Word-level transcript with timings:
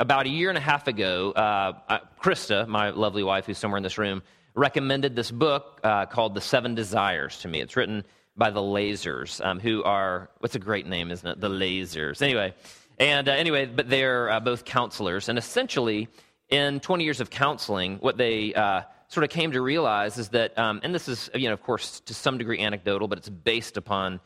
about 0.00 0.24
a 0.24 0.30
year 0.30 0.48
and 0.48 0.56
a 0.56 0.62
half 0.62 0.88
ago, 0.88 1.30
uh, 1.32 1.72
uh, 1.88 1.98
Krista, 2.20 2.66
my 2.66 2.90
lovely 2.90 3.22
wife 3.22 3.44
who's 3.44 3.58
somewhere 3.58 3.76
in 3.76 3.82
this 3.82 3.98
room, 3.98 4.22
recommended 4.54 5.14
this 5.14 5.30
book 5.30 5.78
uh, 5.84 6.06
called 6.06 6.34
The 6.34 6.40
Seven 6.40 6.74
Desires 6.74 7.38
to 7.40 7.48
me. 7.48 7.60
It's 7.60 7.76
written 7.76 8.04
by 8.34 8.50
the 8.50 8.60
Laasers, 8.60 9.44
um, 9.44 9.60
who 9.60 9.84
are, 9.84 10.30
what's 10.38 10.54
a 10.54 10.58
great 10.58 10.86
name, 10.86 11.10
isn't 11.10 11.28
it? 11.28 11.40
The 11.40 11.50
Laasers. 11.50 12.22
Anyway, 12.22 12.54
and 12.98 13.28
uh, 13.28 13.32
anyway, 13.32 13.66
but 13.66 13.90
they're 13.90 14.30
uh, 14.30 14.40
both 14.40 14.64
counselors. 14.64 15.28
And 15.28 15.38
essentially, 15.38 16.08
in 16.48 16.80
20 16.80 17.04
years 17.04 17.20
of 17.20 17.28
counseling, 17.28 17.96
what 17.98 18.16
they 18.16 18.54
uh, 18.54 18.82
sort 19.08 19.24
of 19.24 19.30
came 19.30 19.52
to 19.52 19.60
realize 19.60 20.16
is 20.16 20.30
that, 20.30 20.58
um, 20.58 20.80
and 20.82 20.94
this 20.94 21.08
is, 21.08 21.28
you 21.34 21.48
know, 21.48 21.52
of 21.52 21.62
course, 21.62 22.00
to 22.00 22.14
some 22.14 22.38
degree 22.38 22.58
anecdotal, 22.60 23.06
but 23.06 23.18
it's 23.18 23.28
based 23.28 23.76
upon 23.76 24.20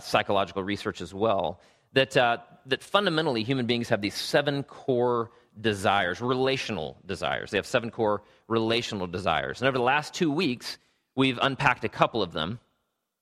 psychological 0.00 0.62
research 0.62 1.00
as 1.00 1.14
well, 1.14 1.60
that, 1.94 2.16
uh, 2.16 2.38
that 2.66 2.82
fundamentally 2.82 3.42
human 3.42 3.66
beings 3.66 3.88
have 3.88 4.00
these 4.00 4.14
seven 4.14 4.62
core 4.62 5.30
desires, 5.60 6.20
relational 6.20 6.96
desires. 7.06 7.50
They 7.50 7.58
have 7.58 7.66
seven 7.66 7.90
core 7.90 8.22
relational 8.48 9.06
desires. 9.06 9.60
And 9.60 9.68
over 9.68 9.78
the 9.78 9.84
last 9.84 10.14
two 10.14 10.30
weeks, 10.30 10.78
we've 11.14 11.38
unpacked 11.40 11.84
a 11.84 11.88
couple 11.88 12.22
of 12.22 12.32
them. 12.32 12.58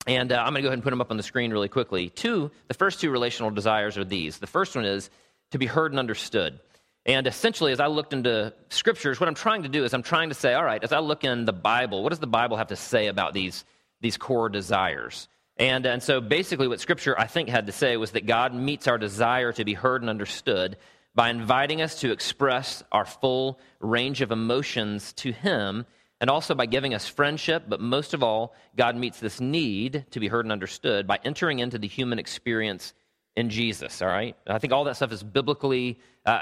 And 0.06 0.32
uh, 0.32 0.36
I'm 0.36 0.52
going 0.52 0.56
to 0.56 0.62
go 0.62 0.68
ahead 0.68 0.78
and 0.78 0.82
put 0.82 0.90
them 0.90 1.00
up 1.00 1.10
on 1.10 1.16
the 1.16 1.22
screen 1.22 1.52
really 1.52 1.68
quickly. 1.68 2.08
Two, 2.08 2.50
the 2.68 2.74
first 2.74 3.00
two 3.00 3.10
relational 3.10 3.50
desires 3.50 3.96
are 3.96 4.04
these. 4.04 4.38
The 4.38 4.46
first 4.46 4.74
one 4.74 4.84
is 4.84 5.10
to 5.52 5.58
be 5.58 5.66
heard 5.66 5.92
and 5.92 5.98
understood. 5.98 6.58
And 7.04 7.26
essentially, 7.26 7.72
as 7.72 7.80
I 7.80 7.86
looked 7.86 8.12
into 8.12 8.52
scriptures, 8.68 9.20
what 9.20 9.28
I'm 9.28 9.34
trying 9.34 9.64
to 9.64 9.68
do 9.68 9.84
is 9.84 9.92
I'm 9.92 10.02
trying 10.02 10.28
to 10.30 10.34
say, 10.34 10.54
all 10.54 10.64
right, 10.64 10.82
as 10.82 10.92
I 10.92 11.00
look 11.00 11.24
in 11.24 11.44
the 11.44 11.52
Bible, 11.52 12.02
what 12.02 12.10
does 12.10 12.20
the 12.20 12.26
Bible 12.26 12.56
have 12.56 12.68
to 12.68 12.76
say 12.76 13.08
about 13.08 13.34
these, 13.34 13.64
these 14.00 14.16
core 14.16 14.48
desires? 14.48 15.28
And, 15.62 15.86
and 15.86 16.02
so 16.02 16.20
basically, 16.20 16.66
what 16.66 16.80
scripture 16.80 17.16
I 17.16 17.28
think 17.28 17.48
had 17.48 17.66
to 17.66 17.72
say 17.72 17.96
was 17.96 18.10
that 18.10 18.26
God 18.26 18.52
meets 18.52 18.88
our 18.88 18.98
desire 18.98 19.52
to 19.52 19.64
be 19.64 19.74
heard 19.74 20.02
and 20.02 20.10
understood 20.10 20.76
by 21.14 21.30
inviting 21.30 21.80
us 21.80 22.00
to 22.00 22.10
express 22.10 22.82
our 22.90 23.04
full 23.04 23.60
range 23.78 24.22
of 24.22 24.32
emotions 24.32 25.12
to 25.12 25.30
Him 25.30 25.86
and 26.20 26.28
also 26.28 26.56
by 26.56 26.66
giving 26.66 26.94
us 26.94 27.06
friendship. 27.06 27.66
But 27.68 27.80
most 27.80 28.12
of 28.12 28.24
all, 28.24 28.56
God 28.76 28.96
meets 28.96 29.20
this 29.20 29.40
need 29.40 30.04
to 30.10 30.18
be 30.18 30.26
heard 30.26 30.44
and 30.44 30.50
understood 30.50 31.06
by 31.06 31.20
entering 31.24 31.60
into 31.60 31.78
the 31.78 31.86
human 31.86 32.18
experience 32.18 32.92
in 33.36 33.48
Jesus, 33.48 34.02
all 34.02 34.08
right? 34.08 34.36
I 34.48 34.58
think 34.58 34.72
all 34.72 34.82
that 34.84 34.96
stuff 34.96 35.12
is 35.12 35.22
biblically 35.22 36.00
uh, 36.26 36.40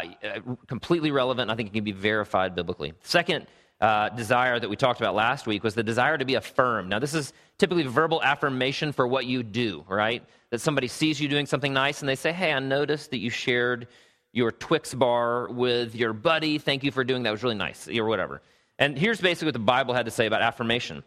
completely 0.67 1.11
relevant. 1.11 1.51
I 1.51 1.57
think 1.57 1.69
it 1.69 1.73
can 1.75 1.85
be 1.85 1.93
verified 1.93 2.55
biblically. 2.55 2.95
Second 3.03 3.49
uh, 3.81 4.11
desire 4.11 4.61
that 4.61 4.69
we 4.69 4.77
talked 4.77 5.01
about 5.01 5.15
last 5.15 5.47
week 5.47 5.65
was 5.65 5.75
the 5.75 5.83
desire 5.83 6.19
to 6.19 6.25
be 6.25 6.35
affirmed. 6.35 6.91
Now, 6.91 6.99
this 6.99 7.15
is 7.15 7.33
typically 7.59 7.85
verbal 7.85 8.23
affirmation 8.23 8.93
for 8.93 9.07
what 9.07 9.27
you 9.27 9.43
do, 9.43 9.85
right? 9.89 10.23
That 10.51 10.61
somebody 10.61 10.89
sees 10.89 11.21
you 11.21 11.29
doing 11.29 11.47
something 11.47 11.73
nice 11.73 12.01
and 12.01 12.09
they 12.09 12.17
say, 12.17 12.33
Hey, 12.33 12.53
I 12.53 12.59
noticed 12.59 13.11
that 13.11 13.19
you 13.19 13.31
shared 13.31 13.89
your 14.33 14.53
Twix 14.53 14.95
bar 14.95 15.49
with 15.49 15.95
your 15.95 16.13
buddy. 16.13 16.59
Thank 16.59 16.85
you 16.85 16.91
for 16.91 17.05
doing 17.05 17.23
that. 17.23 17.31
It 17.31 17.33
was 17.33 17.43
really 17.43 17.57
nice, 17.57 17.89
or 17.89 18.05
whatever. 18.05 18.43
And 18.79 18.99
here's 18.99 19.21
basically 19.21 19.47
what 19.47 19.55
the 19.55 19.61
Bible 19.61 19.95
had 19.95 20.07
to 20.07 20.11
say 20.11 20.27
about 20.27 20.43
affirmation. 20.43 21.03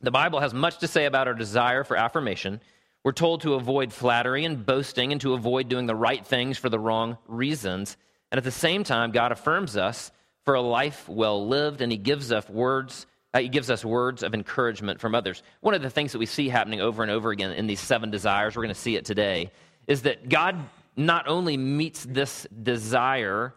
The 0.00 0.10
Bible 0.10 0.40
has 0.40 0.54
much 0.54 0.78
to 0.78 0.88
say 0.88 1.06
about 1.06 1.28
our 1.28 1.34
desire 1.34 1.84
for 1.84 1.96
affirmation. 1.96 2.60
We're 3.04 3.12
told 3.12 3.42
to 3.42 3.54
avoid 3.54 3.92
flattery 3.92 4.44
and 4.44 4.64
boasting 4.64 5.12
and 5.12 5.20
to 5.20 5.34
avoid 5.34 5.68
doing 5.68 5.86
the 5.86 5.94
right 5.94 6.24
things 6.24 6.58
for 6.58 6.68
the 6.68 6.78
wrong 6.78 7.18
reasons. 7.26 7.96
And 8.30 8.38
at 8.38 8.44
the 8.44 8.50
same 8.50 8.84
time, 8.84 9.12
God 9.12 9.32
affirms 9.32 9.76
us 9.76 10.10
for 10.48 10.54
a 10.54 10.62
life 10.62 11.06
well 11.10 11.46
lived, 11.46 11.82
and 11.82 11.92
He 11.92 11.98
gives 11.98 12.32
us 12.32 12.48
words. 12.48 13.04
Uh, 13.34 13.40
he 13.40 13.50
gives 13.50 13.70
us 13.70 13.84
words 13.84 14.22
of 14.22 14.32
encouragement 14.32 14.98
from 14.98 15.14
others. 15.14 15.42
One 15.60 15.74
of 15.74 15.82
the 15.82 15.90
things 15.90 16.12
that 16.12 16.18
we 16.18 16.24
see 16.24 16.48
happening 16.48 16.80
over 16.80 17.02
and 17.02 17.12
over 17.12 17.30
again 17.30 17.52
in 17.52 17.66
these 17.66 17.80
seven 17.80 18.10
desires, 18.10 18.56
we're 18.56 18.62
going 18.62 18.74
to 18.74 18.80
see 18.80 18.96
it 18.96 19.04
today, 19.04 19.50
is 19.86 20.00
that 20.02 20.30
God 20.30 20.56
not 20.96 21.28
only 21.28 21.58
meets 21.58 22.06
this 22.08 22.46
desire 22.62 23.52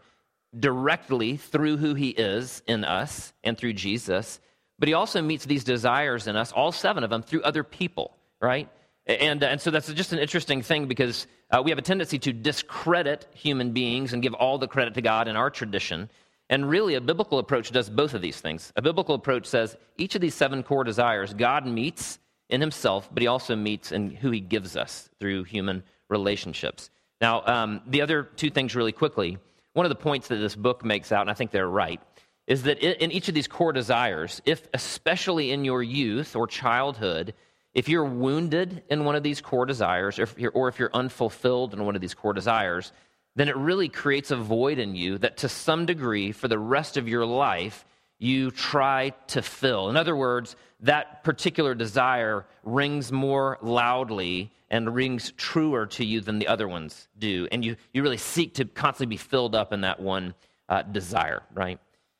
directly 0.59 1.38
through 1.38 1.78
who 1.78 1.94
he 1.94 2.09
is 2.09 2.61
in 2.67 2.83
us 2.83 3.31
and 3.42 3.58
through 3.58 3.72
Jesus, 3.72 4.42
but 4.78 4.89
he 4.89 4.94
also 4.94 5.22
meets 5.22 5.45
these 5.45 5.64
desires 5.64 6.28
in 6.28 6.36
us, 6.36 6.52
all 6.52 6.73
seven 6.73 7.05
of 7.05 7.09
them, 7.09 7.22
through 7.22 7.44
other 7.44 7.64
people, 7.64 8.17
right? 8.42 8.67
And, 9.05 9.42
and 9.42 9.61
so 9.61 9.71
that's 9.71 9.93
just 9.93 10.11
an 10.11 10.20
interesting 10.20 10.61
thing 10.61 10.87
because 10.87 11.26
uh, 11.52 11.61
we 11.64 11.71
have 11.71 11.80
a 11.80 11.83
tendency 11.83 12.20
to 12.20 12.33
discredit 12.33 13.27
human 13.33 13.71
beings 13.71 14.11
and 14.11 14.21
give 14.21 14.33
all 14.33 14.58
the 14.58 14.67
credit 14.67 14.95
to 14.95 15.02
God 15.02 15.30
in 15.30 15.37
our 15.37 15.49
tradition. 15.49 16.10
And 16.52 16.70
really, 16.70 16.95
a 16.95 17.02
biblical 17.02 17.39
approach 17.39 17.72
does 17.72 17.89
both 17.89 18.14
of 18.14 18.22
these 18.22 18.39
things. 18.39 18.73
A 18.76 18.82
biblical 18.82 19.16
approach 19.16 19.48
says 19.48 19.78
each 19.98 20.16
of 20.16 20.22
these 20.22 20.36
seven 20.36 20.62
core 20.62 20.84
desires, 20.84 21.34
God 21.34 21.66
meets 21.66 22.20
in 22.50 22.60
himself, 22.60 23.10
but 23.12 23.22
he 23.22 23.28
also 23.28 23.56
meets 23.56 23.94
in 23.94 24.12
who 24.12 24.30
he 24.32 24.42
gives 24.42 24.76
us 24.76 25.10
through 25.17 25.45
human 25.45 25.82
relationships. 26.10 26.90
Now, 27.22 27.44
um, 27.45 27.82
the 27.88 28.02
other 28.02 28.23
two 28.23 28.50
things, 28.50 28.76
really 28.76 28.92
quickly 28.92 29.40
one 29.73 29.86
of 29.86 29.90
the 29.90 29.95
points 29.95 30.28
that 30.28 30.36
this 30.36 30.56
book 30.56 30.84
makes 30.84 31.14
out, 31.14 31.22
and 31.22 31.32
I 31.32 31.34
think 31.34 31.52
they're 31.52 31.66
right, 31.66 32.02
is 32.45 32.64
that 32.64 32.80
in 32.80 33.11
each 33.11 33.30
of 33.30 33.34
these 33.34 33.48
core 33.48 33.72
desires, 33.72 34.42
if 34.45 34.67
especially 34.73 35.52
in 35.52 35.64
your 35.64 35.82
youth 35.82 36.36
or 36.36 36.48
childhood, 36.48 37.34
if 37.73 37.88
you're 37.88 38.04
wounded 38.04 38.84
in 38.90 39.06
one 39.06 39.16
of 39.16 39.23
these 39.23 39.40
core 39.40 39.66
desires, 39.66 40.20
or 40.20 40.23
if 40.23 40.38
you're, 40.38 40.52
or 40.52 40.67
if 40.67 40.78
you're 40.78 40.90
unfulfilled 40.94 41.73
in 41.73 41.86
one 41.86 41.95
of 41.95 42.02
these 42.02 42.14
core 42.14 42.34
desires, 42.34 42.92
then 43.36 43.47
it 43.47 43.55
really 43.55 43.89
creates 43.89 44.31
a 44.31 44.36
void 44.36 44.80
in 44.80 44.95
you 44.95 45.17
that 45.19 45.37
to 45.37 45.49
some 45.49 45.86
degree, 45.86 46.31
for 46.31 46.47
the 46.47 46.59
rest 46.59 46.97
of 46.97 47.08
your 47.08 47.25
life, 47.25 47.86
you 48.19 48.52
try 48.52 49.09
to 49.27 49.42
fill. 49.42 49.89
In 49.89 49.97
other 49.97 50.15
words, 50.15 50.55
that 50.81 51.23
particular 51.23 51.73
desire 51.73 52.45
rings 52.64 53.11
more 53.11 53.58
loudly 53.61 54.52
and 54.69 54.93
rings 54.93 55.31
truer 55.37 55.86
to 55.86 56.05
you 56.05 56.21
than 56.21 56.39
the 56.39 56.47
other 56.47 56.67
ones 56.67 57.08
do. 57.17 57.47
And 57.52 57.65
you, 57.65 57.75
you 57.93 58.03
really 58.03 58.17
seek 58.17 58.53
to 58.55 58.65
constantly 58.65 59.15
be 59.15 59.17
filled 59.17 59.55
up 59.55 59.73
in 59.73 59.81
that 59.81 59.99
one 59.99 60.33
uh, 60.69 60.83
desire, 60.83 61.43
right? 61.53 61.80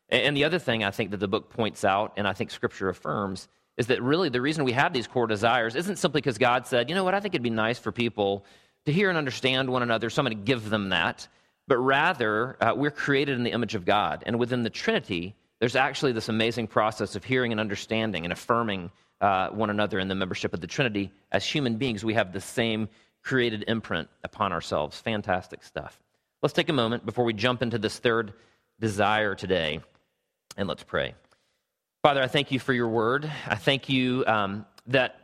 And, 0.10 0.24
and 0.24 0.38
the 0.38 0.44
other 0.44 0.60
thing 0.60 0.84
I 0.84 0.92
think 0.92 1.12
that 1.12 1.18
the 1.18 1.28
book 1.28 1.50
points 1.50 1.86
out, 1.86 2.14
and 2.18 2.28
I 2.28 2.34
think 2.34 2.52
scripture 2.52 2.90
affirms, 2.90 3.48
is 3.78 3.88
that 3.88 4.02
really 4.02 4.30
the 4.30 4.42
reason 4.42 4.64
we 4.64 4.74
have 4.74 4.94
these 4.94 5.08
core 5.08 5.28
desires 5.28 5.76
isn't 5.76 5.98
simply 5.98 6.22
because 6.22 6.38
God 6.38 6.68
said, 6.68 6.90
you 6.90 6.96
know 6.96 7.04
what, 7.04 7.14
I 7.14 7.20
think 7.20 7.34
it'd 7.34 7.44
be 7.44 7.50
nice 7.50 7.80
for 7.80 7.92
people 7.92 8.44
to 8.86 8.92
hear 8.92 9.10
and 9.10 9.18
understand 9.18 9.70
one 9.70 9.84
another, 9.84 10.10
so 10.10 10.22
I'm 10.22 10.26
going 10.26 10.38
to 10.38 10.44
give 10.44 10.70
them 10.70 10.90
that. 10.90 11.28
But 11.68 11.78
rather, 11.78 12.58
uh, 12.62 12.74
we're 12.76 12.92
created 12.92 13.38
in 13.38 13.44
the 13.44 13.52
image 13.52 13.76
of 13.76 13.86
God. 13.86 14.24
And 14.26 14.40
within 14.40 14.64
the 14.64 14.70
Trinity, 14.70 15.36
there's 15.60 15.76
actually 15.76 16.12
this 16.12 16.28
amazing 16.30 16.68
process 16.68 17.16
of 17.16 17.24
hearing 17.24 17.52
and 17.52 17.62
understanding 17.62 18.26
and 18.26 18.34
affirming 18.34 18.92
uh, 19.22 19.50
one 19.50 19.70
another 19.70 20.00
in 20.00 20.08
the 20.08 20.16
membership 20.16 20.54
of 20.54 20.60
the 20.60 20.68
Trinity. 20.68 21.12
As 21.32 21.46
human 21.46 21.78
beings, 21.78 22.04
we 22.04 22.16
have 22.16 22.34
the 22.34 22.42
same 22.42 22.90
created 23.24 23.66
imprint 23.68 24.10
upon 24.24 24.52
ourselves. 24.52 25.00
Fantastic 25.00 25.64
stuff. 25.64 26.02
Let's 26.42 26.54
take 26.54 26.70
a 26.70 26.74
moment 26.74 27.06
before 27.06 27.24
we 27.24 27.34
jump 27.34 27.62
into 27.62 27.78
this 27.78 28.00
third 28.00 28.34
desire 28.80 29.36
today, 29.36 29.82
and 30.58 30.68
let's 30.68 30.84
pray. 30.84 31.14
Father, 32.02 32.24
I 32.24 32.28
thank 32.28 32.52
you 32.52 32.58
for 32.58 32.74
your 32.74 32.88
word. 32.88 33.32
I 33.46 33.56
thank 33.56 33.90
you 33.90 34.26
um, 34.26 34.66
that 34.88 35.20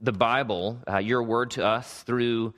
the 0.00 0.10
Bible, 0.12 0.80
uh, 0.90 0.98
your 0.98 1.22
word 1.22 1.52
to 1.52 1.64
us 1.64 2.02
through 2.02 2.54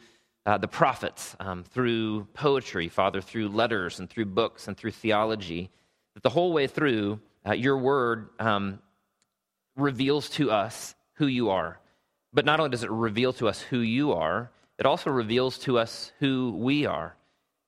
uh, 0.47 0.59
the 0.59 0.69
prophets, 0.69 1.37
um, 1.41 1.65
through 1.65 2.25
poetry, 2.35 2.89
Father, 2.89 3.21
through 3.21 3.49
letters 3.49 3.99
and 3.99 4.11
through 4.11 4.27
books 4.27 4.69
and 4.69 4.77
through 4.77 4.91
theology, 4.91 5.71
that 6.15 6.23
the 6.23 6.31
whole 6.31 6.53
way 6.53 6.67
through, 6.67 7.21
uh, 7.47 7.53
your 7.53 7.79
word 7.79 8.29
um, 8.39 8.79
reveals 9.77 10.29
to 10.31 10.51
us 10.51 10.95
who 11.15 11.27
you 11.27 11.51
are. 11.51 11.81
But 12.33 12.45
not 12.45 12.61
only 12.61 12.71
does 12.71 12.83
it 12.83 12.91
reveal 12.91 13.33
to 13.35 13.49
us 13.49 13.61
who 13.61 13.79
you 13.79 14.13
are, 14.13 14.51
it 14.79 14.87
also 14.87 15.11
reveals 15.11 15.59
to 15.59 15.79
us 15.79 16.13
who 16.19 16.53
we 16.59 16.85
are. 16.85 17.17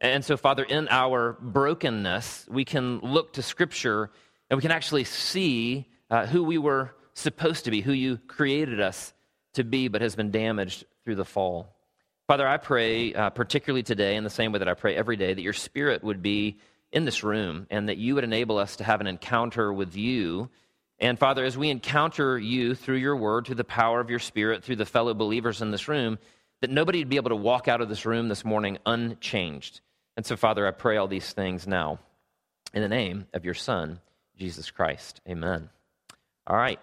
And 0.01 0.25
so, 0.25 0.37
Father, 0.37 0.65
in 0.65 0.89
our 0.89 1.39
brokenness, 1.41 2.47
we 2.51 2.65
can 2.65 2.99
look 2.99 3.35
to 3.35 3.43
Scripture 3.43 4.11
and 4.51 4.59
we 4.59 4.63
can 4.63 4.71
actually 4.71 5.05
see 5.05 5.89
uh, 6.11 6.27
who 6.27 6.43
we 6.43 6.59
were 6.59 6.95
supposed 7.15 7.65
to 7.65 7.71
be, 7.71 7.81
who 7.81 7.93
you 7.93 8.19
created 8.29 8.81
us 8.81 9.15
to 9.55 9.65
be, 9.65 9.89
but 9.89 10.03
has 10.03 10.15
been 10.15 10.31
damaged 10.31 10.85
through 11.05 11.15
the 11.15 11.25
fall. 11.25 11.76
Father, 12.29 12.47
I 12.47 12.57
pray, 12.57 13.15
uh, 13.15 13.31
particularly 13.31 13.83
today, 13.83 14.17
in 14.17 14.25
the 14.25 14.31
same 14.31 14.53
way 14.53 14.59
that 14.59 14.69
I 14.69 14.75
pray 14.75 14.97
every 14.97 15.17
day, 15.17 15.33
that 15.33 15.43
your 15.43 15.53
Spirit 15.53 16.03
would 16.03 16.23
be 16.23 16.59
in 16.93 17.05
this 17.05 17.23
room 17.23 17.67
and 17.71 17.89
that 17.89 17.99
you 17.99 18.15
would 18.15 18.25
enable 18.25 18.59
us 18.59 18.77
to 18.77 18.85
have 18.85 19.01
an 19.01 19.07
encounter 19.07 19.73
with 19.73 19.97
you 19.97 20.51
and 20.99 21.19
Father, 21.19 21.45
as 21.45 21.59
we 21.59 21.69
encounter 21.69 22.39
you 22.39 22.75
through 22.75 22.97
your 22.97 23.17
word, 23.17 23.47
through 23.47 23.57
the 23.57 23.65
power 23.65 24.01
of 24.01 24.09
your 24.09 24.19
spirit, 24.19 24.65
through 24.65 24.77
the 24.77 24.87
fellow 24.87 25.13
believers 25.13 25.61
in 25.61 25.71
this 25.71 25.89
room, 25.89 26.19
that 26.63 26.71
nobody 26.71 27.01
would 27.01 27.11
be 27.11 27.17
able 27.17 27.31
to 27.31 27.37
walk 27.37 27.69
out 27.69 27.83
of 27.83 27.89
this 27.89 28.07
room 28.07 28.29
this 28.29 28.45
morning 28.45 28.79
unchanged. 28.87 29.83
And 30.17 30.25
so, 30.25 30.37
Father, 30.37 30.67
I 30.67 30.71
pray 30.71 30.97
all 30.97 31.07
these 31.07 31.33
things 31.33 31.67
now 31.67 31.99
in 32.73 32.81
the 32.81 32.89
name 32.89 33.27
of 33.35 33.45
your 33.45 33.55
Son, 33.55 34.01
Jesus 34.39 34.71
Christ. 34.71 35.21
Amen. 35.29 35.69
All 36.47 36.57
right. 36.57 36.81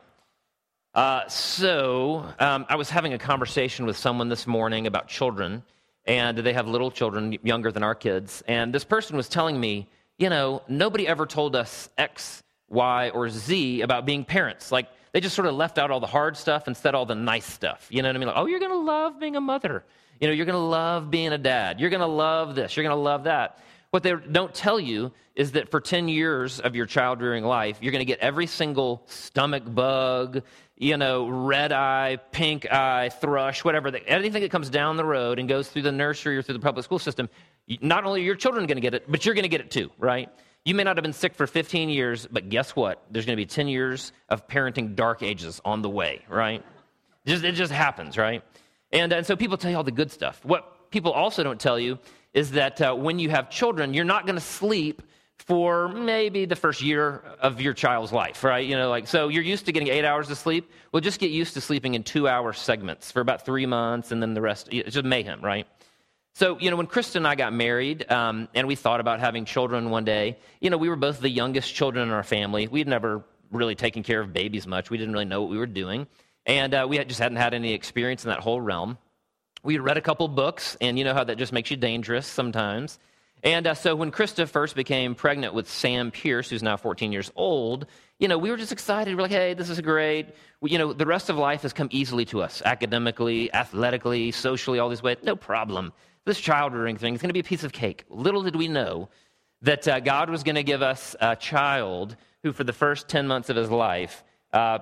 Uh, 0.93 1.27
so, 1.27 2.23
um, 2.39 2.67
I 2.69 2.75
was 2.75 2.89
having 2.89 3.13
a 3.13 3.17
conversation 3.17 3.87
with 3.87 3.97
someone 3.97 4.29
this 4.29 4.45
morning 4.45 4.85
about 4.85 5.07
children, 5.07 5.63
and 6.05 6.37
they 6.37 6.53
have 6.53 6.67
little 6.67 6.91
children 6.91 7.35
younger 7.41 7.71
than 7.71 7.81
our 7.81 7.95
kids. 7.95 8.43
And 8.47 8.71
this 8.71 8.83
person 8.83 9.17
was 9.17 9.27
telling 9.27 9.59
me, 9.59 9.89
you 10.19 10.29
know, 10.29 10.61
nobody 10.67 11.07
ever 11.07 11.25
told 11.25 11.55
us 11.55 11.89
X 11.97 12.43
Y, 12.69 13.09
or 13.09 13.27
Z 13.29 13.81
about 13.81 14.05
being 14.05 14.23
parents. 14.23 14.71
Like 14.71 14.87
they 15.13 15.19
just 15.19 15.35
sort 15.35 15.47
of 15.47 15.55
left 15.55 15.79
out 15.79 15.89
all 15.89 15.99
the 15.99 16.07
hard 16.07 16.37
stuff 16.37 16.67
and 16.67 16.77
said 16.77 16.93
all 16.93 17.07
the 17.07 17.15
nice 17.15 17.45
stuff. 17.45 17.87
You 17.89 18.03
know 18.03 18.09
what 18.09 18.15
I 18.15 18.19
mean? 18.19 18.27
Like, 18.27 18.37
oh, 18.37 18.45
you're 18.45 18.59
going 18.59 18.71
to 18.71 18.77
love 18.77 19.19
being 19.19 19.35
a 19.35 19.41
mother. 19.41 19.83
You 20.19 20.27
know, 20.27 20.33
you're 20.33 20.45
going 20.45 20.53
to 20.53 20.59
love 20.59 21.09
being 21.09 21.33
a 21.33 21.37
dad. 21.39 21.79
You're 21.79 21.89
going 21.89 22.01
to 22.01 22.05
love 22.05 22.53
this. 22.53 22.77
You're 22.77 22.83
going 22.83 22.95
to 22.95 23.01
love 23.01 23.23
that. 23.23 23.59
What 23.89 24.03
they 24.03 24.13
don't 24.13 24.53
tell 24.53 24.79
you 24.79 25.11
is 25.35 25.51
that 25.51 25.69
for 25.69 25.79
10 25.79 26.07
years 26.07 26.59
of 26.59 26.75
your 26.75 26.85
child 26.85 27.21
rearing 27.21 27.43
life, 27.43 27.77
you're 27.81 27.91
going 27.91 28.01
to 28.01 28.05
get 28.05 28.19
every 28.19 28.47
single 28.47 29.03
stomach 29.07 29.63
bug, 29.65 30.41
you 30.83 30.97
know, 30.97 31.27
red 31.27 31.71
eye, 31.71 32.17
pink 32.31 32.69
eye, 32.69 33.07
thrush, 33.07 33.63
whatever, 33.63 33.87
anything 34.05 34.41
that 34.41 34.51
comes 34.51 34.69
down 34.69 34.97
the 34.97 35.05
road 35.05 35.39
and 35.39 35.47
goes 35.47 35.69
through 35.69 35.83
the 35.83 35.91
nursery 35.91 36.37
or 36.37 36.41
through 36.41 36.53
the 36.53 36.59
public 36.59 36.83
school 36.83 36.99
system, 36.99 37.29
not 37.81 38.03
only 38.03 38.19
are 38.19 38.25
your 38.25 38.35
children 38.35 38.65
going 38.65 38.75
to 38.75 38.81
get 38.81 38.93
it, 38.93 39.05
but 39.07 39.25
you're 39.25 39.33
going 39.33 39.43
to 39.43 39.49
get 39.49 39.61
it 39.61 39.71
too, 39.71 39.89
right? 39.97 40.29
You 40.65 40.75
may 40.75 40.83
not 40.83 40.97
have 40.97 41.03
been 41.03 41.13
sick 41.13 41.35
for 41.35 41.47
15 41.47 41.87
years, 41.87 42.27
but 42.29 42.49
guess 42.49 42.75
what? 42.75 43.01
There's 43.09 43.25
going 43.25 43.37
to 43.37 43.41
be 43.41 43.45
10 43.45 43.69
years 43.69 44.11
of 44.27 44.45
parenting 44.47 44.93
dark 44.95 45.23
ages 45.23 45.61
on 45.63 45.81
the 45.81 45.89
way, 45.89 46.25
right? 46.27 46.63
Just, 47.25 47.45
it 47.45 47.53
just 47.53 47.71
happens, 47.71 48.17
right? 48.17 48.43
And, 48.91 49.13
and 49.13 49.25
so 49.25 49.37
people 49.37 49.55
tell 49.55 49.71
you 49.71 49.77
all 49.77 49.83
the 49.83 49.91
good 49.91 50.11
stuff. 50.11 50.43
What 50.43 50.91
people 50.91 51.13
also 51.13 51.43
don't 51.43 51.61
tell 51.61 51.79
you 51.79 51.97
is 52.33 52.51
that 52.51 52.81
uh, 52.81 52.93
when 52.93 53.19
you 53.19 53.29
have 53.29 53.49
children, 53.49 53.93
you're 53.93 54.03
not 54.03 54.25
going 54.25 54.35
to 54.35 54.41
sleep 54.41 55.01
for 55.45 55.89
maybe 55.89 56.45
the 56.45 56.55
first 56.55 56.81
year 56.81 57.21
of 57.41 57.59
your 57.59 57.73
child's 57.73 58.13
life, 58.13 58.43
right? 58.43 58.65
You 58.65 58.77
know, 58.77 58.89
like, 58.89 59.07
so 59.07 59.27
you're 59.27 59.43
used 59.43 59.65
to 59.65 59.71
getting 59.71 59.89
eight 59.89 60.05
hours 60.05 60.29
of 60.29 60.37
sleep. 60.37 60.71
Well, 60.91 61.01
just 61.01 61.19
get 61.19 61.31
used 61.31 61.55
to 61.55 61.61
sleeping 61.61 61.95
in 61.95 62.03
two 62.03 62.27
hour 62.27 62.53
segments 62.53 63.11
for 63.11 63.19
about 63.19 63.45
three 63.45 63.65
months, 63.65 64.11
and 64.11 64.21
then 64.21 64.33
the 64.33 64.41
rest, 64.41 64.69
it's 64.71 64.93
just 64.93 65.05
mayhem, 65.05 65.41
right? 65.41 65.67
So, 66.35 66.57
you 66.59 66.71
know, 66.71 66.77
when 66.77 66.87
Krista 66.87 67.17
and 67.17 67.27
I 67.27 67.35
got 67.35 67.53
married 67.53 68.09
um, 68.11 68.47
and 68.55 68.67
we 68.67 68.75
thought 68.75 68.99
about 68.99 69.19
having 69.19 69.45
children 69.45 69.89
one 69.89 70.05
day, 70.05 70.37
you 70.61 70.69
know, 70.69 70.77
we 70.77 70.89
were 70.89 70.95
both 70.95 71.19
the 71.19 71.29
youngest 71.29 71.75
children 71.75 72.07
in 72.07 72.13
our 72.13 72.23
family. 72.23 72.67
We'd 72.67 72.87
never 72.87 73.23
really 73.51 73.75
taken 73.75 74.01
care 74.01 74.19
of 74.19 74.33
babies 74.33 74.65
much. 74.65 74.89
We 74.89 74.97
didn't 74.97 75.13
really 75.13 75.25
know 75.25 75.41
what 75.41 75.51
we 75.51 75.57
were 75.57 75.67
doing. 75.67 76.07
And 76.45 76.73
uh, 76.73 76.87
we 76.89 76.97
had, 76.97 77.07
just 77.07 77.19
hadn't 77.19 77.37
had 77.37 77.53
any 77.53 77.73
experience 77.73 78.23
in 78.23 78.29
that 78.29 78.39
whole 78.39 78.59
realm. 78.59 78.97
We 79.61 79.77
read 79.77 79.97
a 79.97 80.01
couple 80.01 80.27
books, 80.27 80.75
and 80.81 80.97
you 80.97 81.05
know 81.05 81.13
how 81.13 81.23
that 81.23 81.37
just 81.37 81.53
makes 81.53 81.69
you 81.69 81.77
dangerous 81.77 82.25
sometimes. 82.25 82.97
And 83.43 83.67
uh, 83.67 83.73
so 83.73 83.95
when 83.95 84.11
Krista 84.11 84.47
first 84.47 84.75
became 84.75 85.15
pregnant 85.15 85.53
with 85.53 85.69
Sam 85.69 86.11
Pierce, 86.11 86.49
who's 86.49 86.63
now 86.63 86.77
14 86.77 87.11
years 87.11 87.31
old, 87.35 87.85
you 88.17 88.27
know, 88.27 88.37
we 88.37 88.49
were 88.49 88.57
just 88.57 88.71
excited. 88.71 89.15
We're 89.15 89.23
like, 89.23 89.31
hey, 89.31 89.53
this 89.53 89.69
is 89.69 89.81
great. 89.81 90.33
We, 90.61 90.71
you 90.71 90.77
know, 90.77 90.93
the 90.93 91.05
rest 91.05 91.29
of 91.29 91.37
life 91.37 91.63
has 91.63 91.73
come 91.73 91.89
easily 91.91 92.23
to 92.25 92.41
us 92.41 92.61
academically, 92.63 93.53
athletically, 93.53 94.31
socially, 94.31 94.79
all 94.79 94.87
these 94.87 95.03
ways. 95.03 95.17
No 95.23 95.35
problem 95.35 95.91
this 96.25 96.39
child 96.39 96.73
rearing 96.73 96.97
thing 96.97 97.13
is 97.13 97.21
going 97.21 97.29
to 97.29 97.33
be 97.33 97.39
a 97.39 97.43
piece 97.43 97.63
of 97.63 97.71
cake. 97.71 98.05
Little 98.09 98.43
did 98.43 98.55
we 98.55 98.67
know 98.67 99.09
that 99.61 99.87
uh, 99.87 99.99
God 99.99 100.29
was 100.29 100.43
going 100.43 100.55
to 100.55 100.63
give 100.63 100.81
us 100.81 101.15
a 101.19 101.35
child 101.35 102.15
who, 102.43 102.51
for 102.51 102.63
the 102.63 102.73
first 102.73 103.07
10 103.07 103.27
months 103.27 103.49
of 103.49 103.55
his 103.55 103.69
life, 103.69 104.23
uh, 104.51 104.79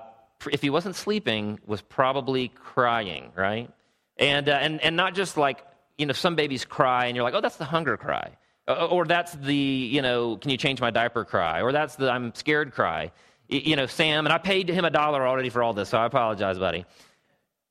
if 0.50 0.62
he 0.62 0.70
wasn't 0.70 0.96
sleeping, 0.96 1.60
was 1.66 1.82
probably 1.82 2.48
crying, 2.48 3.32
right? 3.36 3.70
And, 4.16 4.48
uh, 4.48 4.52
and, 4.52 4.80
and 4.80 4.96
not 4.96 5.14
just 5.14 5.36
like, 5.36 5.64
you 5.98 6.06
know, 6.06 6.12
some 6.12 6.36
babies 6.36 6.64
cry 6.64 7.06
and 7.06 7.16
you're 7.16 7.24
like, 7.24 7.34
oh, 7.34 7.40
that's 7.40 7.56
the 7.56 7.64
hunger 7.64 7.96
cry. 7.96 8.36
Or 8.68 9.04
that's 9.04 9.32
the, 9.32 9.54
you 9.54 10.02
know, 10.02 10.36
can 10.36 10.50
you 10.50 10.56
change 10.56 10.80
my 10.80 10.90
diaper 10.90 11.24
cry? 11.24 11.62
Or 11.62 11.72
that's 11.72 11.96
the 11.96 12.10
I'm 12.10 12.34
scared 12.34 12.72
cry. 12.72 13.10
You 13.48 13.76
know, 13.76 13.86
Sam, 13.86 14.24
and 14.24 14.32
I 14.32 14.38
paid 14.38 14.68
him 14.68 14.84
a 14.84 14.90
dollar 14.90 15.26
already 15.26 15.50
for 15.50 15.62
all 15.62 15.72
this, 15.72 15.90
so 15.90 15.98
I 15.98 16.06
apologize, 16.06 16.58
buddy. 16.58 16.86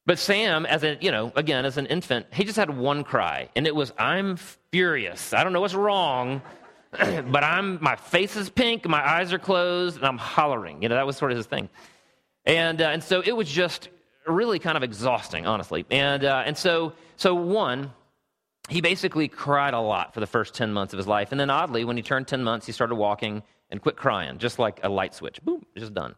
But 0.06 0.20
Sam, 0.20 0.66
as 0.66 0.84
a, 0.84 0.98
you 1.00 1.12
know, 1.12 1.32
again, 1.36 1.66
as 1.66 1.78
an 1.78 1.86
infant, 1.86 2.26
he 2.34 2.44
just 2.44 2.58
had 2.58 2.76
one 2.76 3.04
cry, 3.04 3.50
and 3.56 3.66
it 3.66 3.76
was, 3.76 3.94
I'm 3.98 4.36
furious. 4.72 5.34
I 5.34 5.44
don't 5.44 5.54
know 5.54 5.62
what's 5.62 5.74
wrong, 5.74 6.42
but 6.92 7.44
I'm, 7.44 7.82
my 7.82 7.96
face 7.96 8.36
is 8.36 8.50
pink, 8.50 8.88
my 8.88 9.08
eyes 9.08 9.32
are 9.32 9.40
closed, 9.40 9.98
and 9.98 10.06
I'm 10.06 10.18
hollering. 10.18 10.84
You 10.84 10.90
know, 10.90 10.96
that 10.96 11.06
was 11.06 11.18
sort 11.18 11.32
of 11.32 11.38
his 11.38 11.46
thing. 11.46 11.70
And, 12.46 12.82
uh, 12.82 12.90
and 12.90 13.04
so 13.04 13.22
it 13.22 13.32
was 13.32 13.50
just 13.50 13.90
really 14.28 14.60
kind 14.60 14.76
of 14.76 14.84
exhausting, 14.84 15.46
honestly. 15.46 15.86
And, 15.90 16.26
uh, 16.26 16.44
and 16.46 16.58
so, 16.58 16.94
so 17.16 17.34
one, 17.36 17.92
he 18.72 18.80
basically 18.80 19.28
cried 19.28 19.74
a 19.74 19.80
lot 19.82 20.14
for 20.14 20.22
the 20.22 20.26
first 20.26 20.54
10 20.56 20.72
months 20.72 20.94
of 20.94 20.98
his 20.98 21.06
life. 21.06 21.32
And 21.32 21.40
then 21.40 21.50
oddly, 21.50 21.84
when 21.84 21.98
he 21.98 22.04
turned 22.04 22.26
10 22.26 22.42
months, 22.42 22.66
he 22.66 22.72
started 22.72 22.96
walking 22.96 23.44
and 23.70 23.82
quit 23.82 23.98
crying, 23.98 24.38
just 24.38 24.60
like 24.60 24.80
a 24.82 24.88
light 24.88 25.14
switch. 25.14 25.42
Boom, 25.44 25.66
just 25.78 25.94
done. 25.94 26.16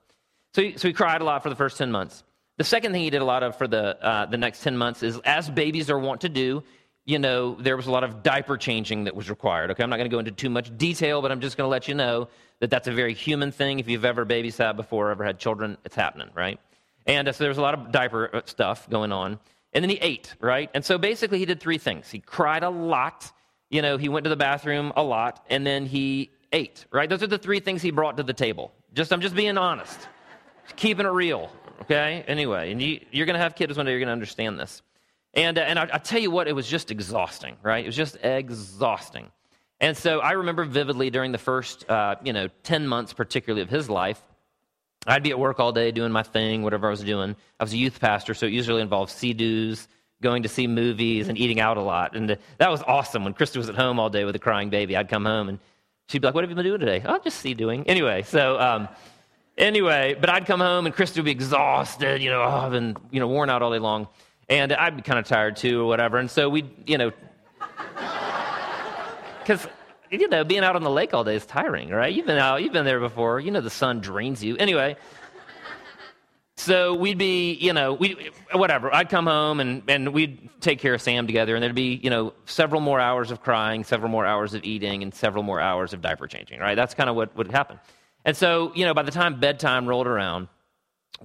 So 0.53 0.61
he, 0.61 0.77
so 0.77 0.87
he 0.87 0.93
cried 0.93 1.21
a 1.21 1.23
lot 1.23 1.41
for 1.41 1.49
the 1.49 1.55
first 1.55 1.79
10 1.79 1.91
months. 1.91 2.23
The 2.57 2.63
second 2.63 2.91
thing 2.91 3.01
he 3.01 3.09
did 3.09 3.23
a 3.23 3.25
lot 3.25 3.41
of 3.41 3.57
for 3.57 3.67
the, 3.67 3.97
uh, 4.05 4.27
the 4.27 4.37
next 4.37 4.61
10 4.61 4.77
months 4.77 5.01
is, 5.01 5.19
as 5.25 5.49
babies 5.49 5.89
are 5.89 5.97
wont 5.97 6.21
to 6.21 6.29
do, 6.29 6.63
you 7.05 7.17
know, 7.17 7.55
there 7.55 7.75
was 7.75 7.87
a 7.87 7.91
lot 7.91 8.03
of 8.03 8.21
diaper 8.21 8.55
changing 8.55 9.05
that 9.05 9.15
was 9.15 9.31
required. 9.31 9.71
Okay, 9.71 9.81
I'm 9.81 9.89
not 9.89 9.97
going 9.97 10.09
to 10.09 10.13
go 10.13 10.19
into 10.19 10.31
too 10.31 10.51
much 10.51 10.77
detail, 10.77 11.23
but 11.23 11.31
I'm 11.31 11.41
just 11.41 11.57
going 11.57 11.65
to 11.65 11.71
let 11.71 11.87
you 11.87 11.95
know 11.95 12.29
that 12.59 12.69
that's 12.69 12.87
a 12.87 12.93
very 12.93 13.15
human 13.15 13.51
thing. 13.51 13.79
If 13.79 13.89
you've 13.89 14.05
ever 14.05 14.27
babysat 14.27 14.75
before, 14.75 15.09
ever 15.09 15.23
had 15.23 15.39
children, 15.39 15.75
it's 15.85 15.95
happening, 15.95 16.29
right? 16.35 16.59
And 17.07 17.27
uh, 17.27 17.31
so 17.31 17.43
there 17.43 17.49
was 17.49 17.57
a 17.57 17.63
lot 17.63 17.73
of 17.73 17.91
diaper 17.91 18.29
uh, 18.31 18.41
stuff 18.45 18.87
going 18.89 19.11
on. 19.11 19.39
And 19.73 19.83
then 19.83 19.89
he 19.89 19.97
ate, 19.97 20.33
right? 20.39 20.69
And 20.73 20.85
so 20.85 20.97
basically, 20.97 21.39
he 21.39 21.45
did 21.45 21.59
three 21.59 21.77
things. 21.77 22.09
He 22.09 22.19
cried 22.19 22.63
a 22.63 22.69
lot, 22.69 23.31
you 23.69 23.81
know, 23.81 23.97
he 23.97 24.09
went 24.09 24.23
to 24.25 24.29
the 24.29 24.35
bathroom 24.35 24.93
a 24.95 25.03
lot, 25.03 25.43
and 25.49 25.65
then 25.65 25.85
he 25.85 26.29
ate, 26.51 26.85
right? 26.91 27.09
Those 27.09 27.23
are 27.23 27.27
the 27.27 27.39
three 27.39 27.59
things 27.59 27.81
he 27.81 27.91
brought 27.91 28.17
to 28.17 28.23
the 28.23 28.33
table. 28.33 28.71
Just, 28.93 29.11
I'm 29.11 29.21
just 29.21 29.35
being 29.35 29.57
honest, 29.57 30.07
keeping 30.75 31.05
it 31.05 31.09
real, 31.09 31.51
okay? 31.81 32.23
Anyway, 32.27 32.71
and 32.71 32.81
you, 32.81 32.99
are 33.21 33.25
going 33.25 33.33
to 33.33 33.39
have 33.39 33.55
kids 33.55 33.75
one 33.75 33.85
day, 33.87 33.91
you're 33.91 33.99
going 33.99 34.07
to 34.07 34.13
understand 34.13 34.59
this. 34.59 34.81
And, 35.33 35.57
uh, 35.57 35.61
and 35.61 35.79
I, 35.79 35.89
I 35.93 35.97
tell 35.97 36.19
you 36.19 36.29
what, 36.29 36.47
it 36.47 36.53
was 36.53 36.67
just 36.67 36.91
exhausting, 36.91 37.57
right? 37.63 37.83
It 37.83 37.87
was 37.87 37.95
just 37.95 38.17
exhausting. 38.21 39.31
And 39.79 39.97
so 39.97 40.19
I 40.19 40.33
remember 40.33 40.63
vividly 40.63 41.09
during 41.09 41.31
the 41.31 41.37
first, 41.39 41.89
uh, 41.89 42.15
you 42.23 42.31
know, 42.31 42.47
10 42.63 42.87
months, 42.87 43.13
particularly 43.13 43.63
of 43.63 43.69
his 43.69 43.89
life, 43.89 44.21
I'd 45.05 45.23
be 45.23 45.31
at 45.31 45.39
work 45.39 45.59
all 45.59 45.71
day 45.71 45.91
doing 45.91 46.11
my 46.11 46.23
thing, 46.23 46.63
whatever 46.63 46.87
I 46.87 46.91
was 46.91 47.03
doing. 47.03 47.35
I 47.59 47.63
was 47.63 47.73
a 47.73 47.77
youth 47.77 47.99
pastor, 47.99 48.33
so 48.33 48.45
it 48.45 48.53
usually 48.53 48.81
involved 48.81 49.11
sea-doos, 49.11 49.87
going 50.21 50.43
to 50.43 50.49
see 50.49 50.67
movies, 50.67 51.27
and 51.27 51.37
eating 51.37 51.59
out 51.59 51.77
a 51.77 51.81
lot. 51.81 52.15
And 52.15 52.31
uh, 52.31 52.35
that 52.57 52.71
was 52.71 52.81
awesome. 52.83 53.25
When 53.25 53.33
Krista 53.33 53.57
was 53.57 53.67
at 53.67 53.75
home 53.75 53.99
all 53.99 54.09
day 54.09 54.23
with 54.23 54.35
a 54.35 54.39
crying 54.39 54.69
baby, 54.69 54.95
I'd 54.95 55.09
come 55.09 55.25
home 55.25 55.49
and 55.49 55.59
she'd 56.07 56.21
be 56.21 56.27
like, 56.27 56.35
What 56.35 56.43
have 56.43 56.49
you 56.49 56.55
been 56.55 56.65
doing 56.65 56.79
today? 56.79 57.03
Oh, 57.05 57.19
just 57.23 57.39
sea 57.39 57.53
doing. 57.53 57.85
Anyway, 57.87 58.21
so 58.23 58.57
um, 58.59 58.87
Anyway, 59.57 60.15
but 60.19 60.29
I'd 60.29 60.47
come 60.47 60.59
home 60.59 60.87
and 60.87 60.95
Krista 60.95 61.17
would 61.17 61.25
be 61.25 61.31
exhausted, 61.31 62.23
you 62.23 62.31
know, 62.31 62.41
oh, 62.41 62.47
I've 62.47 62.71
been, 62.71 62.97
you 63.11 63.19
know, 63.19 63.27
worn 63.27 63.49
out 63.49 63.61
all 63.61 63.71
day 63.71 63.79
long. 63.79 64.07
And 64.49 64.73
I'd 64.73 64.95
be 64.95 65.03
kind 65.03 65.19
of 65.19 65.25
tired 65.25 65.55
too 65.55 65.81
or 65.81 65.85
whatever. 65.85 66.17
And 66.17 66.29
so 66.29 66.49
we'd, 66.49 66.69
you 66.89 66.97
know, 66.97 67.11
because, 69.39 69.67
you 70.13 70.27
know, 70.27 70.43
being 70.43 70.63
out 70.63 70.75
on 70.75 70.83
the 70.83 70.89
lake 70.89 71.13
all 71.13 71.23
day 71.23 71.35
is 71.35 71.45
tiring, 71.45 71.89
right? 71.89 72.13
You've 72.13 72.25
been 72.25 72.37
out, 72.37 72.61
you've 72.61 72.73
been 72.73 72.85
there 72.85 72.99
before. 72.99 73.39
You 73.39 73.51
know, 73.51 73.61
the 73.61 73.69
sun 73.69 73.99
drains 73.99 74.43
you. 74.43 74.55
Anyway, 74.57 74.95
so 76.55 76.93
we'd 76.93 77.17
be, 77.17 77.53
you 77.53 77.73
know, 77.73 77.93
we 77.93 78.29
whatever. 78.53 78.93
I'd 78.93 79.09
come 79.09 79.25
home 79.25 79.59
and, 79.59 79.83
and 79.87 80.13
we'd 80.13 80.49
take 80.61 80.79
care 80.79 80.93
of 80.93 81.01
Sam 81.01 81.25
together, 81.25 81.55
and 81.55 81.63
there'd 81.63 81.73
be, 81.73 81.99
you 82.03 82.09
know, 82.09 82.33
several 82.45 82.79
more 82.79 82.99
hours 82.99 83.31
of 83.31 83.41
crying, 83.41 83.83
several 83.83 84.11
more 84.11 84.25
hours 84.25 84.53
of 84.53 84.63
eating, 84.63 85.01
and 85.03 85.13
several 85.13 85.43
more 85.43 85.59
hours 85.59 85.93
of 85.93 86.01
diaper 86.01 86.27
changing, 86.27 86.59
right? 86.59 86.75
That's 86.75 86.93
kind 86.93 87.09
of 87.09 87.15
what 87.15 87.35
would 87.35 87.51
happen. 87.51 87.79
And 88.25 88.37
so, 88.37 88.71
you 88.75 88.85
know, 88.85 88.93
by 88.93 89.03
the 89.03 89.11
time 89.11 89.39
bedtime 89.39 89.87
rolled 89.87 90.07
around, 90.07 90.47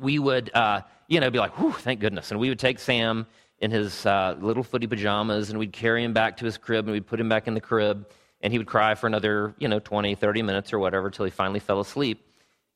we 0.01 0.19
would, 0.19 0.51
uh, 0.55 0.81
you 1.07 1.21
know, 1.21 1.31
be 1.31 1.39
like, 1.39 1.59
whew, 1.59 1.73
thank 1.73 2.01
goodness. 2.01 2.31
And 2.31 2.41
we 2.41 2.49
would 2.49 2.59
take 2.59 2.79
Sam 2.79 3.27
in 3.61 3.71
his 3.71 4.07
uh, 4.07 4.37
little 4.41 4.63
footy 4.63 4.87
pajamas 4.87 5.51
and 5.51 5.59
we'd 5.59 5.73
carry 5.73 6.05
him 6.05 6.13
back 6.13 6.37
to 6.39 6.45
his 6.45 6.57
crib 6.57 6.87
and 6.87 6.93
we'd 6.93 7.07
put 7.07 7.21
him 7.21 7.29
back 7.29 7.49
in 7.49 7.55
the 7.55 7.61
crib 7.61 8.07
and 8.41 8.53
he 8.53 8.59
would 8.59 8.67
cry 8.67 8.95
for 8.95 9.07
another, 9.07 9.55
you 9.59 9.69
know, 9.69 9.79
20, 9.81 10.15
30 10.15 10.43
minutes 10.43 10.73
or 10.73 10.79
whatever 10.79 11.07
until 11.07 11.25
he 11.25 11.31
finally 11.31 11.61
fell 11.61 11.81
asleep. 11.81 12.25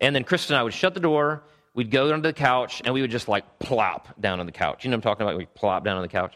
And 0.01 0.15
then 0.15 0.25
Krista 0.25 0.51
and 0.51 0.57
I 0.57 0.63
would 0.63 0.75
shut 0.75 0.95
the 0.95 1.01
door, 1.01 1.43
we'd 1.75 1.91
go 1.91 2.13
under 2.13 2.29
the 2.29 2.33
couch 2.33 2.83
and 2.85 2.93
we 2.93 3.01
would 3.01 3.11
just 3.11 3.29
like 3.29 3.59
plop 3.59 4.21
down 4.21 4.41
on 4.41 4.47
the 4.47 4.53
couch. 4.53 4.85
You 4.85 4.91
know 4.91 4.97
what 4.97 5.07
I'm 5.07 5.11
talking 5.13 5.27
about? 5.27 5.39
We 5.39 5.47
plop 5.47 5.85
down 5.85 5.97
on 5.97 6.03
the 6.03 6.09
couch 6.09 6.35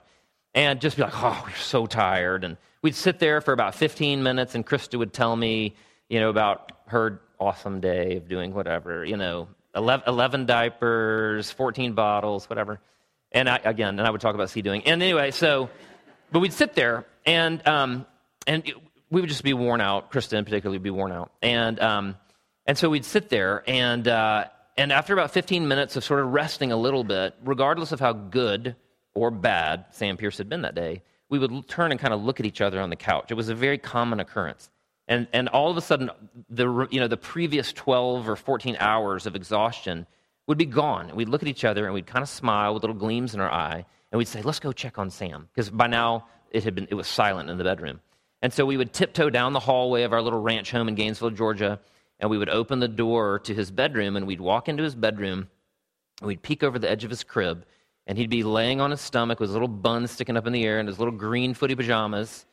and 0.54 0.80
just 0.80 0.96
be 0.96 1.02
like, 1.02 1.12
oh, 1.16 1.42
we're 1.44 1.54
so 1.56 1.86
tired. 1.86 2.44
And 2.44 2.56
we'd 2.82 2.94
sit 2.94 3.18
there 3.18 3.40
for 3.40 3.52
about 3.52 3.74
15 3.74 4.22
minutes 4.22 4.54
and 4.54 4.64
Krista 4.64 4.98
would 4.98 5.12
tell 5.12 5.34
me, 5.34 5.74
you 6.08 6.20
know, 6.20 6.30
about 6.30 6.72
her 6.86 7.20
awesome 7.38 7.80
day 7.80 8.16
of 8.16 8.28
doing 8.28 8.54
whatever, 8.54 9.04
you 9.04 9.16
know, 9.16 9.48
11, 9.74 10.04
11 10.06 10.46
diapers, 10.46 11.50
14 11.50 11.92
bottles, 11.92 12.48
whatever. 12.48 12.80
And 13.32 13.48
I, 13.48 13.60
again, 13.64 13.98
and 13.98 14.06
I 14.06 14.10
would 14.10 14.20
talk 14.20 14.34
about 14.34 14.48
sea 14.48 14.62
doing. 14.62 14.82
And 14.86 15.02
anyway, 15.02 15.30
so, 15.32 15.68
but 16.32 16.40
we'd 16.40 16.52
sit 16.52 16.74
there 16.74 17.04
and, 17.26 17.66
um, 17.66 18.06
and 18.46 18.72
we 19.10 19.20
would 19.20 19.30
just 19.30 19.44
be 19.44 19.54
worn 19.54 19.80
out. 19.80 20.10
Kristen, 20.10 20.44
particularly, 20.44 20.78
would 20.78 20.82
be 20.82 20.90
worn 20.90 21.12
out. 21.12 21.32
And, 21.42 21.78
um, 21.80 22.16
and 22.66 22.76
so 22.76 22.90
we'd 22.90 23.04
sit 23.04 23.28
there 23.28 23.62
and, 23.66 24.06
uh, 24.08 24.46
and 24.76 24.92
after 24.92 25.12
about 25.14 25.30
15 25.30 25.68
minutes 25.68 25.96
of 25.96 26.04
sort 26.04 26.20
of 26.20 26.32
resting 26.32 26.72
a 26.72 26.76
little 26.76 27.04
bit, 27.04 27.34
regardless 27.44 27.92
of 27.92 28.00
how 28.00 28.12
good 28.12 28.76
or 29.14 29.30
bad 29.30 29.86
Sam 29.92 30.16
Pierce 30.16 30.38
had 30.38 30.48
been 30.48 30.62
that 30.62 30.74
day, 30.74 31.02
we 31.28 31.38
would 31.38 31.66
turn 31.68 31.90
and 31.92 32.00
kind 32.00 32.12
of 32.12 32.22
look 32.22 32.40
at 32.40 32.46
each 32.46 32.60
other 32.60 32.80
on 32.80 32.90
the 32.90 32.96
couch. 32.96 33.30
It 33.30 33.34
was 33.34 33.48
a 33.48 33.54
very 33.54 33.78
common 33.78 34.20
occurrence. 34.20 34.68
And, 35.08 35.28
and 35.32 35.48
all 35.48 35.70
of 35.70 35.76
a 35.76 35.80
sudden, 35.80 36.10
the, 36.50 36.88
you 36.90 37.00
know, 37.00 37.08
the 37.08 37.16
previous 37.16 37.72
12 37.72 38.28
or 38.28 38.36
14 38.36 38.76
hours 38.78 39.26
of 39.26 39.34
exhaustion 39.36 40.06
would 40.46 40.58
be 40.58 40.66
gone. 40.66 41.08
And 41.08 41.16
we'd 41.16 41.28
look 41.28 41.42
at 41.42 41.48
each 41.48 41.64
other 41.64 41.84
and 41.84 41.94
we'd 41.94 42.06
kind 42.06 42.22
of 42.22 42.28
smile 42.28 42.74
with 42.74 42.82
little 42.82 42.96
gleams 42.96 43.34
in 43.34 43.40
our 43.40 43.50
eye. 43.50 43.84
And 44.10 44.18
we'd 44.18 44.28
say, 44.28 44.42
let's 44.42 44.60
go 44.60 44.72
check 44.72 44.98
on 44.98 45.10
Sam. 45.10 45.48
Because 45.54 45.70
by 45.70 45.86
now, 45.86 46.26
it, 46.50 46.64
had 46.64 46.74
been, 46.74 46.86
it 46.90 46.94
was 46.94 47.06
silent 47.06 47.50
in 47.50 47.58
the 47.58 47.64
bedroom. 47.64 48.00
And 48.46 48.52
so 48.52 48.64
we 48.64 48.76
would 48.76 48.92
tiptoe 48.92 49.28
down 49.28 49.54
the 49.54 49.58
hallway 49.58 50.04
of 50.04 50.12
our 50.12 50.22
little 50.22 50.40
ranch 50.40 50.70
home 50.70 50.86
in 50.86 50.94
Gainesville, 50.94 51.30
Georgia. 51.30 51.80
And 52.20 52.30
we 52.30 52.38
would 52.38 52.48
open 52.48 52.78
the 52.78 52.86
door 52.86 53.40
to 53.40 53.52
his 53.52 53.72
bedroom. 53.72 54.14
And 54.14 54.24
we'd 54.24 54.40
walk 54.40 54.68
into 54.68 54.84
his 54.84 54.94
bedroom. 54.94 55.48
And 56.20 56.28
we'd 56.28 56.42
peek 56.42 56.62
over 56.62 56.78
the 56.78 56.88
edge 56.88 57.02
of 57.02 57.10
his 57.10 57.24
crib. 57.24 57.66
And 58.06 58.16
he'd 58.16 58.30
be 58.30 58.44
laying 58.44 58.80
on 58.80 58.92
his 58.92 59.00
stomach 59.00 59.40
with 59.40 59.48
his 59.48 59.54
little 59.54 59.66
bun 59.66 60.06
sticking 60.06 60.36
up 60.36 60.46
in 60.46 60.52
the 60.52 60.62
air 60.62 60.78
and 60.78 60.86
his 60.88 61.00
little 61.00 61.12
green 61.12 61.54
footy 61.54 61.74
pajamas 61.74 62.46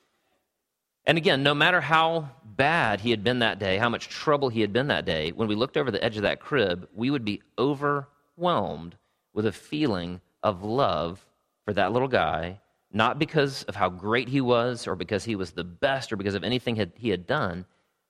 And 1.05 1.15
again, 1.15 1.43
no 1.43 1.53
matter 1.53 1.79
how 1.79 2.31
bad 2.43 3.01
he 3.01 3.11
had 3.11 3.23
been 3.23 3.37
that 3.39 3.59
day, 3.59 3.77
how 3.77 3.89
much 3.89 4.09
trouble 4.09 4.49
he 4.49 4.61
had 4.61 4.73
been 4.73 4.87
that 4.87 5.05
day, 5.05 5.31
when 5.31 5.47
we 5.47 5.53
looked 5.53 5.77
over 5.77 5.91
the 5.91 6.03
edge 6.03 6.15
of 6.15 6.23
that 6.23 6.39
crib, 6.39 6.89
we 6.95 7.11
would 7.11 7.23
be 7.23 7.43
overwhelmed 7.59 8.95
with 9.31 9.45
a 9.45 9.51
feeling 9.51 10.21
of 10.41 10.63
love 10.63 11.23
for 11.65 11.73
that 11.73 11.91
little 11.93 12.07
guy, 12.07 12.61
not 12.93 13.19
because 13.19 13.63
of 13.63 13.75
how 13.75 13.89
great 13.89 14.29
he 14.29 14.39
was 14.39 14.87
or 14.87 14.95
because 14.95 15.23
he 15.23 15.35
was 15.35 15.51
the 15.51 15.63
best 15.63 16.13
or 16.13 16.15
because 16.15 16.35
of 16.35 16.43
anything 16.43 16.91
he 16.95 17.09
had 17.09 17.25
done, 17.25 17.65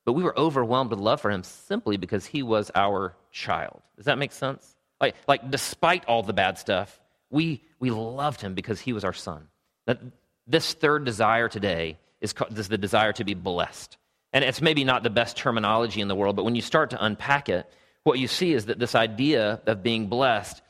but 0.06 0.13
we 0.13 0.24
were 0.24 0.38
overwhelmed 0.38 0.90
with 0.90 1.00
love 1.00 1.22
for 1.22 1.32
him 1.32 1.44
simply 1.44 1.98
because 1.98 2.25
he 2.25 2.44
was 2.44 2.70
our 2.75 3.16
child. 3.32 3.82
Does 3.96 4.06
that 4.06 4.18
make 4.18 4.34
sense? 4.34 4.75
Like, 5.00 5.16
like 5.28 5.50
despite 5.50 6.06
all 6.06 6.24
the 6.24 6.34
bad 6.34 6.58
stuff, 6.58 7.00
we, 7.30 7.63
we 7.80 7.92
loved 7.92 8.42
him 8.42 8.54
because 8.54 8.82
he 8.82 8.94
was 8.94 9.04
our 9.04 9.13
son. 9.13 9.48
That, 9.86 10.00
this 10.46 10.74
third 10.74 11.06
desire 11.06 11.48
today 11.48 11.98
is, 12.20 12.34
is 12.56 12.68
the 12.68 12.78
desire 12.78 13.13
to 13.13 13.24
be 13.24 13.34
blessed. 13.34 13.98
And 14.34 14.44
it's 14.44 14.62
maybe 14.62 14.84
not 14.84 15.04
the 15.04 15.10
best 15.10 15.38
terminology 15.38 16.02
in 16.02 16.08
the 16.08 16.16
world, 16.16 16.36
but 16.36 16.44
when 16.44 16.56
you 16.56 16.62
start 16.62 16.90
to 16.90 17.04
unpack 17.04 17.50
it, 17.50 17.70
what 18.04 18.20
you 18.20 18.28
see 18.28 18.54
is 18.54 18.66
that 18.66 18.80
this 18.80 18.96
idea 18.96 19.62
of 19.66 19.84
being 19.84 20.08
blessed 20.08 20.62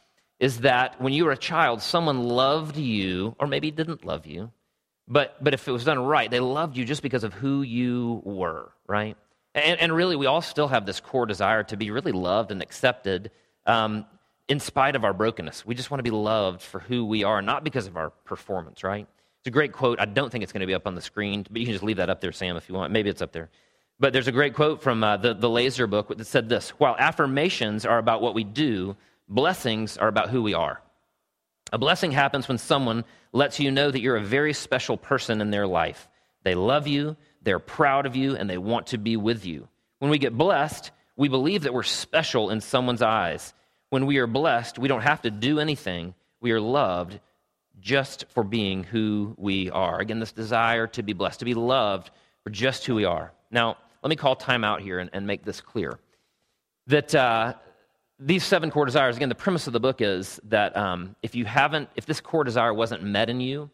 is 0.44 0.60
that 0.60 1.00
when 1.02 1.14
you 1.14 1.24
were 1.24 1.32
a 1.32 1.38
child, 1.38 1.82
someone 1.82 2.22
loved 2.22 2.76
you, 2.76 3.34
or 3.40 3.48
maybe 3.48 3.72
didn't 3.72 4.04
love 4.04 4.26
you, 4.26 4.52
but, 5.08 5.42
but 5.42 5.54
if 5.54 5.66
it 5.70 5.72
was 5.72 5.86
done 5.86 5.98
right, 5.98 6.30
they 6.30 6.42
loved 6.42 6.76
you 6.76 6.84
just 6.84 7.02
because 7.02 7.24
of 7.24 7.34
who 7.34 7.62
you 7.62 8.22
were, 8.26 8.70
right? 8.86 9.16
And, 9.56 9.80
and 9.80 9.96
really, 9.96 10.18
we 10.18 10.26
all 10.26 10.42
still 10.42 10.68
have 10.68 10.86
this 10.86 11.00
core 11.00 11.26
desire 11.26 11.64
to 11.64 11.78
be 11.78 11.92
really 11.92 12.12
loved 12.12 12.52
and 12.52 12.62
accepted 12.62 13.32
um, 13.66 14.06
in 14.50 14.60
spite 14.60 14.98
of 14.98 15.06
our 15.06 15.14
brokenness. 15.14 15.66
We 15.66 15.76
just 15.76 15.90
want 15.90 16.00
to 16.00 16.04
be 16.04 16.12
loved 16.12 16.62
for 16.62 16.82
who 16.82 17.06
we 17.06 17.24
are, 17.24 17.42
not 17.42 17.64
because 17.64 17.88
of 17.88 17.96
our 17.96 18.10
performance, 18.10 18.84
right? 18.84 19.08
It's 19.40 19.48
a 19.48 19.52
great 19.52 19.72
quote. 19.72 20.02
I 20.02 20.06
don't 20.06 20.30
think 20.30 20.44
it's 20.44 20.52
going 20.52 20.60
to 20.60 20.68
be 20.68 20.74
up 20.74 20.88
on 20.88 20.96
the 20.96 21.02
screen, 21.02 21.46
but 21.50 21.58
you 21.58 21.66
can 21.66 21.74
just 21.74 21.86
leave 21.86 21.98
that 21.98 22.10
up 22.10 22.20
there, 22.20 22.34
Sam, 22.34 22.58
if 22.58 22.68
you 22.68 22.76
want. 22.76 22.92
Maybe 22.92 23.10
it's 23.10 23.22
up 23.22 23.32
there. 23.32 23.50
But 23.98 24.12
there's 24.12 24.28
a 24.28 24.34
great 24.34 24.56
quote 24.56 24.82
from 24.82 25.06
uh, 25.06 25.16
the, 25.16 25.34
the 25.36 25.50
Laaser 25.50 25.88
book 25.88 26.10
that 26.10 26.28
said 26.28 26.50
this 26.50 26.72
While 26.72 26.98
affirmations 27.00 27.86
are 27.86 27.98
about 27.98 28.22
what 28.22 28.34
we 28.34 28.44
do, 28.44 28.98
blessings 29.28 29.98
are 29.98 30.08
about 30.08 30.30
who 30.30 30.44
we 30.44 30.54
are. 30.54 30.82
A 31.72 31.78
blessing 31.78 32.12
happens 32.12 32.48
when 32.48 32.58
someone 32.58 33.04
lets 33.32 33.60
you 33.60 33.72
know 33.72 33.90
that 33.90 34.02
you're 34.02 34.16
a 34.16 34.24
very 34.24 34.54
special 34.54 34.98
person 34.98 35.42
in 35.42 35.50
their 35.50 35.66
life. 35.66 36.08
They 36.44 36.56
love 36.56 36.88
you, 36.88 37.18
they're 37.42 37.60
proud 37.60 38.06
of 38.06 38.16
you, 38.16 38.36
and 38.36 38.50
they 38.50 38.58
want 38.58 38.88
to 38.88 38.98
be 38.98 39.18
with 39.18 39.46
you. 39.46 39.68
When 40.00 40.12
we 40.12 40.18
get 40.18 40.38
blessed, 40.38 40.92
we 41.16 41.30
believe 41.30 41.64
that 41.64 41.74
we're 41.74 41.84
special 41.84 42.50
in 42.50 42.62
someone's 42.62 43.02
eyes. 43.02 43.54
When 43.90 44.06
we 44.06 44.18
are 44.18 44.28
blessed, 44.28 44.78
we 44.78 44.88
don't 44.88 45.02
have 45.02 45.22
to 45.22 45.32
do 45.32 45.60
anything. 45.60 46.14
We 46.42 46.52
are 46.52 46.62
loved 46.62 47.20
just 47.80 48.26
for 48.30 48.44
being 48.44 48.84
who 48.84 49.36
we 49.38 49.70
are. 49.70 50.00
Again, 50.00 50.20
this 50.20 50.32
desire 50.32 50.88
to 50.88 51.04
be 51.04 51.14
blessed, 51.14 51.40
to 51.40 51.46
be 51.46 51.54
loved 51.54 52.12
for 52.44 52.50
just 52.50 52.86
who 52.86 52.96
we 52.96 53.06
are. 53.06 53.34
Now, 53.52 53.78
let 54.02 54.10
me 54.10 54.16
call 54.16 54.36
time 54.36 54.64
out 54.64 54.82
here 54.82 55.00
and, 55.00 55.10
and 55.14 55.26
make 55.26 55.44
this 55.44 55.62
clear. 55.62 55.98
That 56.88 57.16
uh, 57.16 57.54
these 58.26 58.44
seven 58.44 58.72
core 58.72 58.86
desires, 58.86 59.18
again, 59.18 59.30
the 59.30 59.36
premise 59.36 59.68
of 59.68 59.74
the 59.74 59.80
book 59.80 60.02
is 60.02 60.40
that 60.46 60.76
um, 60.78 61.16
if 61.22 61.36
you 61.36 61.46
haven't, 61.46 61.90
if 61.96 62.06
this 62.06 62.22
core 62.22 62.44
desire 62.44 62.74
wasn't 62.74 63.04
met 63.04 63.30
in 63.30 63.42
you, 63.42 63.70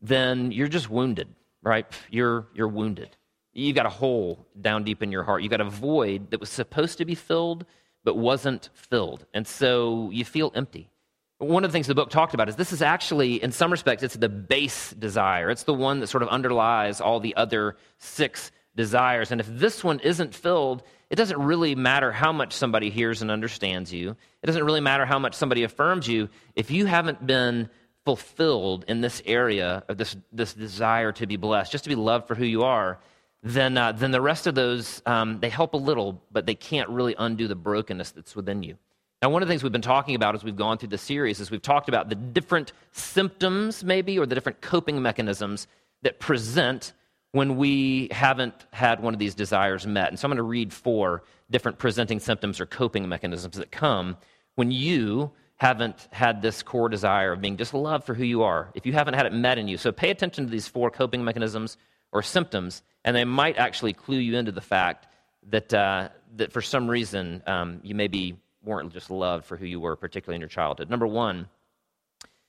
then 0.00 0.52
you're 0.52 0.68
just 0.68 0.88
wounded, 0.88 1.28
right? 1.62 1.86
You're, 2.10 2.46
you're 2.54 2.68
wounded. 2.68 3.16
You've 3.52 3.74
got 3.74 3.86
a 3.86 3.90
hole 3.90 4.46
down 4.60 4.84
deep 4.84 5.02
in 5.02 5.10
your 5.10 5.24
heart. 5.24 5.42
You've 5.42 5.50
got 5.50 5.60
a 5.60 5.68
void 5.68 6.30
that 6.30 6.38
was 6.38 6.48
supposed 6.48 6.98
to 6.98 7.04
be 7.04 7.16
filled, 7.16 7.66
but 8.04 8.16
wasn't 8.16 8.70
filled. 8.72 9.26
And 9.34 9.46
so 9.46 10.10
you 10.12 10.24
feel 10.24 10.52
empty. 10.54 10.90
One 11.38 11.64
of 11.64 11.70
the 11.70 11.72
things 11.72 11.88
the 11.88 11.94
book 11.94 12.10
talked 12.10 12.34
about 12.34 12.48
is 12.48 12.56
this 12.56 12.72
is 12.72 12.82
actually, 12.82 13.42
in 13.42 13.50
some 13.50 13.70
respects, 13.70 14.02
it's 14.02 14.16
the 14.16 14.28
base 14.28 14.92
desire. 14.92 15.50
It's 15.50 15.64
the 15.64 15.74
one 15.74 15.98
that 16.00 16.06
sort 16.06 16.22
of 16.22 16.28
underlies 16.28 17.00
all 17.00 17.18
the 17.18 17.34
other 17.34 17.76
six 17.98 18.52
desires. 18.76 19.32
And 19.32 19.40
if 19.40 19.46
this 19.48 19.82
one 19.82 19.98
isn't 20.00 20.34
filled, 20.34 20.84
it 21.10 21.16
doesn't 21.16 21.40
really 21.40 21.74
matter 21.74 22.12
how 22.12 22.32
much 22.32 22.52
somebody 22.52 22.90
hears 22.90 23.22
and 23.22 23.30
understands 23.30 23.92
you. 23.92 24.16
It 24.42 24.46
doesn't 24.46 24.64
really 24.64 24.80
matter 24.80 25.06
how 25.06 25.18
much 25.18 25.34
somebody 25.34 25.62
affirms 25.62 26.06
you. 26.06 26.28
If 26.54 26.70
you 26.70 26.86
haven't 26.86 27.26
been 27.26 27.70
fulfilled 28.04 28.84
in 28.88 29.00
this 29.00 29.22
area 29.24 29.84
of 29.88 29.96
this, 29.96 30.16
this 30.32 30.52
desire 30.54 31.12
to 31.12 31.26
be 31.26 31.36
blessed, 31.36 31.72
just 31.72 31.84
to 31.84 31.90
be 31.90 31.96
loved 31.96 32.28
for 32.28 32.34
who 32.34 32.44
you 32.44 32.62
are, 32.62 32.98
then, 33.42 33.78
uh, 33.78 33.92
then 33.92 34.10
the 34.10 34.20
rest 34.20 34.46
of 34.46 34.54
those, 34.54 35.00
um, 35.06 35.40
they 35.40 35.48
help 35.48 35.74
a 35.74 35.78
little, 35.78 36.20
but 36.30 36.44
they 36.44 36.54
can't 36.54 36.88
really 36.90 37.14
undo 37.18 37.48
the 37.48 37.54
brokenness 37.54 38.10
that's 38.10 38.34
within 38.36 38.62
you. 38.62 38.76
Now, 39.22 39.30
one 39.30 39.42
of 39.42 39.48
the 39.48 39.52
things 39.52 39.62
we've 39.62 39.72
been 39.72 39.80
talking 39.80 40.14
about 40.14 40.34
as 40.34 40.44
we've 40.44 40.56
gone 40.56 40.78
through 40.78 40.90
the 40.90 40.98
series 40.98 41.40
is 41.40 41.50
we've 41.50 41.62
talked 41.62 41.88
about 41.88 42.08
the 42.08 42.14
different 42.14 42.72
symptoms, 42.92 43.82
maybe, 43.82 44.18
or 44.18 44.26
the 44.26 44.34
different 44.34 44.60
coping 44.60 45.02
mechanisms 45.02 45.66
that 46.02 46.20
present 46.20 46.92
when 47.32 47.56
we 47.56 48.08
haven't 48.10 48.54
had 48.72 49.02
one 49.02 49.14
of 49.14 49.20
these 49.20 49.34
desires 49.34 49.86
met. 49.86 50.08
And 50.08 50.18
so 50.18 50.26
I'm 50.26 50.30
going 50.30 50.36
to 50.38 50.42
read 50.42 50.72
four 50.72 51.22
different 51.50 51.78
presenting 51.78 52.20
symptoms 52.20 52.60
or 52.60 52.66
coping 52.66 53.08
mechanisms 53.08 53.56
that 53.56 53.70
come 53.70 54.16
when 54.54 54.70
you 54.70 55.30
haven't 55.56 56.08
had 56.10 56.40
this 56.40 56.62
core 56.62 56.88
desire 56.88 57.32
of 57.32 57.40
being 57.40 57.56
just 57.56 57.74
loved 57.74 58.04
for 58.04 58.14
who 58.14 58.24
you 58.24 58.42
are, 58.42 58.70
if 58.74 58.86
you 58.86 58.92
haven't 58.92 59.14
had 59.14 59.26
it 59.26 59.32
met 59.32 59.58
in 59.58 59.68
you. 59.68 59.76
So 59.76 59.92
pay 59.92 60.10
attention 60.10 60.44
to 60.44 60.50
these 60.50 60.68
four 60.68 60.90
coping 60.90 61.24
mechanisms 61.24 61.76
or 62.12 62.22
symptoms, 62.22 62.82
and 63.04 63.14
they 63.14 63.24
might 63.24 63.58
actually 63.58 63.92
clue 63.92 64.18
you 64.18 64.36
into 64.36 64.52
the 64.52 64.60
fact 64.60 65.08
that, 65.50 65.74
uh, 65.74 66.08
that 66.36 66.52
for 66.52 66.62
some 66.62 66.88
reason 66.88 67.42
um, 67.46 67.80
you 67.82 67.94
may 67.94 68.08
be 68.08 68.36
weren't 68.64 68.92
just 68.92 69.10
loved 69.10 69.44
for 69.46 69.56
who 69.56 69.66
you 69.66 69.80
were, 69.80 69.96
particularly 69.96 70.36
in 70.36 70.40
your 70.40 70.48
childhood. 70.48 70.90
Number 70.90 71.06
one 71.06 71.48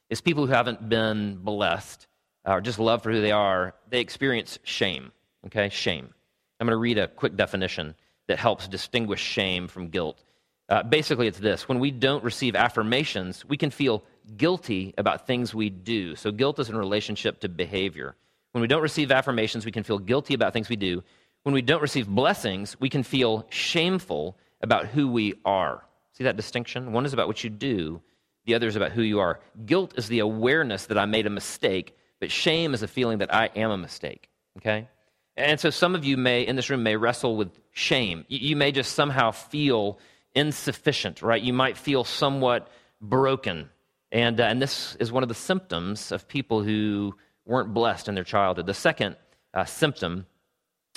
is 0.09 0.21
people 0.21 0.45
who 0.45 0.53
haven't 0.53 0.87
been 0.87 1.37
blessed 1.37 2.07
or 2.55 2.61
just 2.61 2.79
love 2.79 3.03
for 3.03 3.11
who 3.11 3.21
they 3.21 3.31
are, 3.31 3.73
they 3.89 3.99
experience 3.99 4.59
shame. 4.63 5.11
Okay, 5.45 5.69
shame. 5.69 6.13
I'm 6.59 6.67
going 6.67 6.75
to 6.75 6.77
read 6.77 6.97
a 6.97 7.07
quick 7.07 7.35
definition 7.35 7.95
that 8.27 8.39
helps 8.39 8.67
distinguish 8.67 9.21
shame 9.21 9.67
from 9.67 9.89
guilt. 9.89 10.23
Uh, 10.67 10.83
basically, 10.83 11.27
it's 11.27 11.39
this 11.39 11.67
when 11.67 11.79
we 11.79 11.89
don't 11.89 12.23
receive 12.23 12.55
affirmations, 12.55 13.43
we 13.45 13.57
can 13.57 13.71
feel 13.71 14.03
guilty 14.37 14.93
about 14.97 15.25
things 15.25 15.53
we 15.53 15.69
do. 15.69 16.15
So, 16.15 16.31
guilt 16.31 16.59
is 16.59 16.69
in 16.69 16.75
relationship 16.75 17.39
to 17.39 17.49
behavior. 17.49 18.15
When 18.51 18.61
we 18.61 18.67
don't 18.67 18.81
receive 18.81 19.11
affirmations, 19.11 19.65
we 19.65 19.71
can 19.71 19.83
feel 19.83 19.99
guilty 19.99 20.33
about 20.33 20.53
things 20.53 20.69
we 20.69 20.75
do. 20.75 21.03
When 21.43 21.55
we 21.55 21.61
don't 21.61 21.81
receive 21.81 22.07
blessings, 22.07 22.79
we 22.79 22.89
can 22.89 23.03
feel 23.03 23.45
shameful 23.49 24.37
about 24.61 24.87
who 24.87 25.07
we 25.07 25.35
are. 25.45 25.83
See 26.13 26.25
that 26.25 26.37
distinction? 26.37 26.91
One 26.91 27.05
is 27.05 27.13
about 27.13 27.27
what 27.27 27.43
you 27.43 27.49
do, 27.49 28.01
the 28.45 28.55
other 28.55 28.67
is 28.67 28.75
about 28.75 28.91
who 28.91 29.01
you 29.01 29.19
are. 29.19 29.39
Guilt 29.65 29.93
is 29.97 30.07
the 30.07 30.19
awareness 30.19 30.87
that 30.87 30.97
I 30.97 31.05
made 31.05 31.25
a 31.25 31.29
mistake, 31.31 31.95
but 32.19 32.31
shame 32.31 32.73
is 32.73 32.83
a 32.83 32.87
feeling 32.87 33.19
that 33.19 33.33
I 33.33 33.49
am 33.55 33.71
a 33.71 33.77
mistake. 33.77 34.29
Okay? 34.57 34.87
And 35.37 35.59
so 35.59 35.69
some 35.69 35.95
of 35.95 36.03
you 36.03 36.17
may, 36.17 36.41
in 36.41 36.55
this 36.55 36.69
room, 36.69 36.83
may 36.83 36.95
wrestle 36.95 37.37
with 37.37 37.57
shame. 37.71 38.25
You 38.27 38.55
may 38.55 38.71
just 38.71 38.93
somehow 38.93 39.31
feel 39.31 39.99
insufficient, 40.35 41.21
right? 41.21 41.41
You 41.41 41.53
might 41.53 41.77
feel 41.77 42.03
somewhat 42.03 42.67
broken. 42.99 43.69
And, 44.11 44.39
uh, 44.39 44.43
and 44.43 44.61
this 44.61 44.95
is 44.99 45.11
one 45.11 45.23
of 45.23 45.29
the 45.29 45.35
symptoms 45.35 46.11
of 46.11 46.27
people 46.27 46.61
who 46.61 47.15
weren't 47.45 47.73
blessed 47.73 48.09
in 48.09 48.15
their 48.15 48.23
childhood. 48.23 48.65
The 48.65 48.73
second 48.73 49.15
uh, 49.53 49.65
symptom 49.65 50.25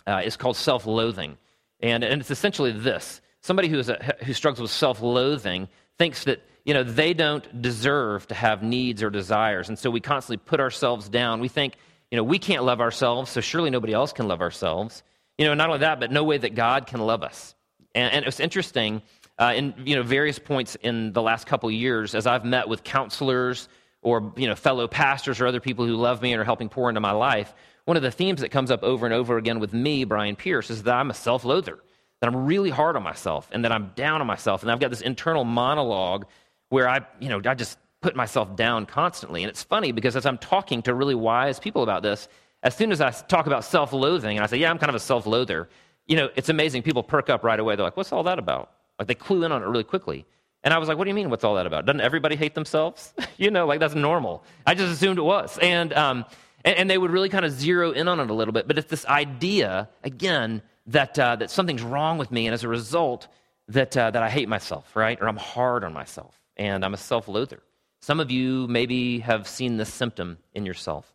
uh, 0.07 0.23
is 0.25 0.37
called 0.37 0.57
self 0.57 0.87
loathing. 0.87 1.39
And, 1.81 2.03
and 2.03 2.21
it's 2.21 2.31
essentially 2.31 2.73
this 2.73 3.21
somebody 3.43 3.69
who, 3.69 3.79
is 3.79 3.89
a, 3.89 4.17
who 4.25 4.33
struggles 4.33 4.61
with 4.61 4.71
self-loathing 4.71 5.69
thinks 5.99 6.25
that 6.25 6.43
you 6.65 6.75
know 6.75 6.83
they 6.83 7.15
don't 7.15 7.63
deserve 7.63 8.27
to 8.29 8.35
have 8.35 8.63
needs 8.63 9.03
or 9.03 9.11
desires. 9.11 9.69
And 9.69 9.79
so 9.79 9.91
we 9.91 10.01
constantly 10.01 10.39
put 10.39 10.61
ourselves 10.61 11.09
down. 11.09 11.41
We 11.41 11.49
think 11.49 11.75
you 12.11 12.17
know 12.17 12.25
we 12.25 12.39
can't 12.39 12.65
love 12.65 12.81
ourselves 12.81 13.31
so 13.31 13.41
surely 13.41 13.71
nobody 13.71 13.93
else 13.93 14.13
can 14.13 14.29
love 14.29 14.41
ourselves. 14.41 15.03
You 15.39 15.47
know 15.47 15.55
not 15.55 15.69
only 15.69 15.81
that 15.81 16.01
but 16.01 16.11
no 16.11 16.25
way 16.25 16.39
that 16.39 16.55
god 16.55 16.87
can 16.87 17.01
love 17.01 17.23
us. 17.23 17.55
And, 17.95 18.13
and 18.15 18.27
it's 18.27 18.41
interesting 18.41 19.03
uh, 19.39 19.53
in 19.57 19.75
you 19.85 19.97
know 19.97 20.03
various 20.03 20.39
points 20.39 20.77
in 20.77 21.13
the 21.13 21.23
last 21.23 21.47
couple 21.47 21.71
years 21.71 22.15
as 22.15 22.27
i've 22.27 22.45
met 22.45 22.69
with 22.69 22.85
counselors 22.85 23.69
or 24.03 24.33
you 24.37 24.47
know 24.47 24.55
fellow 24.55 24.87
pastors 24.87 25.41
or 25.41 25.47
other 25.47 25.59
people 25.59 25.87
who 25.87 25.97
love 25.97 26.21
me 26.23 26.33
and 26.33 26.41
are 26.41 26.45
helping 26.45 26.69
pour 26.69 26.89
into 26.89 27.01
my 27.01 27.13
life 27.13 27.55
one 27.87 27.97
of 27.97 28.03
the 28.03 28.11
themes 28.11 28.43
that 28.43 28.51
comes 28.51 28.71
up 28.71 28.83
over 28.83 29.07
and 29.07 29.15
over 29.15 29.39
again 29.39 29.59
with 29.59 29.73
me 29.73 30.05
brian 30.05 30.37
pierce 30.37 30.71
is 30.71 30.83
that 30.83 30.95
i'm 30.95 31.11
a 31.11 31.15
self-loather 31.15 31.79
that 32.23 32.29
I'm 32.29 32.47
really 32.47 32.71
hard 32.71 32.95
on 32.95 33.03
myself 33.03 33.49
and 33.51 33.65
that 33.65 33.73
I'm 33.73 33.91
down 33.97 34.21
on 34.21 34.29
myself. 34.29 34.63
And 34.63 34.71
I've 34.71 34.79
got 34.79 34.91
this 34.91 35.01
internal 35.01 35.43
monologue 35.43 36.27
where 36.73 36.89
I, 36.89 37.01
you 37.21 37.29
know, 37.29 37.39
I 37.45 37.55
just 37.55 37.77
put 38.01 38.17
myself 38.17 38.57
down 38.57 38.87
constantly. 38.87 39.43
And 39.43 39.51
it's 39.51 39.63
funny 39.63 39.93
because 39.93 40.17
as 40.17 40.25
I'm 40.25 40.39
talking 40.39 40.81
to 40.85 40.95
really 40.95 41.15
wise 41.15 41.61
people 41.61 41.83
about 41.83 42.03
this, 42.03 42.29
as 42.63 42.75
soon 42.75 42.93
as 42.93 43.03
I 43.03 43.11
talk 43.11 43.47
about 43.47 43.63
self 43.63 43.93
loathing 43.93 44.39
and 44.39 44.43
I 44.43 44.47
say, 44.47 44.57
yeah, 44.57 44.71
I'm 44.71 44.79
kind 44.79 44.89
of 44.89 44.95
a 44.95 45.01
self 45.01 45.27
loather, 45.27 45.69
you 46.07 46.17
know, 46.17 46.31
it's 46.35 46.49
amazing. 46.49 46.83
People 46.83 47.03
perk 47.03 47.29
up 47.29 47.45
right 47.45 47.61
away. 47.61 47.77
They're 47.77 47.85
like, 47.85 47.99
what's 47.99 48.11
all 48.11 48.23
that 48.23 48.39
about? 48.39 48.71
Like 48.99 49.07
they 49.07 49.15
clue 49.15 49.45
in 49.45 49.53
on 49.53 49.63
it 49.63 49.67
really 49.67 49.85
quickly. 49.85 50.25
And 50.65 50.73
I 50.73 50.79
was 50.79 50.89
like, 50.89 50.97
what 50.97 51.05
do 51.05 51.11
you 51.11 51.15
mean, 51.15 51.29
what's 51.29 51.45
all 51.45 51.57
that 51.57 51.67
about? 51.67 51.85
Doesn't 51.85 52.01
everybody 52.01 52.37
hate 52.37 52.55
themselves? 52.55 53.13
you 53.37 53.51
know, 53.51 53.67
like 53.67 53.79
that's 53.79 53.95
normal. 53.95 54.43
I 54.67 54.75
just 54.75 54.95
assumed 54.95 55.19
it 55.19 55.23
was. 55.23 55.59
And, 55.61 55.93
um, 55.93 56.25
and, 56.65 56.77
and 56.79 56.91
they 56.91 56.97
would 56.97 57.11
really 57.11 57.29
kind 57.29 57.45
of 57.45 57.53
zero 57.53 57.91
in 57.91 58.09
on 58.09 58.19
it 58.19 58.31
a 58.31 58.35
little 58.35 58.53
bit. 58.53 58.67
But 58.67 58.79
it's 58.79 58.89
this 58.89 59.05
idea, 59.05 59.91
again, 60.05 60.63
that, 60.87 61.19
uh, 61.19 61.37
that 61.37 61.51
something's 61.51 61.83
wrong 61.83 62.17
with 62.17 62.31
me, 62.31 62.47
and 62.47 62.55
as 62.55 62.65
a 62.65 62.69
result, 62.69 63.29
that, 63.69 63.95
uh, 63.95 64.11
that 64.11 64.23
I 64.23 64.31
hate 64.31 64.49
myself, 64.49 64.97
right? 64.97 65.21
Or 65.21 65.29
I'm 65.29 65.37
hard 65.37 65.85
on 65.85 65.93
myself, 65.93 66.42
and 66.63 66.85
I'm 66.85 66.95
a 66.95 66.99
self 66.99 67.27
loather. 67.27 67.61
Some 68.01 68.21
of 68.21 68.31
you 68.31 68.69
maybe 68.69 69.19
have 69.19 69.49
seen 69.49 69.77
this 69.77 69.93
symptom 69.93 70.39
in 70.55 70.65
yourself. 70.65 71.13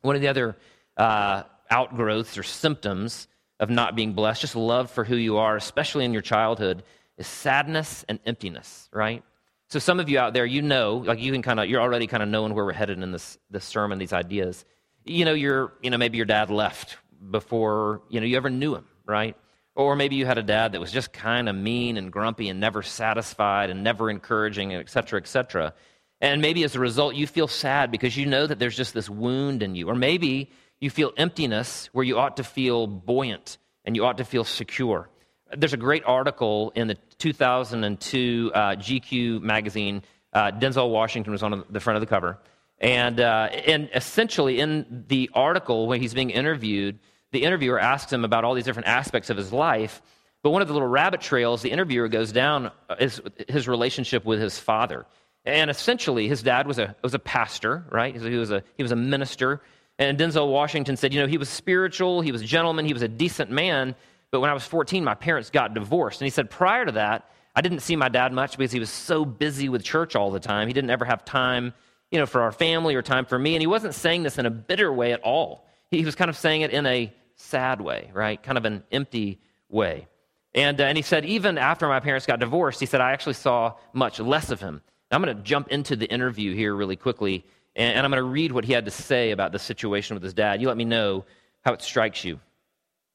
One 0.00 0.16
of 0.16 0.22
the 0.22 0.28
other 0.28 0.56
uh, 0.96 1.42
outgrowths 1.70 2.38
or 2.38 2.42
symptoms 2.42 3.28
of 3.60 3.68
not 3.68 3.94
being 3.94 4.14
blessed, 4.14 4.40
just 4.40 4.56
love 4.56 4.90
for 4.90 5.04
who 5.04 5.16
you 5.16 5.36
are, 5.36 5.56
especially 5.56 6.06
in 6.06 6.12
your 6.14 6.22
childhood, 6.22 6.82
is 7.18 7.26
sadness 7.26 8.04
and 8.08 8.18
emptiness, 8.24 8.88
right? 8.92 9.22
So 9.68 9.78
some 9.78 10.00
of 10.00 10.08
you 10.08 10.18
out 10.18 10.32
there, 10.32 10.46
you 10.46 10.62
know, 10.62 10.96
like 10.96 11.20
you 11.20 11.32
can 11.32 11.42
kind 11.42 11.60
of, 11.60 11.68
you're 11.68 11.80
already 11.80 12.06
kind 12.06 12.22
of 12.22 12.28
knowing 12.30 12.54
where 12.54 12.64
we're 12.64 12.72
headed 12.72 12.98
in 13.02 13.12
this, 13.12 13.38
this 13.50 13.64
sermon, 13.64 13.98
these 13.98 14.12
ideas. 14.14 14.64
You 15.04 15.26
know, 15.26 15.34
you're, 15.34 15.74
you 15.82 15.90
know, 15.90 15.98
maybe 15.98 16.16
your 16.16 16.26
dad 16.26 16.50
left 16.50 16.96
before, 17.30 18.00
you 18.08 18.20
know, 18.20 18.26
you 18.26 18.38
ever 18.38 18.50
knew 18.50 18.74
him, 18.74 18.86
right? 19.06 19.36
Or 19.74 19.96
maybe 19.96 20.16
you 20.16 20.26
had 20.26 20.38
a 20.38 20.42
dad 20.42 20.72
that 20.72 20.80
was 20.80 20.92
just 20.92 21.12
kind 21.12 21.48
of 21.48 21.56
mean 21.56 21.96
and 21.96 22.12
grumpy 22.12 22.48
and 22.48 22.60
never 22.60 22.82
satisfied 22.82 23.70
and 23.70 23.82
never 23.82 24.10
encouraging, 24.10 24.74
et 24.74 24.90
cetera, 24.90 25.18
et 25.18 25.26
cetera. 25.26 25.72
And 26.20 26.42
maybe 26.42 26.62
as 26.62 26.76
a 26.76 26.80
result, 26.80 27.14
you 27.14 27.26
feel 27.26 27.48
sad 27.48 27.90
because 27.90 28.16
you 28.16 28.26
know 28.26 28.46
that 28.46 28.58
there's 28.58 28.76
just 28.76 28.94
this 28.94 29.08
wound 29.08 29.62
in 29.62 29.74
you. 29.74 29.88
Or 29.88 29.94
maybe 29.94 30.50
you 30.80 30.90
feel 30.90 31.12
emptiness 31.16 31.88
where 31.92 32.04
you 32.04 32.18
ought 32.18 32.36
to 32.36 32.44
feel 32.44 32.86
buoyant 32.86 33.56
and 33.84 33.96
you 33.96 34.04
ought 34.04 34.18
to 34.18 34.24
feel 34.24 34.44
secure. 34.44 35.08
There's 35.56 35.72
a 35.72 35.78
great 35.78 36.04
article 36.04 36.72
in 36.74 36.88
the 36.88 36.96
2002 37.18 38.52
uh, 38.54 38.60
GQ 38.76 39.40
magazine. 39.40 40.02
Uh, 40.32 40.50
Denzel 40.52 40.90
Washington 40.90 41.32
was 41.32 41.42
on 41.42 41.64
the 41.70 41.80
front 41.80 41.96
of 41.96 42.00
the 42.00 42.06
cover. 42.06 42.38
And, 42.78 43.20
uh, 43.20 43.48
and 43.66 43.90
essentially, 43.94 44.58
in 44.58 45.04
the 45.08 45.30
article, 45.34 45.86
when 45.86 46.00
he's 46.00 46.14
being 46.14 46.30
interviewed, 46.30 46.98
the 47.32 47.42
interviewer 47.42 47.78
asks 47.78 48.12
him 48.12 48.24
about 48.24 48.44
all 48.44 48.54
these 48.54 48.64
different 48.64 48.88
aspects 48.88 49.30
of 49.30 49.36
his 49.36 49.52
life. 49.52 50.00
But 50.42 50.50
one 50.50 50.62
of 50.62 50.68
the 50.68 50.74
little 50.74 50.88
rabbit 50.88 51.20
trails 51.20 51.62
the 51.62 51.70
interviewer 51.70 52.08
goes 52.08 52.32
down 52.32 52.70
uh, 52.88 52.96
is 53.00 53.20
his 53.48 53.68
relationship 53.68 54.24
with 54.24 54.40
his 54.40 54.58
father. 54.58 55.06
And 55.44 55.70
essentially, 55.70 56.28
his 56.28 56.42
dad 56.42 56.66
was 56.66 56.78
a, 56.78 56.94
was 57.02 57.14
a 57.14 57.18
pastor, 57.18 57.84
right? 57.90 58.14
He 58.14 58.36
was 58.36 58.50
a, 58.50 58.62
he 58.76 58.82
was 58.82 58.92
a 58.92 58.96
minister. 58.96 59.60
And 59.98 60.18
Denzel 60.18 60.50
Washington 60.50 60.96
said, 60.96 61.12
you 61.12 61.20
know, 61.20 61.26
he 61.26 61.38
was 61.38 61.48
spiritual, 61.48 62.20
he 62.20 62.32
was 62.32 62.42
a 62.42 62.46
gentleman, 62.46 62.84
he 62.84 62.92
was 62.92 63.02
a 63.02 63.08
decent 63.08 63.50
man. 63.50 63.94
But 64.30 64.40
when 64.40 64.50
I 64.50 64.54
was 64.54 64.64
14, 64.64 65.04
my 65.04 65.14
parents 65.14 65.50
got 65.50 65.74
divorced. 65.74 66.20
And 66.20 66.26
he 66.26 66.30
said, 66.30 66.50
prior 66.50 66.86
to 66.86 66.92
that, 66.92 67.28
I 67.54 67.60
didn't 67.60 67.80
see 67.80 67.96
my 67.96 68.08
dad 68.08 68.32
much 68.32 68.56
because 68.56 68.72
he 68.72 68.80
was 68.80 68.90
so 68.90 69.24
busy 69.24 69.68
with 69.68 69.84
church 69.84 70.16
all 70.16 70.30
the 70.30 70.40
time. 70.40 70.68
He 70.68 70.74
didn't 70.74 70.90
ever 70.90 71.04
have 71.04 71.24
time, 71.24 71.74
you 72.10 72.18
know, 72.18 72.26
for 72.26 72.42
our 72.42 72.52
family 72.52 72.94
or 72.94 73.02
time 73.02 73.26
for 73.26 73.38
me. 73.38 73.54
And 73.54 73.60
he 73.60 73.66
wasn't 73.66 73.94
saying 73.94 74.22
this 74.22 74.38
in 74.38 74.46
a 74.46 74.50
bitter 74.50 74.90
way 74.92 75.12
at 75.12 75.20
all. 75.20 75.66
He 75.90 76.04
was 76.04 76.14
kind 76.14 76.30
of 76.30 76.36
saying 76.38 76.62
it 76.62 76.70
in 76.70 76.86
a 76.86 77.12
sad 77.42 77.80
way, 77.80 78.10
right? 78.12 78.42
Kind 78.42 78.58
of 78.58 78.64
an 78.64 78.84
empty 78.90 79.40
way. 79.68 80.08
And, 80.54 80.80
uh, 80.80 80.84
and 80.84 80.96
he 80.96 81.02
said, 81.02 81.24
even 81.24 81.58
after 81.58 81.88
my 81.88 82.00
parents 82.00 82.26
got 82.26 82.40
divorced, 82.40 82.80
he 82.80 82.86
said, 82.86 83.00
I 83.00 83.12
actually 83.12 83.34
saw 83.34 83.74
much 83.92 84.20
less 84.20 84.50
of 84.50 84.60
him. 84.60 84.82
Now, 85.10 85.16
I'm 85.16 85.22
going 85.22 85.36
to 85.36 85.42
jump 85.42 85.68
into 85.68 85.96
the 85.96 86.06
interview 86.06 86.54
here 86.54 86.74
really 86.74 86.96
quickly, 86.96 87.44
and, 87.74 87.96
and 87.96 88.06
I'm 88.06 88.10
going 88.10 88.22
to 88.22 88.28
read 88.28 88.52
what 88.52 88.64
he 88.64 88.72
had 88.72 88.84
to 88.84 88.90
say 88.90 89.30
about 89.30 89.52
the 89.52 89.58
situation 89.58 90.14
with 90.14 90.22
his 90.22 90.34
dad. 90.34 90.60
You 90.60 90.68
let 90.68 90.76
me 90.76 90.84
know 90.84 91.24
how 91.64 91.72
it 91.72 91.82
strikes 91.82 92.24
you. 92.24 92.40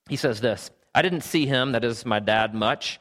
He 0.09 0.15
says 0.15 0.41
this 0.41 0.71
I 0.95 1.01
didn't 1.01 1.21
see 1.21 1.45
him, 1.45 1.73
that 1.73 1.83
is 1.83 2.05
my 2.05 2.19
dad, 2.19 2.53
much. 2.53 2.99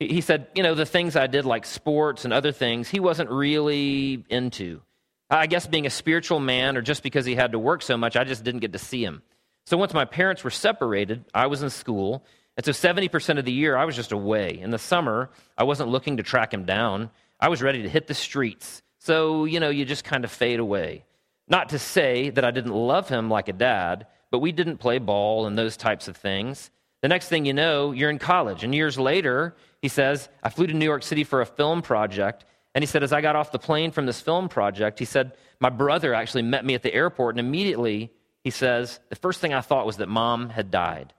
He 0.00 0.20
said, 0.20 0.46
you 0.54 0.62
know, 0.62 0.74
the 0.74 0.86
things 0.86 1.16
I 1.16 1.26
did, 1.26 1.44
like 1.44 1.66
sports 1.66 2.24
and 2.24 2.32
other 2.32 2.52
things, 2.52 2.88
he 2.88 3.00
wasn't 3.00 3.30
really 3.30 4.24
into. 4.28 4.80
I 5.28 5.46
guess 5.46 5.66
being 5.66 5.86
a 5.86 5.90
spiritual 5.90 6.40
man, 6.40 6.76
or 6.76 6.82
just 6.82 7.02
because 7.02 7.26
he 7.26 7.34
had 7.34 7.52
to 7.52 7.58
work 7.58 7.82
so 7.82 7.96
much, 7.96 8.16
I 8.16 8.24
just 8.24 8.44
didn't 8.44 8.60
get 8.60 8.72
to 8.72 8.78
see 8.78 9.04
him. 9.04 9.22
So 9.68 9.76
once 9.76 9.92
my 9.92 10.06
parents 10.06 10.42
were 10.42 10.50
separated, 10.50 11.26
I 11.34 11.46
was 11.46 11.62
in 11.62 11.68
school. 11.68 12.24
And 12.56 12.64
so 12.64 12.72
70% 12.72 13.38
of 13.38 13.44
the 13.44 13.52
year, 13.52 13.76
I 13.76 13.84
was 13.84 13.96
just 13.96 14.12
away. 14.12 14.58
In 14.58 14.70
the 14.70 14.78
summer, 14.78 15.28
I 15.58 15.64
wasn't 15.64 15.90
looking 15.90 16.16
to 16.16 16.22
track 16.22 16.54
him 16.54 16.64
down. 16.64 17.10
I 17.38 17.50
was 17.50 17.60
ready 17.60 17.82
to 17.82 17.88
hit 17.88 18.06
the 18.06 18.14
streets. 18.14 18.80
So, 18.96 19.44
you 19.44 19.60
know, 19.60 19.68
you 19.68 19.84
just 19.84 20.04
kind 20.04 20.24
of 20.24 20.30
fade 20.30 20.58
away. 20.58 21.04
Not 21.48 21.68
to 21.68 21.78
say 21.78 22.30
that 22.30 22.46
I 22.46 22.50
didn't 22.50 22.72
love 22.72 23.10
him 23.10 23.28
like 23.28 23.48
a 23.48 23.52
dad, 23.52 24.06
but 24.30 24.38
we 24.38 24.52
didn't 24.52 24.78
play 24.78 24.96
ball 24.96 25.46
and 25.46 25.58
those 25.58 25.76
types 25.76 26.08
of 26.08 26.16
things. 26.16 26.70
The 27.02 27.08
next 27.08 27.28
thing 27.28 27.44
you 27.44 27.52
know, 27.52 27.92
you're 27.92 28.08
in 28.08 28.18
college. 28.18 28.64
And 28.64 28.74
years 28.74 28.98
later, 28.98 29.54
he 29.82 29.88
says, 29.88 30.30
I 30.42 30.48
flew 30.48 30.66
to 30.66 30.72
New 30.72 30.86
York 30.86 31.02
City 31.02 31.24
for 31.24 31.42
a 31.42 31.46
film 31.46 31.82
project. 31.82 32.46
And 32.74 32.82
he 32.82 32.86
said, 32.86 33.02
as 33.02 33.12
I 33.12 33.20
got 33.20 33.36
off 33.36 33.52
the 33.52 33.58
plane 33.58 33.90
from 33.90 34.06
this 34.06 34.22
film 34.22 34.48
project, 34.48 34.98
he 34.98 35.04
said, 35.04 35.32
my 35.60 35.68
brother 35.68 36.14
actually 36.14 36.44
met 36.44 36.64
me 36.64 36.74
at 36.74 36.82
the 36.82 36.94
airport. 36.94 37.34
And 37.36 37.46
immediately 37.46 38.12
he 38.44 38.50
says, 38.50 39.00
The 39.10 39.16
first 39.16 39.40
thing 39.40 39.52
I 39.52 39.60
thought 39.60 39.86
was 39.86 39.98
that 39.98 40.08
mom 40.08 40.50
had 40.50 40.70
died. 40.70 41.12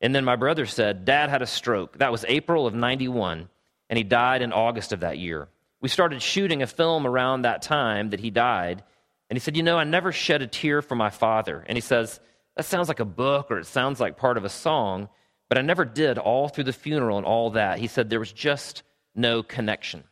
And 0.00 0.14
then 0.14 0.24
my 0.24 0.36
brother 0.36 0.66
said, 0.66 1.04
Dad 1.04 1.30
had 1.30 1.42
a 1.42 1.46
stroke. 1.46 1.98
That 1.98 2.12
was 2.12 2.24
April 2.28 2.66
of 2.66 2.74
91, 2.74 3.48
and 3.90 3.96
he 3.96 4.04
died 4.04 4.42
in 4.42 4.52
August 4.52 4.92
of 4.92 5.00
that 5.00 5.18
year. 5.18 5.48
We 5.80 5.88
started 5.88 6.22
shooting 6.22 6.62
a 6.62 6.66
film 6.66 7.06
around 7.06 7.42
that 7.42 7.62
time 7.62 8.10
that 8.10 8.20
he 8.20 8.30
died. 8.30 8.82
And 9.28 9.36
he 9.36 9.40
said, 9.40 9.56
You 9.56 9.62
know, 9.62 9.78
I 9.78 9.84
never 9.84 10.12
shed 10.12 10.42
a 10.42 10.46
tear 10.46 10.82
for 10.82 10.94
my 10.94 11.10
father. 11.10 11.64
And 11.66 11.76
he 11.76 11.82
says, 11.82 12.20
That 12.56 12.64
sounds 12.64 12.88
like 12.88 13.00
a 13.00 13.04
book 13.04 13.50
or 13.50 13.58
it 13.58 13.66
sounds 13.66 14.00
like 14.00 14.16
part 14.16 14.36
of 14.36 14.44
a 14.44 14.48
song, 14.48 15.08
but 15.48 15.58
I 15.58 15.62
never 15.62 15.84
did 15.84 16.18
all 16.18 16.48
through 16.48 16.64
the 16.64 16.72
funeral 16.72 17.18
and 17.18 17.26
all 17.26 17.50
that. 17.50 17.78
He 17.78 17.86
said, 17.86 18.10
There 18.10 18.20
was 18.20 18.32
just 18.32 18.82
no 19.14 19.42
connection. 19.42 20.04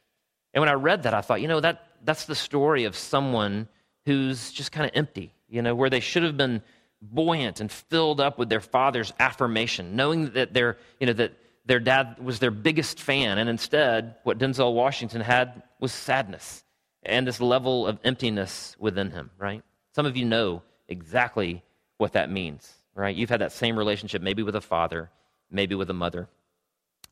And 0.55 0.63
when 0.63 0.69
I 0.69 0.75
read 0.75 1.03
that, 1.03 1.15
I 1.15 1.21
thought, 1.21 1.43
you 1.43 1.49
know, 1.49 1.61
that, 1.61 1.87
that's 2.03 2.25
the 2.25 2.35
story 2.35 2.85
of 2.85 2.97
someone 2.97 3.69
who's 4.07 4.53
just 4.53 4.73
kind 4.73 4.87
of 4.87 4.93
empty 4.95 5.33
you 5.49 5.63
know, 5.63 5.75
where 5.75 5.91
they 5.91 6.01
should 6.01 6.23
have 6.23 6.37
been 6.37 6.63
buoyant 7.01 7.61
and 7.61 7.71
filled 7.71 8.21
up 8.21 8.39
with 8.39 8.49
their 8.49 8.61
father's 8.61 9.13
affirmation, 9.19 9.97
knowing 9.97 10.31
that 10.33 10.55
their, 10.55 10.79
you 10.99 11.07
know, 11.07 11.13
that 11.13 11.33
their 11.67 11.81
dad 11.81 12.17
was 12.23 12.39
their 12.39 12.51
biggest 12.51 13.01
fan. 13.01 13.39
And 13.39 13.49
instead, 13.49 14.17
what 14.23 14.39
Denzel 14.39 14.73
Washington 14.73 15.21
had 15.21 15.63
was 15.81 15.93
sadness 15.93 16.65
and 17.03 17.27
this 17.27 17.41
level 17.41 17.87
of 17.87 17.99
emptiness 18.05 18.77
within 18.79 19.11
him, 19.11 19.31
right? 19.39 19.63
Some 19.95 20.07
of 20.07 20.17
you 20.17 20.25
know 20.25 20.63
exactly 20.89 21.63
what 21.99 22.13
that 22.13 22.31
means, 22.31 22.73
right? 22.95 23.15
You've 23.15 23.31
had 23.31 23.41
that 23.41 23.53
same 23.53 23.79
relationship, 23.79 24.23
maybe 24.23 24.43
with 24.43 24.57
a 24.57 24.61
father, 24.61 25.11
maybe 25.51 25.75
with 25.75 25.91
a 25.91 25.95
mother. 25.95 26.29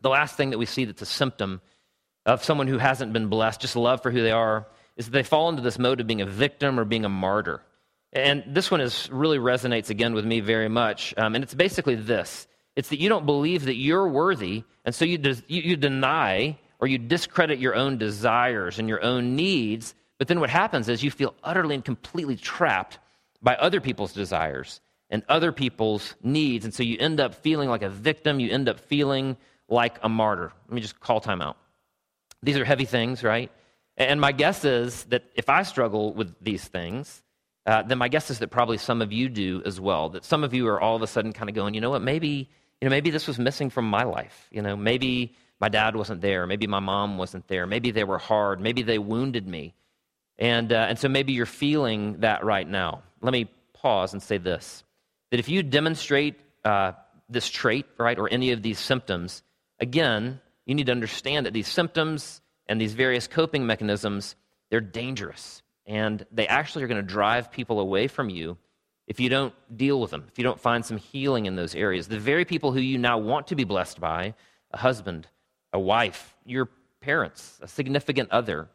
The 0.00 0.10
last 0.10 0.36
thing 0.36 0.50
that 0.50 0.58
we 0.58 0.66
see 0.66 0.84
that's 0.84 1.02
a 1.02 1.06
symptom 1.06 1.60
of 2.26 2.44
someone 2.44 2.66
who 2.66 2.78
hasn't 2.78 3.12
been 3.12 3.28
blessed, 3.28 3.60
just 3.60 3.76
love 3.76 4.02
for 4.02 4.10
who 4.10 4.22
they 4.22 4.32
are, 4.32 4.66
is 4.96 5.06
that 5.06 5.12
they 5.12 5.22
fall 5.22 5.48
into 5.48 5.62
this 5.62 5.78
mode 5.78 6.00
of 6.00 6.06
being 6.06 6.20
a 6.20 6.26
victim 6.26 6.78
or 6.78 6.84
being 6.84 7.04
a 7.04 7.08
martyr. 7.08 7.60
And 8.14 8.44
this 8.46 8.70
one 8.70 8.80
is, 8.80 9.10
really 9.10 9.38
resonates 9.38 9.90
again 9.90 10.14
with 10.14 10.24
me 10.24 10.40
very 10.40 10.68
much. 10.68 11.12
Um, 11.16 11.34
and 11.34 11.42
it's 11.42 11.54
basically 11.54 11.96
this 11.96 12.46
it's 12.76 12.88
that 12.88 13.00
you 13.00 13.08
don't 13.08 13.26
believe 13.26 13.66
that 13.66 13.76
you're 13.76 14.08
worthy, 14.08 14.64
and 14.84 14.94
so 14.94 15.04
you, 15.04 15.18
des- 15.18 15.42
you, 15.46 15.62
you 15.62 15.76
deny 15.76 16.58
or 16.80 16.88
you 16.88 16.98
discredit 16.98 17.58
your 17.58 17.74
own 17.74 17.98
desires 17.98 18.78
and 18.78 18.88
your 18.88 19.02
own 19.02 19.36
needs. 19.36 19.94
But 20.18 20.28
then 20.28 20.40
what 20.40 20.50
happens 20.50 20.88
is 20.88 21.02
you 21.02 21.10
feel 21.10 21.34
utterly 21.42 21.74
and 21.74 21.84
completely 21.84 22.36
trapped 22.36 22.98
by 23.42 23.54
other 23.56 23.80
people's 23.80 24.12
desires 24.12 24.80
and 25.08 25.22
other 25.28 25.52
people's 25.52 26.14
needs. 26.22 26.64
And 26.64 26.74
so 26.74 26.82
you 26.82 26.96
end 26.98 27.20
up 27.20 27.36
feeling 27.36 27.68
like 27.68 27.82
a 27.82 27.88
victim. 27.88 28.40
You 28.40 28.50
end 28.50 28.68
up 28.68 28.80
feeling 28.80 29.36
like 29.68 29.98
a 30.02 30.08
martyr. 30.08 30.52
Let 30.68 30.74
me 30.74 30.80
just 30.80 30.98
call 30.98 31.20
time 31.20 31.40
out. 31.40 31.56
These 32.42 32.56
are 32.58 32.64
heavy 32.64 32.84
things, 32.84 33.22
right? 33.22 33.50
And 33.96 34.20
my 34.20 34.32
guess 34.32 34.64
is 34.64 35.04
that 35.04 35.24
if 35.36 35.48
I 35.48 35.62
struggle 35.62 36.12
with 36.12 36.34
these 36.40 36.64
things, 36.64 37.22
uh, 37.66 37.82
then 37.82 37.98
my 37.98 38.08
guess 38.08 38.30
is 38.30 38.40
that 38.40 38.48
probably 38.48 38.78
some 38.78 39.00
of 39.00 39.12
you 39.12 39.28
do 39.28 39.62
as 39.64 39.80
well. 39.80 40.10
That 40.10 40.24
some 40.24 40.44
of 40.44 40.52
you 40.52 40.68
are 40.68 40.80
all 40.80 40.96
of 40.96 41.02
a 41.02 41.06
sudden 41.06 41.32
kind 41.32 41.48
of 41.48 41.54
going, 41.54 41.74
you 41.74 41.80
know 41.80 41.90
what, 41.90 42.02
maybe, 42.02 42.50
you 42.80 42.88
know, 42.88 42.90
maybe 42.90 43.10
this 43.10 43.26
was 43.26 43.38
missing 43.38 43.70
from 43.70 43.88
my 43.88 44.04
life. 44.04 44.48
You 44.50 44.62
know, 44.62 44.76
maybe 44.76 45.34
my 45.60 45.68
dad 45.68 45.96
wasn't 45.96 46.20
there. 46.20 46.46
Maybe 46.46 46.66
my 46.66 46.80
mom 46.80 47.16
wasn't 47.16 47.48
there. 47.48 47.66
Maybe 47.66 47.90
they 47.90 48.04
were 48.04 48.18
hard. 48.18 48.60
Maybe 48.60 48.82
they 48.82 48.98
wounded 48.98 49.48
me. 49.48 49.74
And, 50.38 50.72
uh, 50.72 50.86
and 50.88 50.98
so 50.98 51.08
maybe 51.08 51.32
you're 51.32 51.46
feeling 51.46 52.20
that 52.20 52.44
right 52.44 52.68
now. 52.68 53.02
Let 53.22 53.32
me 53.32 53.48
pause 53.72 54.12
and 54.12 54.22
say 54.22 54.38
this 54.38 54.84
that 55.30 55.40
if 55.40 55.48
you 55.48 55.62
demonstrate 55.62 56.36
uh, 56.64 56.92
this 57.28 57.48
trait, 57.48 57.86
right, 57.98 58.18
or 58.18 58.28
any 58.28 58.52
of 58.52 58.62
these 58.62 58.78
symptoms, 58.78 59.42
again, 59.80 60.40
you 60.66 60.74
need 60.74 60.86
to 60.86 60.92
understand 60.92 61.46
that 61.46 61.52
these 61.52 61.66
symptoms 61.66 62.40
and 62.68 62.80
these 62.80 62.92
various 62.92 63.26
coping 63.26 63.66
mechanisms, 63.66 64.36
they're 64.70 64.80
dangerous. 64.80 65.62
And 65.86 66.24
they 66.32 66.46
actually 66.46 66.84
are 66.84 66.88
going 66.88 67.04
to 67.04 67.12
drive 67.12 67.50
people 67.50 67.80
away 67.80 68.08
from 68.08 68.30
you 68.30 68.56
if 69.06 69.20
you 69.20 69.28
don't 69.28 69.52
deal 69.76 70.00
with 70.00 70.10
them, 70.10 70.24
if 70.28 70.38
you 70.38 70.44
don't 70.44 70.60
find 70.60 70.84
some 70.84 70.96
healing 70.96 71.44
in 71.46 71.56
those 71.56 71.74
areas. 71.74 72.08
The 72.08 72.18
very 72.18 72.46
people 72.46 72.72
who 72.72 72.80
you 72.80 72.96
now 72.96 73.18
want 73.18 73.48
to 73.48 73.54
be 73.54 73.64
blessed 73.64 74.00
by 74.00 74.34
a 74.70 74.78
husband, 74.78 75.28
a 75.72 75.78
wife, 75.78 76.34
your 76.46 76.70
parents, 77.00 77.58
a 77.60 77.68
significant 77.68 78.30
other 78.30 78.68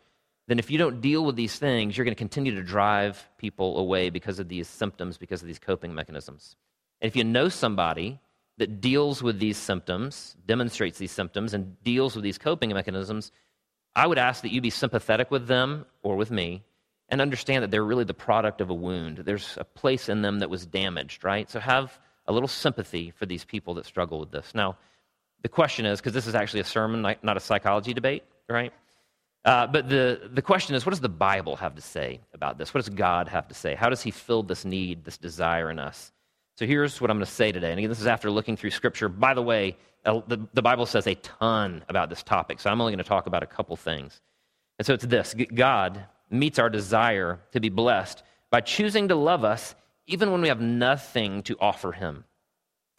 then 0.50 0.58
if 0.58 0.72
you 0.72 0.80
don't 0.80 1.00
deal 1.00 1.24
with 1.24 1.36
these 1.36 1.60
things, 1.60 1.96
you're 1.96 2.06
going 2.06 2.16
to 2.16 2.18
continue 2.18 2.56
to 2.56 2.64
drive 2.64 3.30
people 3.38 3.78
away 3.78 4.10
because 4.10 4.40
of 4.40 4.50
these 4.50 4.68
symptoms, 4.68 5.16
because 5.16 5.44
of 5.44 5.48
these 5.48 5.60
coping 5.60 5.94
mechanisms. 5.94 6.56
And 7.00 7.08
if 7.08 7.16
you 7.16 7.24
know 7.24 7.50
somebody 7.50 8.20
that 8.58 8.82
deals 8.82 9.22
with 9.22 9.38
these 9.38 9.58
symptoms, 9.58 10.36
demonstrates 10.48 10.98
these 10.98 11.12
symptoms, 11.12 11.54
and 11.54 11.82
deals 11.84 12.16
with 12.16 12.24
these 12.24 12.40
coping 12.40 12.74
mechanisms, 12.74 13.32
I 13.96 14.08
would 14.08 14.18
ask 14.18 14.42
that 14.42 14.52
you 14.52 14.60
be 14.60 14.72
sympathetic 14.72 15.30
with 15.30 15.46
them 15.46 15.86
or 16.02 16.16
with 16.16 16.32
me 16.32 16.64
and 17.10 17.22
understand 17.22 17.64
that 17.64 17.72
they're 17.72 17.84
really 17.84 18.04
the 18.04 18.14
product 18.14 18.62
of 18.62 18.70
a 18.70 18.74
wound. 18.74 19.18
There's 19.20 19.58
a 19.60 19.64
place 19.64 20.10
in 20.10 20.22
them 20.22 20.40
that 20.40 20.50
was 20.50 20.66
damaged, 20.66 21.24
right? 21.24 21.50
So 21.50 21.60
have 21.60 22.00
a 22.28 22.34
little 22.34 22.48
sympathy 22.48 23.12
for 23.12 23.26
these 23.26 23.44
people 23.44 23.74
that 23.76 23.86
struggle 23.86 24.20
with 24.20 24.32
this. 24.32 24.54
Now, 24.54 24.78
the 25.42 25.50
question 25.50 25.86
is 25.86 26.00
because 26.00 26.14
this 26.14 26.28
is 26.28 26.36
actually 26.36 26.60
a 26.60 26.66
sermon, 26.66 27.02
not 27.24 27.38
a 27.38 27.40
psychology 27.40 27.94
debate, 27.94 28.24
right? 28.48 28.74
Uh, 29.46 29.66
but 29.68 29.88
the, 29.88 30.30
the 30.32 30.42
question 30.42 30.76
is 30.76 30.86
what 30.86 30.92
does 30.92 31.00
the 31.00 31.10
Bible 31.10 31.56
have 31.56 31.76
to 31.76 31.82
say 31.82 32.20
about 32.34 32.58
this? 32.58 32.74
What 32.74 32.84
does 32.84 32.94
God 32.94 33.30
have 33.30 33.48
to 33.48 33.54
say? 33.54 33.74
How 33.74 33.90
does 33.90 34.02
He 34.02 34.12
fill 34.12 34.44
this 34.44 34.66
need, 34.66 35.06
this 35.06 35.18
desire 35.18 35.72
in 35.72 35.80
us? 35.80 36.12
So 36.58 36.66
here's 36.66 37.00
what 37.00 37.10
I'm 37.10 37.18
going 37.18 37.26
to 37.26 37.32
say 37.32 37.52
today. 37.52 37.70
And 37.70 37.80
again, 37.80 37.90
this 37.90 38.02
is 38.02 38.08
after 38.08 38.30
looking 38.30 38.58
through 38.58 38.72
Scripture. 38.72 39.08
By 39.08 39.34
the 39.34 39.42
way, 39.42 39.78
uh, 40.06 40.22
the, 40.28 40.46
the 40.54 40.62
Bible 40.62 40.86
says 40.86 41.08
a 41.08 41.16
ton 41.16 41.84
about 41.88 42.10
this 42.10 42.22
topic, 42.22 42.60
so 42.60 42.70
I'm 42.70 42.82
only 42.82 42.92
going 42.92 43.04
to 43.04 43.08
talk 43.08 43.28
about 43.28 43.44
a 43.44 43.48
couple 43.48 43.76
things. 43.78 44.20
And 44.78 44.86
so 44.86 44.94
it's 44.94 45.06
this 45.06 45.34
God 45.54 46.06
meets 46.30 46.60
our 46.60 46.70
desire 46.70 47.40
to 47.52 47.60
be 47.60 47.70
blessed 47.70 48.24
by 48.50 48.62
choosing 48.62 49.08
to 49.08 49.16
love 49.16 49.44
us 49.44 49.76
even 50.08 50.32
when 50.32 50.42
we 50.42 50.48
have 50.48 50.62
nothing 50.62 51.44
to 51.44 51.58
offer 51.60 51.92
Him. 51.92 52.26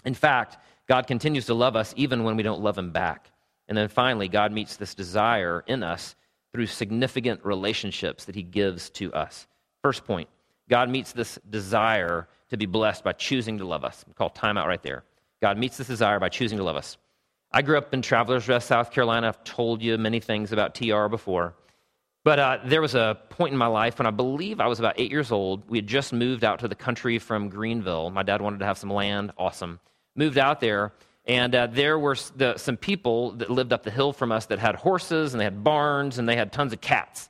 In 0.04 0.14
fact, 0.14 0.56
God 0.88 1.06
continues 1.06 1.46
to 1.46 1.54
love 1.54 1.76
us 1.76 1.92
even 1.96 2.24
when 2.24 2.36
we 2.36 2.42
don't 2.42 2.62
love 2.62 2.78
Him 2.78 2.90
back. 2.90 3.30
And 3.68 3.76
then 3.76 3.88
finally, 3.88 4.28
God 4.28 4.52
meets 4.52 4.76
this 4.76 4.94
desire 4.94 5.62
in 5.66 5.82
us 5.82 6.16
through 6.52 6.66
significant 6.66 7.44
relationships 7.44 8.24
that 8.24 8.34
He 8.34 8.42
gives 8.42 8.90
to 8.90 9.12
us. 9.12 9.46
First 9.82 10.04
point 10.04 10.28
God 10.68 10.88
meets 10.88 11.12
this 11.12 11.38
desire 11.48 12.28
to 12.50 12.56
be 12.56 12.66
blessed 12.66 13.04
by 13.04 13.12
choosing 13.12 13.58
to 13.58 13.64
love 13.64 13.84
us. 13.84 14.04
Call 14.16 14.30
timeout 14.30 14.66
right 14.66 14.82
there. 14.82 15.04
God 15.40 15.58
meets 15.58 15.76
this 15.76 15.86
desire 15.86 16.20
by 16.20 16.28
choosing 16.28 16.58
to 16.58 16.64
love 16.64 16.76
us. 16.76 16.96
I 17.52 17.62
grew 17.62 17.78
up 17.78 17.92
in 17.92 18.02
Travelers 18.02 18.46
Rest, 18.46 18.68
South 18.68 18.92
Carolina. 18.92 19.26
I've 19.28 19.42
told 19.42 19.82
you 19.82 19.98
many 19.98 20.20
things 20.20 20.52
about 20.52 20.74
TR 20.74 21.08
before. 21.08 21.54
But 22.22 22.38
uh, 22.38 22.58
there 22.64 22.82
was 22.82 22.94
a 22.94 23.18
point 23.30 23.52
in 23.52 23.58
my 23.58 23.66
life 23.66 23.98
when 23.98 24.06
I 24.06 24.10
believe 24.10 24.60
I 24.60 24.66
was 24.66 24.78
about 24.78 24.94
eight 24.98 25.10
years 25.10 25.32
old. 25.32 25.68
We 25.68 25.78
had 25.78 25.86
just 25.86 26.12
moved 26.12 26.44
out 26.44 26.58
to 26.60 26.68
the 26.68 26.74
country 26.74 27.18
from 27.18 27.48
Greenville. 27.48 28.10
My 28.10 28.22
dad 28.22 28.42
wanted 28.42 28.58
to 28.58 28.66
have 28.66 28.76
some 28.76 28.92
land. 28.92 29.32
Awesome. 29.38 29.80
Moved 30.14 30.36
out 30.36 30.60
there, 30.60 30.92
and 31.26 31.54
uh, 31.54 31.68
there 31.68 31.98
were 31.98 32.16
the, 32.36 32.56
some 32.56 32.76
people 32.76 33.32
that 33.32 33.50
lived 33.50 33.72
up 33.72 33.84
the 33.84 33.90
hill 33.90 34.12
from 34.12 34.32
us 34.32 34.46
that 34.46 34.58
had 34.58 34.74
horses 34.74 35.32
and 35.32 35.40
they 35.40 35.44
had 35.44 35.62
barns 35.62 36.18
and 36.18 36.28
they 36.28 36.36
had 36.36 36.52
tons 36.52 36.72
of 36.72 36.80
cats. 36.80 37.28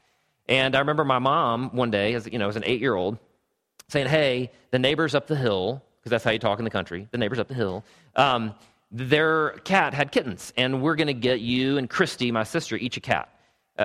And 0.49 0.75
I 0.75 0.81
remember 0.81 1.05
my 1.05 1.19
mom 1.21 1.71
one 1.77 1.91
day, 1.91 2.15
as 2.15 2.27
you 2.27 2.39
know, 2.39 2.49
as 2.49 2.57
an 2.57 2.65
eight 2.67 2.81
year 2.81 2.95
old, 2.95 3.19
saying, 3.89 4.09
Hey, 4.09 4.51
the 4.71 4.79
neighbors 4.79 5.15
up 5.15 5.27
the 5.27 5.37
hill, 5.37 5.83
because 6.01 6.11
that's 6.11 6.25
how 6.25 6.31
you 6.31 6.39
talk 6.39 6.59
in 6.59 6.65
the 6.65 6.71
country, 6.71 7.09
the 7.13 7.19
neighbors 7.19 7.39
up 7.39 7.47
the 7.47 7.55
hill, 7.55 7.85
um, 8.17 8.55
their 8.91 9.51
cat 9.65 9.95
had 9.95 10.11
kittens, 10.11 10.53
and 10.57 10.83
we're 10.83 10.97
going 10.97 11.07
to 11.07 11.15
get 11.15 11.41
you 11.41 11.79
and 11.79 11.89
Christy, 11.89 12.33
my 12.33 12.43
sister, 12.43 12.77
each 12.77 12.97
a 12.97 13.01
cat, 13.01 13.29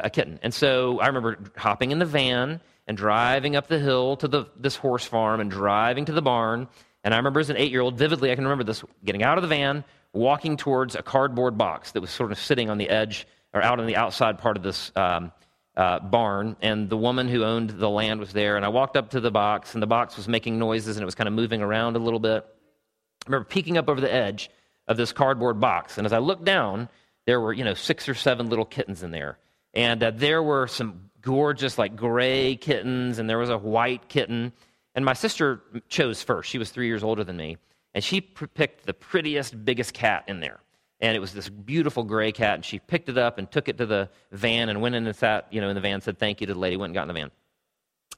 a 0.04 0.10
kitten. 0.10 0.40
And 0.42 0.54
so 0.54 1.00
I 1.00 1.08
remember 1.08 1.38
hopping 1.56 1.92
in 1.92 2.00
the 2.00 2.06
van 2.06 2.62
and 2.88 2.98
driving 2.98 3.56
up 3.56 3.68
the 3.68 3.80
hill 3.80 4.18
to 4.18 4.28
the, 4.28 4.46
this 4.58 4.76
horse 4.76 5.06
farm 5.06 5.40
and 5.40 5.50
driving 5.50 6.06
to 6.06 6.12
the 6.12 6.22
barn. 6.22 6.68
And 7.04 7.14
I 7.14 7.18
remember 7.18 7.40
as 7.40 7.50
an 7.50 7.58
eight 7.58 7.72
year 7.72 7.82
old, 7.82 7.98
vividly, 7.98 8.32
I 8.32 8.36
can 8.36 8.44
remember 8.44 8.64
this 8.64 8.84
getting 9.04 9.24
out 9.24 9.38
of 9.38 9.42
the 9.42 9.48
van, 9.48 9.84
walking 10.14 10.58
towards 10.58 10.96
a 10.96 11.04
cardboard 11.04 11.58
box 11.58 11.92
that 11.92 12.02
was 12.02 12.10
sort 12.10 12.32
of 12.32 12.40
sitting 12.40 12.70
on 12.70 12.78
the 12.78 12.90
edge 12.90 13.28
or 13.54 13.62
out 13.62 13.80
on 13.80 13.88
the 13.88 13.96
outside 13.96 14.38
part 14.38 14.58
of 14.58 14.64
this 14.64 14.92
um, 14.96 15.32
uh, 15.78 16.00
barn, 16.00 16.56
and 16.62 16.90
the 16.90 16.98
woman 16.98 17.28
who 17.28 17.44
owned 17.44 17.70
the 17.72 17.90
land 17.90 18.20
was 18.20 18.34
there. 18.34 18.56
And 18.56 18.66
I 18.66 18.70
walked 18.70 18.98
up 18.98 19.12
to 19.12 19.20
the 19.20 19.32
box, 19.32 19.74
and 19.74 19.84
the 19.84 19.88
box 19.88 20.18
was 20.18 20.28
making 20.28 20.60
noises, 20.60 20.98
and 20.98 21.02
it 21.02 21.06
was 21.06 21.16
kind 21.16 21.28
of 21.28 21.34
moving 21.34 21.62
around 21.62 21.96
a 21.96 22.00
little 22.00 22.20
bit. 22.20 22.46
I 22.46 23.30
remember 23.30 23.46
peeking 23.46 23.78
up 23.78 23.90
over 23.90 24.00
the 24.00 24.14
edge 24.14 24.50
of 24.88 24.98
this 24.98 25.12
cardboard 25.12 25.60
box, 25.60 25.98
and 25.98 26.06
as 26.06 26.14
I 26.14 26.20
looked 26.20 26.46
down, 26.46 26.90
there 27.26 27.42
were 27.42 27.54
you 27.54 27.64
know 27.64 27.74
six 27.74 28.08
or 28.08 28.14
seven 28.14 28.50
little 28.50 28.66
kittens 28.66 29.04
in 29.04 29.12
there, 29.12 29.38
and 29.76 30.02
uh, 30.04 30.12
there 30.12 30.42
were 30.42 30.68
some 30.68 31.10
gorgeous 31.22 31.78
like 31.78 31.96
gray 31.96 32.56
kittens, 32.56 33.20
and 33.20 33.30
there 33.30 33.38
was 33.38 33.50
a 33.50 33.58
white 33.58 34.08
kitten. 34.10 34.54
And 34.96 35.04
my 35.04 35.14
sister 35.14 35.62
chose 35.90 36.24
first. 36.24 36.50
She 36.50 36.58
was 36.58 36.72
three 36.72 36.88
years 36.88 37.04
older 37.04 37.24
than 37.24 37.38
me, 37.38 37.58
and 37.94 38.04
she 38.04 38.22
picked 38.22 38.86
the 38.86 38.94
prettiest, 38.94 39.66
biggest 39.66 39.94
cat 39.94 40.24
in 40.28 40.40
there 40.40 40.60
and 41.02 41.16
it 41.16 41.20
was 41.20 41.34
this 41.34 41.50
beautiful 41.50 42.04
gray 42.04 42.32
cat. 42.32 42.56
And 42.56 42.66
she 42.66 42.80
picked 42.80 43.10
it 43.10 43.18
up 43.18 43.38
and 43.38 43.50
took 43.50 43.68
it 43.68 43.78
to 43.78 43.86
the 43.86 44.10
van 44.32 44.70
and 44.70 44.82
went 44.82 44.96
in 44.96 45.06
and 45.06 45.16
sat, 45.16 45.48
you 45.52 45.62
know, 45.62 45.70
in 45.70 45.76
the 45.76 45.82
van, 45.82 46.02
said 46.02 46.18
thank 46.18 46.42
you 46.42 46.48
to 46.48 46.54
the 46.54 46.60
lady, 46.60 46.78
went 46.78 46.90
and 46.90 46.96
got 46.96 47.04
in 47.04 47.08
the 47.10 47.14
van. 47.14 47.32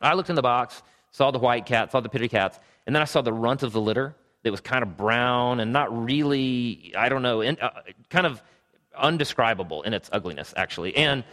I 0.01 0.13
looked 0.13 0.29
in 0.29 0.35
the 0.35 0.41
box, 0.41 0.83
saw 1.11 1.31
the 1.31 1.39
white 1.39 1.65
cat, 1.65 1.91
saw 1.91 2.01
the 2.01 2.09
pretty 2.09 2.27
cats, 2.27 2.59
and 2.85 2.95
then 2.95 3.01
I 3.01 3.05
saw 3.05 3.21
the 3.21 3.33
runt 3.33 3.63
of 3.63 3.73
the 3.73 3.81
litter 3.81 4.15
that 4.43 4.51
was 4.51 4.61
kind 4.61 4.83
of 4.83 4.95
brown 4.95 5.59
and 5.59 5.73
not 5.73 6.05
really, 6.05 6.93
I 6.95 7.09
don't 7.09 7.23
know, 7.23 7.41
in, 7.41 7.57
uh, 7.59 7.71
kind 8.09 8.27
of 8.27 8.41
undescribable 8.95 9.81
in 9.83 9.93
its 9.93 10.09
ugliness, 10.13 10.53
actually. 10.55 10.95
And 10.95 11.23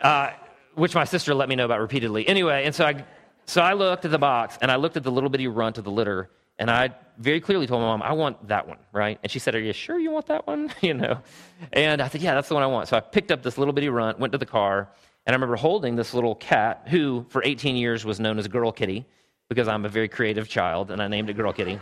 uh, 0.00 0.30
which 0.74 0.94
my 0.94 1.04
sister 1.04 1.34
let 1.34 1.48
me 1.48 1.56
know 1.56 1.64
about 1.64 1.80
repeatedly. 1.80 2.26
Anyway, 2.26 2.64
and 2.64 2.74
so 2.74 2.86
I, 2.86 3.04
so 3.46 3.60
I 3.60 3.72
looked 3.72 4.04
at 4.04 4.10
the 4.10 4.18
box 4.18 4.58
and 4.60 4.70
I 4.70 4.76
looked 4.76 4.96
at 4.96 5.02
the 5.02 5.10
little 5.10 5.30
bitty 5.30 5.48
runt 5.48 5.78
of 5.78 5.84
the 5.84 5.90
litter 5.90 6.30
and 6.60 6.70
I 6.70 6.90
very 7.16 7.40
clearly 7.40 7.66
told 7.66 7.80
my 7.80 7.88
mom, 7.88 8.02
I 8.02 8.12
want 8.12 8.48
that 8.48 8.68
one, 8.68 8.76
right? 8.92 9.18
And 9.22 9.32
she 9.32 9.38
said, 9.38 9.54
Are 9.54 9.60
you 9.60 9.72
sure 9.72 9.98
you 9.98 10.10
want 10.10 10.26
that 10.26 10.46
one? 10.46 10.70
you 10.82 10.92
know? 10.92 11.20
And 11.72 12.02
I 12.02 12.08
said, 12.08 12.20
Yeah, 12.20 12.34
that's 12.34 12.48
the 12.48 12.54
one 12.54 12.62
I 12.62 12.66
want. 12.66 12.86
So 12.88 12.98
I 12.98 13.00
picked 13.00 13.32
up 13.32 13.42
this 13.42 13.56
little 13.56 13.72
bitty 13.72 13.88
runt, 13.88 14.18
went 14.18 14.32
to 14.32 14.38
the 14.38 14.46
car, 14.46 14.90
and 15.24 15.34
I 15.34 15.36
remember 15.36 15.56
holding 15.56 15.96
this 15.96 16.12
little 16.12 16.34
cat 16.34 16.86
who, 16.88 17.24
for 17.30 17.42
18 17.42 17.76
years, 17.76 18.04
was 18.04 18.20
known 18.20 18.38
as 18.38 18.46
Girl 18.46 18.72
Kitty 18.72 19.06
because 19.48 19.68
I'm 19.68 19.86
a 19.86 19.88
very 19.88 20.08
creative 20.08 20.48
child 20.48 20.90
and 20.90 21.02
I 21.02 21.08
named 21.08 21.30
it 21.30 21.34
Girl 21.34 21.52
Kitty. 21.52 21.80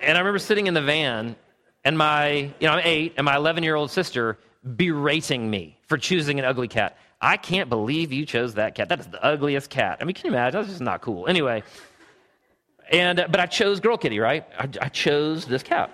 and 0.00 0.16
I 0.16 0.20
remember 0.20 0.38
sitting 0.38 0.68
in 0.68 0.74
the 0.74 0.80
van 0.80 1.34
and 1.84 1.98
my, 1.98 2.30
you 2.32 2.52
know, 2.62 2.74
I'm 2.74 2.82
eight, 2.84 3.14
and 3.16 3.24
my 3.24 3.36
11 3.36 3.64
year 3.64 3.74
old 3.74 3.90
sister 3.90 4.38
berating 4.76 5.50
me 5.50 5.78
for 5.86 5.96
choosing 5.96 6.38
an 6.38 6.44
ugly 6.44 6.68
cat. 6.68 6.96
I 7.20 7.36
can't 7.36 7.68
believe 7.68 8.12
you 8.12 8.24
chose 8.24 8.54
that 8.54 8.74
cat. 8.74 8.88
That 8.88 9.00
is 9.00 9.06
the 9.06 9.22
ugliest 9.22 9.70
cat. 9.70 9.98
I 10.00 10.04
mean, 10.04 10.14
can 10.14 10.26
you 10.26 10.32
imagine? 10.32 10.60
That's 10.60 10.70
just 10.70 10.80
not 10.80 11.02
cool. 11.02 11.26
Anyway, 11.26 11.62
and, 12.90 13.20
uh, 13.20 13.28
but 13.28 13.40
I 13.40 13.46
chose 13.46 13.80
Girl 13.80 13.96
Kitty, 13.96 14.18
right? 14.18 14.46
I, 14.58 14.68
I 14.80 14.88
chose 14.88 15.44
this 15.44 15.62
cat. 15.62 15.90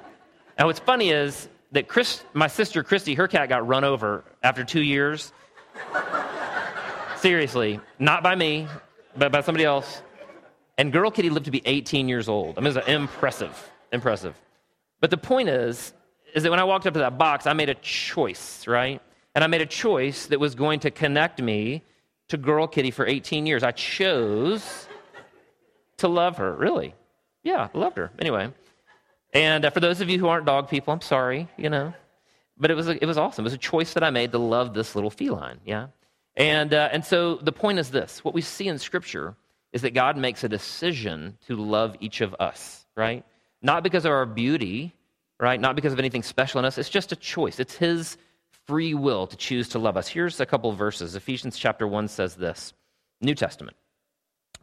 Now, 0.58 0.66
what's 0.66 0.80
funny 0.80 1.10
is 1.10 1.48
that 1.72 1.88
Chris, 1.88 2.22
my 2.32 2.46
sister 2.46 2.82
Christy, 2.82 3.14
her 3.14 3.28
cat 3.28 3.48
got 3.48 3.66
run 3.66 3.84
over 3.84 4.24
after 4.42 4.64
two 4.64 4.82
years. 4.82 5.32
Seriously, 7.16 7.80
not 7.98 8.22
by 8.22 8.34
me, 8.34 8.66
but 9.16 9.32
by 9.32 9.40
somebody 9.40 9.64
else. 9.64 10.02
And 10.78 10.92
Girl 10.92 11.10
Kitty 11.10 11.30
lived 11.30 11.46
to 11.46 11.50
be 11.50 11.62
18 11.64 12.08
years 12.08 12.28
old. 12.28 12.56
I 12.56 12.60
mean, 12.60 12.76
it's 12.76 12.88
impressive, 12.88 13.70
impressive. 13.92 14.34
But 15.00 15.10
the 15.10 15.16
point 15.16 15.48
is, 15.48 15.92
is 16.36 16.42
that 16.42 16.50
when 16.50 16.60
I 16.60 16.64
walked 16.64 16.86
up 16.86 16.92
to 16.92 17.00
that 17.00 17.16
box, 17.16 17.46
I 17.46 17.54
made 17.54 17.70
a 17.70 17.74
choice, 17.74 18.66
right? 18.66 19.00
And 19.34 19.42
I 19.42 19.46
made 19.46 19.62
a 19.62 19.66
choice 19.66 20.26
that 20.26 20.38
was 20.38 20.54
going 20.54 20.80
to 20.80 20.90
connect 20.90 21.40
me 21.40 21.82
to 22.28 22.36
Girl 22.36 22.66
Kitty 22.66 22.90
for 22.90 23.06
18 23.06 23.46
years. 23.46 23.62
I 23.62 23.72
chose 23.72 24.86
to 25.96 26.08
love 26.08 26.36
her, 26.36 26.54
really. 26.54 26.94
Yeah, 27.42 27.68
I 27.74 27.78
loved 27.78 27.96
her. 27.96 28.12
Anyway. 28.18 28.52
And 29.32 29.64
uh, 29.64 29.70
for 29.70 29.80
those 29.80 30.02
of 30.02 30.10
you 30.10 30.18
who 30.18 30.28
aren't 30.28 30.44
dog 30.44 30.68
people, 30.68 30.92
I'm 30.92 31.00
sorry, 31.00 31.48
you 31.56 31.70
know. 31.70 31.94
But 32.58 32.70
it 32.70 32.74
was, 32.74 32.88
it 32.88 33.06
was 33.06 33.16
awesome. 33.16 33.44
It 33.44 33.48
was 33.48 33.54
a 33.54 33.58
choice 33.58 33.94
that 33.94 34.04
I 34.04 34.10
made 34.10 34.32
to 34.32 34.38
love 34.38 34.74
this 34.74 34.94
little 34.94 35.10
feline, 35.10 35.60
yeah? 35.64 35.86
And, 36.36 36.74
uh, 36.74 36.90
and 36.92 37.02
so 37.02 37.36
the 37.36 37.52
point 37.52 37.78
is 37.78 37.90
this 37.90 38.22
what 38.22 38.34
we 38.34 38.42
see 38.42 38.68
in 38.68 38.78
Scripture 38.78 39.36
is 39.72 39.80
that 39.82 39.94
God 39.94 40.18
makes 40.18 40.44
a 40.44 40.50
decision 40.50 41.38
to 41.46 41.56
love 41.56 41.96
each 42.00 42.20
of 42.20 42.36
us, 42.38 42.84
right? 42.94 43.24
Not 43.62 43.82
because 43.82 44.04
of 44.04 44.12
our 44.12 44.26
beauty, 44.26 44.95
right? 45.40 45.60
Not 45.60 45.76
because 45.76 45.92
of 45.92 45.98
anything 45.98 46.22
special 46.22 46.58
in 46.58 46.64
us. 46.64 46.78
It's 46.78 46.88
just 46.88 47.12
a 47.12 47.16
choice. 47.16 47.60
It's 47.60 47.76
His 47.76 48.16
free 48.66 48.94
will 48.94 49.26
to 49.26 49.36
choose 49.36 49.68
to 49.70 49.78
love 49.78 49.96
us. 49.96 50.08
Here's 50.08 50.40
a 50.40 50.46
couple 50.46 50.72
verses. 50.72 51.14
Ephesians 51.14 51.58
chapter 51.58 51.86
1 51.86 52.08
says 52.08 52.34
this 52.34 52.72
New 53.20 53.34
Testament. 53.34 53.76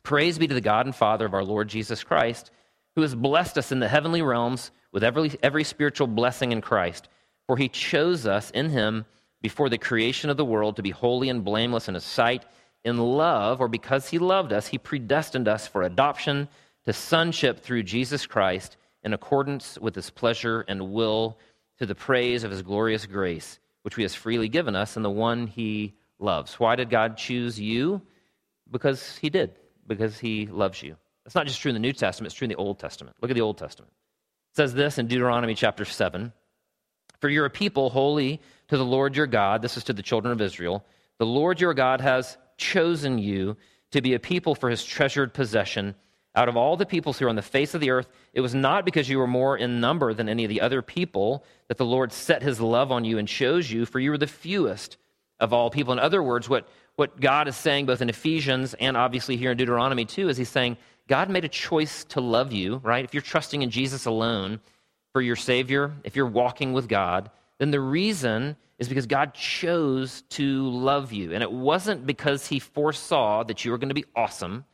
Praise 0.04 0.38
be 0.38 0.48
to 0.48 0.54
the 0.54 0.62
God 0.62 0.86
and 0.86 0.96
Father 0.96 1.26
of 1.26 1.34
our 1.34 1.44
Lord 1.44 1.70
Jesus 1.70 2.04
Christ, 2.04 2.52
who 2.96 3.02
has 3.02 3.16
blessed 3.16 3.58
us 3.58 3.72
in 3.72 3.80
the 3.80 3.88
heavenly 3.88 4.22
realms 4.22 4.72
with 4.92 5.04
every, 5.04 5.32
every 5.42 5.64
spiritual 5.64 6.08
blessing 6.08 6.52
in 6.52 6.62
Christ. 6.62 7.08
For 7.48 7.58
he 7.58 7.70
chose 7.70 8.28
us 8.28 8.52
in 8.52 8.70
him 8.70 9.06
before 9.42 9.70
the 9.70 9.78
creation 9.78 10.30
of 10.30 10.38
the 10.38 10.46
world 10.46 10.76
to 10.76 10.84
be 10.84 10.90
holy 10.90 11.30
and 11.30 11.44
blameless 11.44 11.88
in 11.88 11.96
his 11.96 12.04
sight. 12.04 12.46
In 12.84 12.98
love, 12.98 13.62
or 13.62 13.70
because 13.70 14.10
he 14.10 14.20
loved 14.20 14.52
us, 14.52 14.68
he 14.68 14.78
predestined 14.78 15.48
us 15.48 15.68
for 15.68 15.84
adoption 15.84 16.50
to 16.86 16.92
sonship 16.92 17.62
through 17.62 17.84
Jesus 17.84 18.26
Christ 18.26 18.76
in 19.04 19.14
accordance 19.14 19.78
with 19.80 19.96
his 19.96 20.10
pleasure 20.10 20.64
and 20.68 20.94
will 20.94 21.38
to 21.80 21.86
the 21.86 21.96
praise 21.96 22.44
of 22.44 22.52
his 22.52 22.62
glorious 22.62 23.06
grace, 23.06 23.60
which 23.82 23.96
he 23.96 24.04
has 24.04 24.16
freely 24.16 24.50
given 24.50 24.76
us 24.76 24.96
in 24.96 25.04
the 25.04 25.10
one 25.10 25.48
he 25.48 25.94
loves. 26.20 26.60
Why 26.60 26.76
did 26.76 26.90
God 26.90 27.18
choose 27.18 27.60
you? 27.60 28.02
Because 28.72 29.18
he 29.18 29.30
did 29.30 29.56
because 29.88 30.20
he 30.20 30.48
loves 30.48 30.82
you. 30.82 30.96
That's 31.24 31.36
not 31.36 31.48
just 31.48 31.62
true 31.62 31.70
in 31.70 31.76
the 31.76 31.80
New 31.80 31.94
Testament, 31.94 32.32
it's 32.32 32.36
true 32.36 32.46
in 32.46 32.50
the 32.50 32.56
Old 32.56 32.80
Testament. 32.80 33.16
Look 33.22 33.32
at 33.32 33.36
the 33.36 33.42
Old 33.42 33.58
Testament. 33.58 33.92
It 34.52 34.58
says 34.58 34.74
this 34.74 34.98
in 34.98 35.08
Deuteronomy 35.08 35.56
chapter 35.56 35.86
7 35.86 36.32
For 37.20 37.30
you're 37.30 37.46
a 37.46 37.50
people 37.50 37.90
holy 37.90 38.42
to 38.70 38.78
the 38.78 38.86
Lord 38.86 39.16
your 39.16 39.28
God. 39.28 39.62
This 39.62 39.78
is 39.78 39.86
to 39.86 39.94
the 39.94 40.02
children 40.02 40.32
of 40.32 40.42
Israel. 40.42 40.86
The 41.20 41.26
Lord 41.26 41.62
your 41.62 41.74
God 41.74 42.02
has 42.02 42.38
chosen 42.58 43.18
you 43.18 43.58
to 43.92 44.02
be 44.02 44.14
a 44.14 44.20
people 44.20 44.56
for 44.56 44.70
his 44.70 44.84
treasured 44.84 45.34
possession. 45.34 45.96
Out 46.36 46.50
of 46.50 46.58
all 46.58 46.78
the 46.78 46.86
peoples 46.86 47.20
who 47.20 47.26
are 47.26 47.30
on 47.30 47.36
the 47.36 47.42
face 47.42 47.76
of 47.76 47.82
the 47.82 47.92
earth, 47.92 48.08
it 48.34 48.42
was 48.42 48.56
not 48.56 48.86
because 48.86 49.08
you 49.08 49.20
were 49.20 49.28
more 49.28 49.56
in 49.56 49.80
number 49.80 50.14
than 50.14 50.28
any 50.28 50.44
of 50.46 50.50
the 50.50 50.62
other 50.62 50.82
people 50.82 51.44
that 51.68 51.78
the 51.78 51.86
Lord 51.86 52.12
set 52.12 52.42
his 52.42 52.60
love 52.60 52.92
on 52.92 53.06
you 53.06 53.20
and 53.20 53.28
chose 53.28 53.72
you, 53.72 53.86
for 53.86 54.00
you 54.00 54.10
were 54.10 54.18
the 54.18 54.26
fewest 54.26 54.98
of 55.40 55.54
all 55.54 55.70
people. 55.70 55.94
In 55.94 56.00
other 56.00 56.24
words, 56.24 56.50
what, 56.50 56.68
what 56.96 57.20
God 57.20 57.48
is 57.48 57.56
saying, 57.56 57.86
both 57.86 58.02
in 58.02 58.10
Ephesians 58.10 58.74
and 58.74 58.98
obviously 58.98 59.38
here 59.38 59.52
in 59.52 59.58
Deuteronomy 59.58 60.06
too, 60.06 60.28
is 60.30 60.38
He's 60.38 60.50
saying, 60.50 60.78
God 61.08 61.30
made 61.30 61.46
a 61.46 61.50
choice 61.50 62.04
to 62.06 62.22
love 62.22 62.52
you, 62.52 62.78
right? 62.78 63.04
If 63.04 63.14
you're 63.14 63.22
trusting 63.22 63.62
in 63.62 63.70
Jesus 63.70 64.06
alone 64.06 64.60
for 65.12 65.22
your 65.22 65.36
Savior, 65.36 65.94
if 66.04 66.16
you're 66.16 66.26
walking 66.26 66.74
with 66.74 66.88
God, 66.88 67.30
then 67.60 67.72
the 67.72 67.80
reason 67.80 68.56
is 68.80 68.90
because 68.90 69.06
God 69.06 69.34
chose 69.34 70.24
to 70.30 70.68
love 70.70 71.12
you. 71.12 71.34
And 71.34 71.44
it 71.44 71.52
wasn't 71.52 72.08
because 72.08 72.48
He 72.48 72.60
foresaw 72.60 73.44
that 73.44 73.64
you 73.64 73.72
were 73.72 73.78
going 73.78 73.90
to 73.90 73.96
be 73.96 74.06
awesome. 74.16 74.66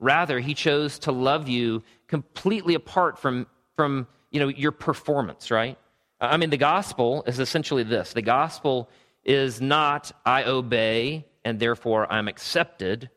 Rather, 0.00 0.40
He 0.40 0.54
chose 0.54 0.98
to 1.00 1.12
love 1.12 1.48
you 1.48 1.82
completely 2.06 2.74
apart 2.74 3.18
from, 3.18 3.46
from 3.76 4.06
you 4.30 4.40
know, 4.40 4.48
your 4.48 4.72
performance, 4.72 5.50
right? 5.50 5.78
I 6.20 6.36
mean, 6.36 6.50
the 6.50 6.56
gospel 6.56 7.22
is 7.26 7.38
essentially 7.38 7.82
this 7.82 8.12
the 8.12 8.22
gospel 8.22 8.88
is 9.24 9.60
not, 9.60 10.10
I 10.24 10.44
obey 10.44 11.26
and 11.44 11.60
therefore 11.60 12.10
I'm 12.10 12.28
accepted. 12.28 13.10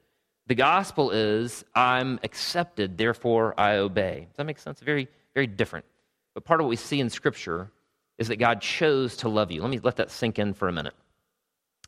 The 0.47 0.55
gospel 0.55 1.11
is, 1.11 1.63
I'm 1.73 2.19
accepted, 2.23 2.97
therefore 2.97 3.53
I 3.57 3.77
obey. 3.77 4.27
Does 4.29 4.37
that 4.37 4.45
make 4.45 4.59
sense? 4.59 4.81
Very, 4.81 5.07
very 5.33 5.47
different. 5.47 5.85
But 6.33 6.43
part 6.43 6.59
of 6.59 6.65
what 6.65 6.69
we 6.69 6.75
see 6.75 6.99
in 6.99 7.09
Scripture 7.09 7.71
is 8.17 8.27
that 8.27 8.37
God 8.37 8.61
chose 8.61 9.17
to 9.17 9.29
love 9.29 9.51
you. 9.51 9.61
Let 9.61 9.69
me 9.69 9.79
let 9.81 9.95
that 9.97 10.11
sink 10.11 10.39
in 10.39 10.53
for 10.53 10.67
a 10.67 10.73
minute. 10.73 10.93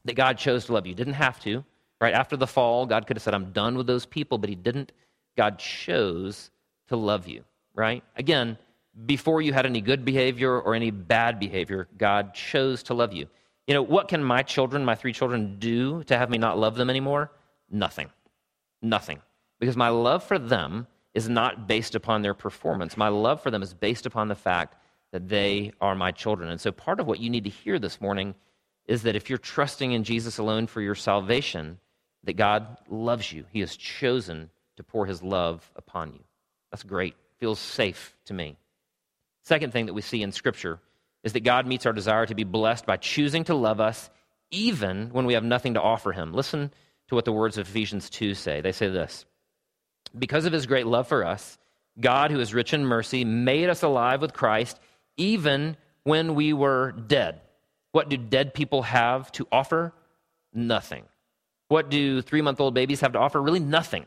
That 0.05 0.15
God 0.15 0.37
chose 0.37 0.65
to 0.65 0.73
love 0.73 0.87
you. 0.87 0.95
Didn't 0.95 1.13
have 1.13 1.39
to, 1.41 1.63
right? 2.03 2.13
After 2.13 2.35
the 2.35 2.45
fall, 2.45 2.85
God 2.85 3.07
could 3.07 3.15
have 3.15 3.23
said, 3.23 3.33
I'm 3.33 3.51
done 3.51 3.77
with 3.77 3.87
those 3.87 4.05
people, 4.05 4.37
but 4.37 4.49
He 4.49 4.55
didn't. 4.55 4.91
God 5.37 5.57
chose 5.57 6.51
to 6.89 6.97
love 6.97 7.29
you, 7.29 7.45
right? 7.73 8.03
Again, 8.17 8.57
before 9.05 9.41
you 9.41 9.53
had 9.53 9.65
any 9.65 9.79
good 9.79 10.03
behavior 10.03 10.59
or 10.59 10.75
any 10.75 10.91
bad 10.91 11.39
behavior, 11.39 11.87
God 11.97 12.33
chose 12.33 12.83
to 12.83 12.93
love 12.93 13.13
you. 13.13 13.27
You 13.67 13.73
know, 13.73 13.81
what 13.81 14.09
can 14.09 14.21
my 14.21 14.43
children, 14.43 14.83
my 14.83 14.95
three 14.95 15.13
children, 15.13 15.55
do 15.59 16.03
to 16.03 16.17
have 16.17 16.29
me 16.29 16.37
not 16.37 16.59
love 16.59 16.75
them 16.75 16.89
anymore? 16.89 17.31
Nothing. 17.71 18.09
Nothing. 18.81 19.19
Because 19.61 19.77
my 19.77 19.87
love 19.87 20.23
for 20.23 20.37
them 20.37 20.87
is 21.13 21.29
not 21.29 21.69
based 21.69 21.95
upon 21.95 22.21
their 22.21 22.33
performance. 22.33 22.97
My 22.97 23.07
love 23.07 23.41
for 23.41 23.49
them 23.49 23.63
is 23.63 23.73
based 23.73 24.05
upon 24.05 24.27
the 24.27 24.35
fact 24.35 24.75
that 25.13 25.29
they 25.29 25.71
are 25.79 25.95
my 25.95 26.11
children. 26.11 26.49
And 26.49 26.59
so 26.59 26.73
part 26.73 26.99
of 26.99 27.07
what 27.07 27.21
you 27.21 27.29
need 27.29 27.45
to 27.45 27.49
hear 27.49 27.79
this 27.79 28.01
morning 28.01 28.35
is 28.87 29.03
that 29.03 29.15
if 29.15 29.29
you're 29.29 29.37
trusting 29.37 29.93
in 29.93 30.03
Jesus 30.03 30.37
alone 30.37 30.67
for 30.67 30.81
your 30.81 30.95
salvation, 30.95 31.79
that 32.23 32.33
God 32.33 32.77
loves 32.89 33.31
you. 33.31 33.45
He 33.51 33.59
has 33.59 33.75
chosen 33.75 34.49
to 34.77 34.83
pour 34.83 35.05
his 35.05 35.21
love 35.21 35.69
upon 35.75 36.13
you. 36.13 36.23
That's 36.71 36.83
great. 36.83 37.15
Feels 37.39 37.59
safe 37.59 38.15
to 38.25 38.33
me. 38.33 38.57
Second 39.43 39.73
thing 39.73 39.87
that 39.87 39.93
we 39.93 40.01
see 40.01 40.23
in 40.23 40.31
Scripture 40.31 40.79
is 41.23 41.33
that 41.33 41.43
God 41.43 41.67
meets 41.67 41.85
our 41.85 41.93
desire 41.93 42.25
to 42.25 42.35
be 42.35 42.43
blessed 42.43 42.85
by 42.85 42.97
choosing 42.97 43.43
to 43.45 43.55
love 43.55 43.79
us 43.79 44.09
even 44.51 45.09
when 45.11 45.25
we 45.25 45.33
have 45.33 45.43
nothing 45.43 45.73
to 45.73 45.81
offer 45.81 46.11
him. 46.11 46.33
Listen 46.33 46.71
to 47.07 47.15
what 47.15 47.25
the 47.25 47.31
words 47.31 47.57
of 47.57 47.67
Ephesians 47.67 48.09
2 48.09 48.33
say. 48.33 48.61
They 48.61 48.71
say 48.71 48.89
this 48.89 49.25
Because 50.17 50.45
of 50.45 50.53
his 50.53 50.65
great 50.65 50.87
love 50.87 51.07
for 51.07 51.25
us, 51.25 51.57
God, 51.99 52.31
who 52.31 52.39
is 52.39 52.53
rich 52.53 52.73
in 52.73 52.85
mercy, 52.85 53.25
made 53.25 53.69
us 53.69 53.83
alive 53.83 54.21
with 54.21 54.33
Christ 54.33 54.79
even 55.17 55.77
when 56.03 56.35
we 56.35 56.53
were 56.53 56.91
dead. 56.91 57.41
What 57.91 58.09
do 58.09 58.17
dead 58.17 58.53
people 58.53 58.81
have 58.83 59.31
to 59.33 59.47
offer? 59.51 59.93
Nothing. 60.53 61.03
What 61.73 61.89
do 61.89 62.21
three 62.21 62.43
month 62.43 62.59
old 62.59 62.75
babies 62.75 63.01
have 63.01 63.13
to 63.13 63.19
offer? 63.19 63.41
Really 63.41 63.59
nothing. 63.59 64.05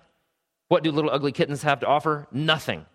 What 0.68 0.84
do 0.84 0.92
little 0.92 1.10
ugly 1.10 1.32
kittens 1.32 1.64
have 1.64 1.80
to 1.80 1.88
offer? 1.88 2.28
Nothing. 2.30 2.86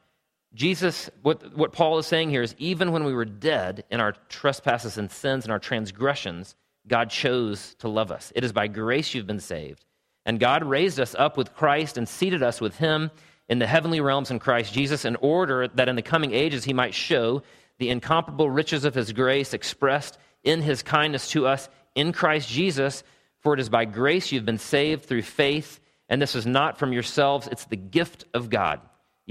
Jesus, 0.54 1.10
what, 1.24 1.58
what 1.58 1.74
Paul 1.74 1.98
is 1.98 2.08
saying 2.08 2.30
here 2.30 2.42
is 2.42 2.56
even 2.58 2.94
when 2.94 3.04
we 3.04 3.14
were 3.14 3.26
dead 3.26 3.84
in 3.92 4.00
our 4.00 4.14
trespasses 4.30 4.98
and 4.98 5.12
sins 5.12 5.44
and 5.44 5.52
our 5.52 5.60
transgressions, 5.60 6.56
God 6.88 7.10
chose 7.10 7.76
to 7.80 7.90
love 7.90 8.14
us. 8.14 8.32
It 8.34 8.46
is 8.46 8.54
by 8.54 8.68
grace 8.68 9.14
you've 9.14 9.28
been 9.28 9.42
saved. 9.42 9.84
And 10.26 10.40
God 10.40 10.64
raised 10.64 11.02
us 11.02 11.16
up 11.20 11.36
with 11.36 11.54
Christ 11.54 11.98
and 11.98 12.08
seated 12.08 12.42
us 12.42 12.62
with 12.62 12.78
him 12.78 13.12
in 13.50 13.60
the 13.60 13.68
heavenly 13.68 14.00
realms 14.00 14.32
in 14.32 14.40
Christ 14.40 14.74
Jesus 14.74 15.04
in 15.04 15.18
order 15.18 15.68
that 15.68 15.90
in 15.90 15.98
the 15.98 16.02
coming 16.02 16.34
ages 16.34 16.64
he 16.64 16.72
might 16.72 16.94
show 16.94 17.44
the 17.78 17.90
incomparable 17.90 18.50
riches 18.50 18.86
of 18.86 18.96
his 18.96 19.12
grace 19.12 19.54
expressed 19.54 20.18
in 20.46 20.62
his 20.62 20.82
kindness 20.82 21.30
to 21.32 21.46
us 21.46 21.68
in 21.94 22.14
Christ 22.14 22.48
Jesus. 22.48 23.04
For 23.42 23.54
it 23.54 23.60
is 23.60 23.70
by 23.70 23.86
grace 23.86 24.32
you've 24.32 24.46
been 24.46 24.58
saved 24.58 25.06
through 25.06 25.24
faith, 25.24 25.80
and 26.10 26.22
this 26.22 26.36
is 26.36 26.46
not 26.46 26.78
from 26.78 26.94
yourselves, 26.94 27.48
it's 27.48 27.66
the 27.66 27.76
gift 27.76 28.26
of 28.34 28.50
God 28.50 28.82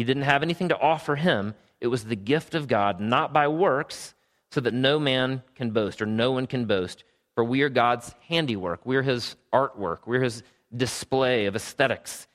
you 0.01 0.07
didn't 0.07 0.23
have 0.23 0.43
anything 0.43 0.71
to 0.71 0.81
offer 0.81 1.15
him. 1.15 1.55
It 1.79 1.89
was 1.89 2.05
the 2.05 2.17
gift 2.17 2.55
of 2.55 2.69
God, 2.69 3.01
not 3.01 3.35
by 3.35 3.49
works, 3.49 4.15
so 4.51 4.61
that 4.63 4.75
no 4.75 4.99
man 4.99 5.43
can 5.55 5.73
boast 5.73 6.01
or 6.01 6.07
no 6.07 6.33
one 6.33 6.47
can 6.47 6.65
boast. 6.65 7.05
For 7.35 7.45
we 7.45 7.61
are 7.63 7.69
God's 7.69 8.15
handiwork. 8.29 8.87
We're 8.87 9.03
his 9.03 9.37
artwork. 9.53 10.07
We're 10.07 10.23
his 10.23 10.43
display 10.75 11.47
of 11.47 11.57
aesthetics, 11.57 12.27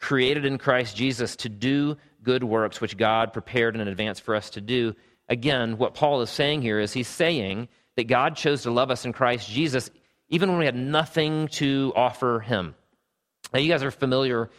created 0.00 0.44
in 0.44 0.58
Christ 0.58 0.96
Jesus 0.96 1.36
to 1.36 1.48
do 1.48 1.96
good 2.24 2.42
works, 2.42 2.80
which 2.80 2.96
God 2.96 3.32
prepared 3.32 3.76
in 3.76 3.86
advance 3.86 4.18
for 4.18 4.34
us 4.34 4.50
to 4.50 4.60
do. 4.60 4.96
Again, 5.28 5.78
what 5.78 5.94
Paul 5.94 6.22
is 6.22 6.30
saying 6.30 6.62
here 6.62 6.80
is 6.80 6.92
he's 6.92 7.06
saying 7.06 7.68
that 7.96 8.08
God 8.08 8.36
chose 8.36 8.62
to 8.62 8.72
love 8.72 8.90
us 8.90 9.04
in 9.04 9.12
Christ 9.12 9.48
Jesus 9.48 9.90
even 10.32 10.48
when 10.48 10.58
we 10.58 10.64
had 10.64 10.74
nothing 10.74 11.46
to 11.46 11.92
offer 11.94 12.40
him. 12.40 12.74
Now, 13.52 13.60
you 13.60 13.68
guys 13.68 13.82
are 13.84 13.90
familiar 13.90 14.50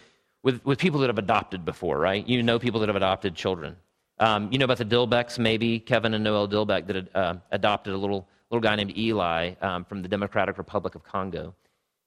with, 0.44 0.64
with 0.64 0.78
people 0.78 1.00
that 1.02 1.08
have 1.08 1.18
adopted 1.18 1.66
before, 1.66 1.98
right? 1.98 2.26
You 2.26 2.44
know 2.44 2.60
people 2.60 2.80
that 2.82 2.90
have 2.90 2.96
adopted 2.96 3.34
children. 3.36 3.76
Um, 4.20 4.52
you 4.52 4.60
know 4.60 4.66
about 4.66 4.78
the 4.78 4.86
Dilbecks, 4.86 5.40
maybe 5.40 5.80
Kevin 5.80 6.14
and 6.14 6.24
Noel 6.24 6.48
Dilbeck 6.48 6.86
that 6.88 6.96
had 6.96 7.10
uh, 7.16 7.34
adopted 7.52 7.94
a 7.94 7.98
little, 7.98 8.28
little 8.52 8.62
guy 8.62 8.76
named 8.76 8.96
Eli 8.96 9.56
um, 9.62 9.84
from 9.84 10.04
the 10.04 10.08
Democratic 10.08 10.60
Republic 10.60 10.94
of 10.94 11.04
Congo. 11.04 11.56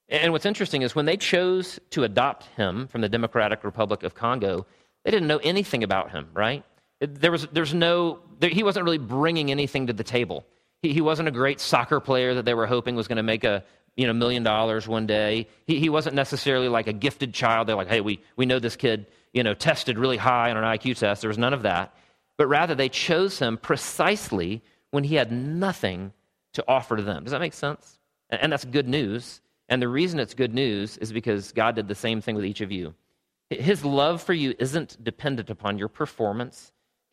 And 0.08 0.30
what's 0.32 0.46
interesting 0.46 0.82
is 0.82 0.94
when 0.94 1.04
they 1.04 1.16
chose 1.16 1.80
to 1.90 2.04
adopt 2.04 2.44
him 2.56 2.86
from 2.86 3.00
the 3.00 3.08
Democratic 3.08 3.64
Republic 3.64 4.04
of 4.04 4.14
Congo, 4.14 4.64
they 5.04 5.10
didn't 5.10 5.26
know 5.26 5.38
anything 5.38 5.82
about 5.82 6.12
him, 6.12 6.28
right? 6.32 6.62
There 7.00 7.32
was, 7.32 7.48
there's 7.52 7.74
no, 7.74 8.20
there, 8.38 8.48
he 8.48 8.62
wasn't 8.62 8.84
really 8.84 8.98
bringing 8.98 9.50
anything 9.50 9.88
to 9.88 9.92
the 9.92 10.04
table. 10.04 10.46
He, 10.82 10.92
he 10.92 11.00
wasn't 11.00 11.28
a 11.28 11.32
great 11.32 11.60
soccer 11.60 12.00
player 12.00 12.34
that 12.34 12.44
they 12.44 12.54
were 12.54 12.66
hoping 12.66 12.96
was 12.96 13.08
going 13.08 13.16
to 13.16 13.22
make 13.22 13.44
a, 13.44 13.64
you 13.96 14.06
know, 14.06 14.12
million 14.12 14.42
dollars 14.42 14.86
one 14.86 15.06
day. 15.06 15.48
He, 15.66 15.78
he 15.80 15.88
wasn't 15.88 16.14
necessarily 16.14 16.68
like 16.68 16.86
a 16.86 16.92
gifted 16.92 17.32
child. 17.32 17.66
They're 17.68 17.76
like, 17.76 17.88
hey, 17.88 18.00
we, 18.00 18.22
we 18.36 18.46
know 18.46 18.58
this 18.58 18.76
kid, 18.76 19.06
you 19.32 19.42
know, 19.42 19.54
tested 19.54 19.98
really 19.98 20.16
high 20.16 20.50
on 20.50 20.56
an 20.56 20.64
IQ 20.64 20.98
test. 20.98 21.22
There 21.22 21.28
was 21.28 21.38
none 21.38 21.54
of 21.54 21.62
that. 21.62 21.94
But 22.36 22.46
rather, 22.48 22.74
they 22.74 22.88
chose 22.88 23.38
him 23.38 23.56
precisely 23.56 24.62
when 24.90 25.04
he 25.04 25.14
had 25.14 25.32
nothing 25.32 26.12
to 26.54 26.64
offer 26.68 26.96
to 26.96 27.02
them. 27.02 27.24
Does 27.24 27.32
that 27.32 27.40
make 27.40 27.54
sense? 27.54 27.98
And, 28.30 28.42
and 28.42 28.52
that's 28.52 28.64
good 28.64 28.88
news. 28.88 29.40
And 29.68 29.82
the 29.82 29.88
reason 29.88 30.20
it's 30.20 30.34
good 30.34 30.54
news 30.54 30.96
is 30.98 31.12
because 31.12 31.52
God 31.52 31.74
did 31.74 31.88
the 31.88 31.94
same 31.94 32.20
thing 32.20 32.36
with 32.36 32.44
each 32.44 32.60
of 32.60 32.70
you. 32.70 32.94
His 33.50 33.84
love 33.84 34.22
for 34.22 34.32
you 34.32 34.54
isn't 34.58 35.02
dependent 35.02 35.50
upon 35.50 35.78
your 35.78 35.88
performance. 35.88 36.72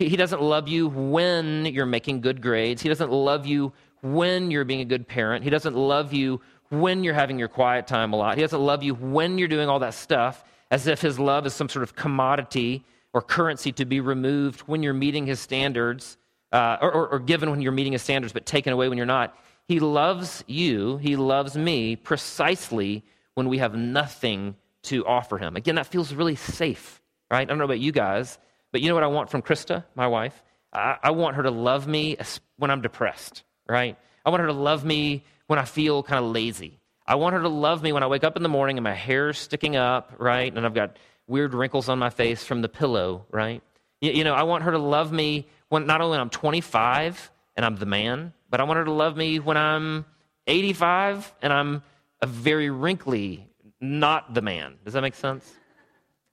He, 0.10 0.16
doesn't 0.16 0.42
love 0.42 0.68
you 0.68 0.88
when 0.88 1.66
you're 1.66 1.86
making 1.86 2.22
good 2.22 2.42
grades. 2.42 2.82
He 2.82 2.90
doesn't 2.90 3.12
love 3.12 3.46
you 3.46 3.74
when 4.02 4.52
you're 4.52 4.66
being 4.66 4.82
a 4.82 4.86
good 4.86 5.08
parent. 5.08 5.44
He 5.44 5.50
doesn't 5.50 5.76
love 5.76 6.14
you 6.14 6.42
when 6.70 7.04
you're 7.04 7.14
having 7.14 7.40
your 7.40 7.48
quiet 7.48 7.88
time 7.88 8.14
a 8.14 8.16
lot. 8.16 8.36
He 8.36 8.42
doesn't 8.42 8.62
love 8.62 8.84
you 8.84 8.96
when 8.96 9.38
you're 9.38 9.48
doing 9.48 9.70
all 9.70 9.80
that 9.80 9.94
stuff 9.94 10.44
as 10.72 10.88
if 10.88 11.02
his 11.02 11.20
love 11.20 11.46
is 11.46 11.54
some 11.54 11.70
sort 11.70 11.84
of 11.84 11.96
commodity 11.96 12.84
or 13.14 13.22
currency 13.22 13.72
to 13.72 13.86
be 13.86 14.00
removed 14.00 14.62
when 14.62 14.82
you're 14.82 14.94
meeting 14.94 15.28
his 15.28 15.40
standards, 15.40 16.18
uh, 16.52 16.78
or, 16.82 16.92
or, 16.92 17.08
or 17.10 17.20
given 17.20 17.52
when 17.52 17.62
you're 17.62 17.72
meeting 17.72 17.94
his 17.94 18.02
standards, 18.02 18.34
but 18.34 18.46
taken 18.46 18.74
away 18.74 18.90
when 18.90 18.98
you're 18.98 19.06
not. 19.06 19.38
He 19.68 19.80
loves 19.80 20.44
you, 20.48 20.98
he 20.98 21.16
loves 21.16 21.56
me 21.56 21.96
precisely 21.96 23.04
when 23.36 23.48
we 23.50 23.60
have 23.60 23.76
nothing 23.76 24.56
to 24.84 25.06
offer 25.06 25.38
him. 25.38 25.56
Again, 25.56 25.76
that 25.76 25.88
feels 25.88 26.14
really 26.14 26.36
safe, 26.36 27.02
right? 27.32 27.42
I 27.42 27.46
don't 27.46 27.58
know 27.58 27.66
about 27.66 27.80
you 27.80 27.92
guys, 27.92 28.38
but 28.74 28.82
you 28.82 28.90
know 28.90 28.96
what 28.96 29.04
I 29.04 29.08
want 29.08 29.30
from 29.30 29.44
Krista, 29.44 29.86
my 29.96 30.08
wife? 30.08 30.44
I, 30.74 30.98
I 31.02 31.12
want 31.12 31.38
her 31.38 31.44
to 31.44 31.52
love 31.52 31.88
me 31.88 32.18
when 32.58 32.72
I'm 32.72 32.82
depressed, 32.82 33.44
right? 33.70 33.98
I 34.26 34.32
want 34.32 34.42
her 34.42 34.48
to 34.48 34.54
love 34.54 34.84
me 34.84 35.24
when 35.48 35.60
I 35.60 35.66
feel 35.66 36.02
kind 36.02 36.26
of 36.26 36.32
lazy. 36.32 36.80
I 37.06 37.16
want 37.16 37.36
her 37.36 37.42
to 37.42 37.50
love 37.50 37.84
me 37.84 37.94
when 37.94 38.02
I 38.02 38.08
wake 38.08 38.24
up 38.24 38.36
in 38.36 38.42
the 38.42 38.50
morning 38.50 38.78
and 38.78 38.84
my 38.84 38.96
hair's 38.96 39.38
sticking 39.38 39.76
up, 39.76 40.14
right? 40.18 40.52
And 40.52 40.66
I've 40.66 40.74
got 40.74 40.98
weird 41.28 41.54
wrinkles 41.54 41.88
on 41.88 42.00
my 42.00 42.10
face 42.10 42.44
from 42.44 42.62
the 42.62 42.70
pillow, 42.70 43.28
right? 43.30 43.62
You, 44.02 44.12
you 44.12 44.24
know, 44.24 44.34
I 44.34 44.44
want 44.44 44.64
her 44.64 44.72
to 44.72 44.80
love 44.80 45.12
me 45.12 45.48
when 45.70 45.86
not 45.86 46.02
only 46.02 46.12
when 46.16 46.22
I'm 46.22 46.32
25 46.32 47.32
and 47.56 47.66
I'm 47.66 47.76
the 47.76 47.86
man, 47.86 48.34
but 48.50 48.60
I 48.60 48.64
want 48.64 48.78
her 48.78 48.86
to 48.86 48.92
love 48.92 49.16
me 49.16 49.40
when 49.40 49.56
I'm 49.56 50.06
85 50.48 51.32
and 51.44 51.54
I'm 51.54 51.84
a 52.22 52.26
very 52.26 52.72
wrinkly, 52.72 53.48
not 53.80 54.34
the 54.34 54.42
man. 54.42 54.78
Does 54.84 54.94
that 54.94 55.02
make 55.02 55.16
sense? 55.16 55.54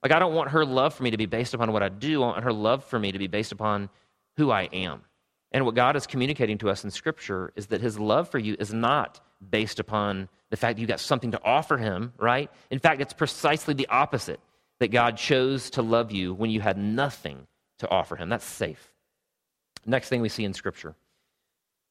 Like, 0.03 0.11
I 0.11 0.19
don't 0.19 0.33
want 0.33 0.49
her 0.51 0.65
love 0.65 0.93
for 0.93 1.03
me 1.03 1.11
to 1.11 1.17
be 1.17 1.27
based 1.27 1.53
upon 1.53 1.71
what 1.71 1.83
I 1.83 1.89
do. 1.89 2.23
I 2.23 2.27
want 2.27 2.43
her 2.43 2.53
love 2.53 2.83
for 2.83 2.97
me 2.97 3.11
to 3.11 3.19
be 3.19 3.27
based 3.27 3.51
upon 3.51 3.89
who 4.37 4.49
I 4.51 4.63
am. 4.73 5.01
And 5.51 5.65
what 5.65 5.75
God 5.75 5.95
is 5.95 6.07
communicating 6.07 6.57
to 6.59 6.69
us 6.69 6.83
in 6.83 6.91
Scripture 6.91 7.51
is 7.55 7.67
that 7.67 7.81
His 7.81 7.99
love 7.99 8.29
for 8.29 8.39
you 8.39 8.55
is 8.57 8.73
not 8.73 9.19
based 9.47 9.79
upon 9.79 10.29
the 10.49 10.57
fact 10.57 10.77
that 10.77 10.81
you 10.81 10.87
got 10.87 10.99
something 10.99 11.31
to 11.31 11.43
offer 11.43 11.77
Him, 11.77 12.13
right? 12.17 12.49
In 12.69 12.79
fact, 12.79 13.01
it's 13.01 13.13
precisely 13.13 13.73
the 13.73 13.87
opposite 13.87 14.39
that 14.79 14.89
God 14.89 15.17
chose 15.17 15.69
to 15.71 15.81
love 15.81 16.11
you 16.11 16.33
when 16.33 16.49
you 16.49 16.61
had 16.61 16.77
nothing 16.77 17.47
to 17.79 17.89
offer 17.89 18.15
Him. 18.15 18.29
That's 18.29 18.45
safe. 18.45 18.91
Next 19.85 20.09
thing 20.09 20.21
we 20.21 20.29
see 20.29 20.45
in 20.45 20.53
Scripture. 20.53 20.95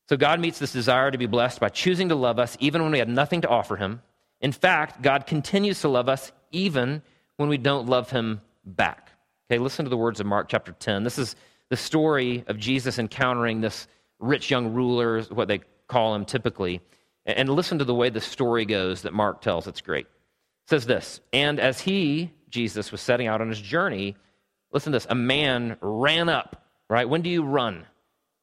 So 0.09 0.16
God 0.16 0.40
meets 0.40 0.59
this 0.59 0.73
desire 0.73 1.11
to 1.11 1.18
be 1.18 1.27
blessed 1.27 1.61
by 1.61 1.68
choosing 1.68 2.09
to 2.09 2.16
love 2.16 2.38
us 2.38 2.57
even 2.61 2.83
when 2.83 2.92
we 2.92 2.99
had 2.99 3.09
nothing 3.09 3.42
to 3.42 3.49
offer 3.49 3.77
Him. 3.77 4.03
In 4.40 4.53
fact, 4.53 5.03
God 5.03 5.27
continues 5.27 5.83
to 5.83 5.88
love 5.88 6.09
us 6.09 6.33
even 6.51 7.03
when 7.40 7.48
we 7.48 7.57
don't 7.57 7.88
love 7.88 8.11
Him 8.11 8.42
back. 8.66 9.12
Okay, 9.50 9.59
listen 9.59 9.87
to 9.87 9.88
the 9.88 9.96
words 9.96 10.20
of 10.20 10.26
Mark 10.26 10.48
chapter 10.50 10.72
10. 10.72 11.05
This 11.05 11.18
is 11.18 11.37
the 11.70 11.76
story 11.76 12.44
of 12.48 12.59
Jesus 12.59 12.98
encountering 12.98 13.62
this 13.62 13.88
rich 14.18 14.50
young 14.50 14.74
ruler, 14.74 15.22
what 15.22 15.48
they 15.48 15.62
call 15.88 16.14
him 16.14 16.26
typically. 16.26 16.83
And 17.24 17.48
listen 17.48 17.79
to 17.79 17.87
the 17.87 17.94
way 17.94 18.11
the 18.11 18.20
story 18.20 18.66
goes 18.66 19.00
that 19.03 19.14
Mark 19.14 19.40
tells. 19.40 19.66
It's 19.66 19.81
great. 19.81 20.05
It 20.05 20.68
says 20.68 20.85
this 20.85 21.22
And 21.33 21.59
as 21.59 21.81
he, 21.81 22.31
Jesus, 22.50 22.92
was 22.92 23.00
setting 23.00 23.26
out 23.26 23.40
on 23.40 23.48
his 23.48 23.61
journey, 23.61 24.16
listen 24.70 24.92
to 24.92 24.96
this 24.96 25.07
a 25.09 25.14
man 25.14 25.79
ran 25.81 26.29
up, 26.29 26.62
right? 26.90 27.09
When 27.09 27.22
do 27.22 27.31
you 27.31 27.42
run? 27.42 27.87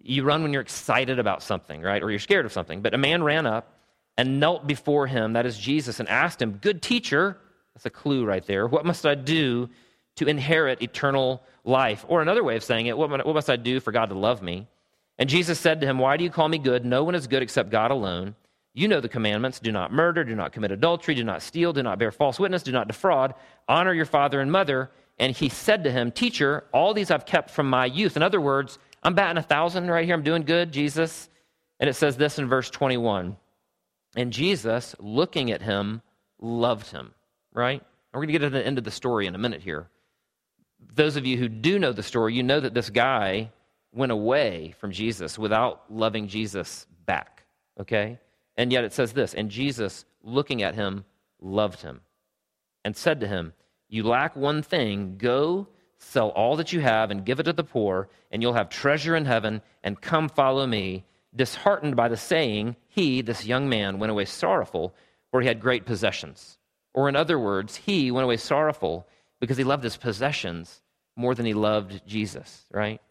You 0.02 0.24
run 0.24 0.42
when 0.42 0.54
you're 0.54 0.64
excited 0.64 1.20
about 1.20 1.44
something, 1.44 1.84
right? 1.84 2.02
Or 2.02 2.10
you're 2.10 2.18
scared 2.18 2.48
of 2.48 2.52
something. 2.52 2.82
But 2.82 2.96
a 2.96 2.98
man 2.98 3.22
ran 3.22 3.46
up 3.46 3.78
and 4.18 4.40
knelt 4.40 4.66
before 4.66 5.06
him, 5.06 5.34
that 5.34 5.46
is 5.46 5.60
Jesus, 5.60 6.00
and 6.00 6.10
asked 6.10 6.42
him, 6.42 6.54
Good 6.54 6.82
teacher, 6.82 7.38
that's 7.78 7.86
a 7.86 7.92
clue 7.92 8.26
right 8.26 8.44
there, 8.48 8.66
what 8.66 8.88
must 8.88 9.06
I 9.06 9.14
do 9.14 9.70
to 10.16 10.26
inherit 10.26 10.82
eternal 10.82 11.44
life? 11.64 12.04
Or 12.08 12.24
another 12.24 12.44
way 12.44 12.56
of 12.56 12.64
saying 12.64 12.88
it, 12.88 12.98
what 12.98 13.12
must 13.12 13.52
I 13.52 13.56
do 13.56 13.80
for 13.80 13.92
God 13.92 14.08
to 14.08 14.18
love 14.18 14.42
me? 14.42 14.68
And 15.20 15.30
Jesus 15.30 15.60
said 15.60 15.80
to 15.82 15.86
him, 15.86 16.00
Why 16.00 16.18
do 16.18 16.24
you 16.24 16.32
call 16.32 16.50
me 16.50 16.58
good? 16.58 16.86
No 16.86 17.04
one 17.04 17.14
is 17.14 17.28
good 17.28 17.44
except 17.44 17.70
God 17.70 17.92
alone. 17.92 18.34
You 18.74 18.88
know 18.88 19.00
the 19.00 19.10
commandments 19.10 19.60
do 19.60 19.72
not 19.72 19.94
murder, 19.94 20.24
do 20.24 20.34
not 20.34 20.54
commit 20.54 20.72
adultery, 20.72 21.14
do 21.14 21.24
not 21.24 21.44
steal, 21.44 21.72
do 21.72 21.84
not 21.84 22.00
bear 22.00 22.12
false 22.12 22.40
witness, 22.40 22.64
do 22.64 22.72
not 22.72 22.88
defraud, 22.88 23.36
honor 23.68 23.94
your 23.94 24.06
father 24.06 24.42
and 24.42 24.52
mother. 24.52 24.90
And 25.20 25.36
he 25.36 25.48
said 25.48 25.84
to 25.84 25.92
him, 25.92 26.12
Teacher, 26.12 26.64
all 26.74 26.96
these 26.96 27.12
I've 27.12 27.28
kept 27.28 27.52
from 27.52 27.70
my 27.70 27.86
youth. 27.86 28.18
In 28.18 28.24
other 28.24 28.42
words, 28.42 28.80
I'm 29.04 29.14
batting 29.14 29.38
a 29.38 29.44
thousand 29.44 29.88
right 29.88 30.06
here. 30.06 30.16
I'm 30.16 30.24
doing 30.24 30.42
good, 30.42 30.72
Jesus. 30.72 31.30
And 31.80 31.88
it 31.88 31.94
says 31.94 32.18
this 32.18 32.40
in 32.40 32.48
verse 32.48 32.72
21. 32.72 33.38
And 34.16 34.34
Jesus, 34.34 34.96
looking 34.98 35.52
at 35.52 35.62
him, 35.62 36.02
loved 36.40 36.90
him, 36.90 37.14
right? 37.58 37.84
We're 38.14 38.20
going 38.20 38.28
to 38.28 38.34
get 38.34 38.40
to 38.40 38.50
the 38.50 38.66
end 38.66 38.78
of 38.78 38.84
the 38.84 38.92
story 38.92 39.28
in 39.28 39.36
a 39.36 39.40
minute 39.40 39.62
here. 39.62 39.90
Those 40.94 41.16
of 41.16 41.26
you 41.26 41.38
who 41.38 41.50
do 41.50 41.80
know 41.80 41.92
the 41.92 42.04
story, 42.04 42.34
you 42.34 42.44
know 42.44 42.60
that 42.60 42.74
this 42.74 42.90
guy 42.90 43.52
went 43.94 44.12
away 44.12 44.76
from 44.80 44.92
Jesus 44.92 45.38
without 45.38 45.84
loving 45.90 46.28
Jesus 46.28 46.86
back, 47.06 47.44
okay? 47.80 48.20
And 48.56 48.72
yet 48.72 48.84
it 48.84 48.94
says 48.94 49.14
this 49.14 49.34
And 49.34 49.50
Jesus, 49.50 50.06
looking 50.24 50.64
at 50.64 50.76
him, 50.76 51.04
loved 51.42 51.82
him 51.82 52.02
and 52.86 52.96
said 52.96 53.20
to 53.20 53.28
him, 53.28 53.54
You 53.90 54.04
lack 54.04 54.36
one 54.36 54.62
thing. 54.62 55.18
Go 55.18 55.68
sell 55.98 56.30
all 56.30 56.56
that 56.58 56.72
you 56.72 56.80
have 56.80 57.12
and 57.12 57.26
give 57.26 57.40
it 57.40 57.44
to 57.44 57.54
the 57.54 57.64
poor, 57.64 58.08
and 58.32 58.42
you'll 58.42 58.54
have 58.54 58.70
treasure 58.70 59.16
in 59.16 59.26
heaven, 59.26 59.62
and 59.84 60.00
come 60.00 60.30
follow 60.30 60.66
me. 60.66 61.06
Disheartened 61.36 61.96
by 61.96 62.08
the 62.08 62.18
saying, 62.18 62.76
he, 62.88 63.22
this 63.22 63.46
young 63.46 63.68
man, 63.68 64.00
went 64.00 64.12
away 64.12 64.26
sorrowful, 64.26 64.96
for 65.32 65.42
he 65.42 65.48
had 65.48 65.60
great 65.60 65.86
possessions. 65.86 66.58
Or, 66.94 67.10
in 67.10 67.16
other 67.16 67.38
words, 67.38 67.76
he 67.76 68.12
went 68.12 68.26
away 68.26 68.38
sorrowful 68.38 69.08
because 69.40 69.58
he 69.58 69.64
loved 69.64 69.84
his 69.84 69.98
possessions 69.98 70.82
more 71.16 71.36
than 71.36 71.46
he 71.46 71.54
loved 71.54 72.02
Jesus, 72.08 72.66
right? 72.72 73.02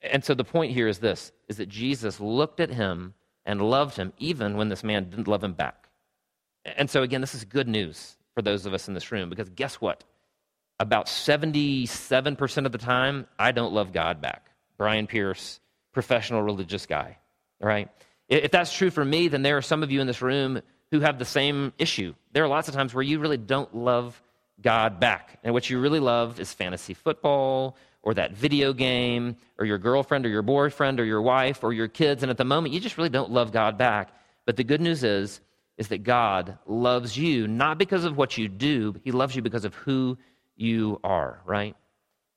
And 0.00 0.24
so 0.24 0.34
the 0.34 0.44
point 0.44 0.72
here 0.72 0.88
is 0.88 0.98
this 0.98 1.32
is 1.48 1.56
that 1.56 1.68
Jesus 1.68 2.20
looked 2.20 2.60
at 2.60 2.70
him 2.70 3.14
and 3.44 3.62
loved 3.62 3.96
him 3.96 4.12
even 4.18 4.56
when 4.56 4.68
this 4.68 4.84
man 4.84 5.10
didn't 5.10 5.28
love 5.28 5.42
him 5.42 5.54
back. 5.54 5.88
And 6.64 6.90
so, 6.90 7.02
again, 7.02 7.20
this 7.20 7.34
is 7.34 7.44
good 7.44 7.68
news 7.68 8.16
for 8.34 8.42
those 8.42 8.66
of 8.66 8.74
us 8.74 8.88
in 8.88 8.94
this 8.94 9.10
room 9.10 9.30
because 9.30 9.48
guess 9.48 9.76
what? 9.76 10.04
About 10.80 11.06
77% 11.06 12.66
of 12.66 12.72
the 12.72 12.78
time, 12.78 13.26
I 13.38 13.50
don't 13.52 13.72
love 13.72 13.92
God 13.92 14.20
back. 14.20 14.50
Brian 14.76 15.08
Pierce, 15.08 15.58
professional 15.92 16.42
religious 16.42 16.86
guy, 16.86 17.18
all 17.60 17.68
right? 17.68 17.88
If 18.28 18.52
that's 18.52 18.72
true 18.72 18.90
for 18.90 19.04
me, 19.04 19.28
then 19.28 19.42
there 19.42 19.56
are 19.56 19.62
some 19.62 19.82
of 19.82 19.90
you 19.90 20.00
in 20.00 20.06
this 20.06 20.22
room 20.22 20.60
who 20.90 21.00
have 21.00 21.18
the 21.18 21.24
same 21.24 21.72
issue. 21.78 22.14
There 22.32 22.44
are 22.44 22.48
lots 22.48 22.68
of 22.68 22.74
times 22.74 22.94
where 22.94 23.02
you 23.02 23.18
really 23.18 23.36
don't 23.36 23.74
love 23.74 24.20
God 24.60 25.00
back. 25.00 25.38
And 25.44 25.54
what 25.54 25.68
you 25.70 25.80
really 25.80 26.00
love 26.00 26.40
is 26.40 26.52
fantasy 26.52 26.94
football 26.94 27.76
or 28.02 28.14
that 28.14 28.32
video 28.32 28.72
game 28.72 29.36
or 29.58 29.64
your 29.64 29.78
girlfriend 29.78 30.24
or 30.26 30.28
your 30.28 30.42
boyfriend 30.42 30.98
or 31.00 31.04
your 31.04 31.22
wife 31.22 31.62
or 31.62 31.72
your 31.72 31.88
kids 31.88 32.22
and 32.22 32.30
at 32.30 32.36
the 32.36 32.44
moment 32.44 32.74
you 32.74 32.80
just 32.80 32.96
really 32.96 33.10
don't 33.10 33.30
love 33.30 33.52
God 33.52 33.78
back. 33.78 34.10
But 34.46 34.56
the 34.56 34.64
good 34.64 34.80
news 34.80 35.04
is 35.04 35.40
is 35.76 35.88
that 35.88 36.02
God 36.02 36.58
loves 36.66 37.16
you 37.16 37.46
not 37.46 37.78
because 37.78 38.04
of 38.04 38.16
what 38.16 38.36
you 38.36 38.48
do, 38.48 38.96
he 39.04 39.12
loves 39.12 39.36
you 39.36 39.42
because 39.42 39.64
of 39.64 39.74
who 39.74 40.18
you 40.56 40.98
are, 41.04 41.40
right? 41.44 41.76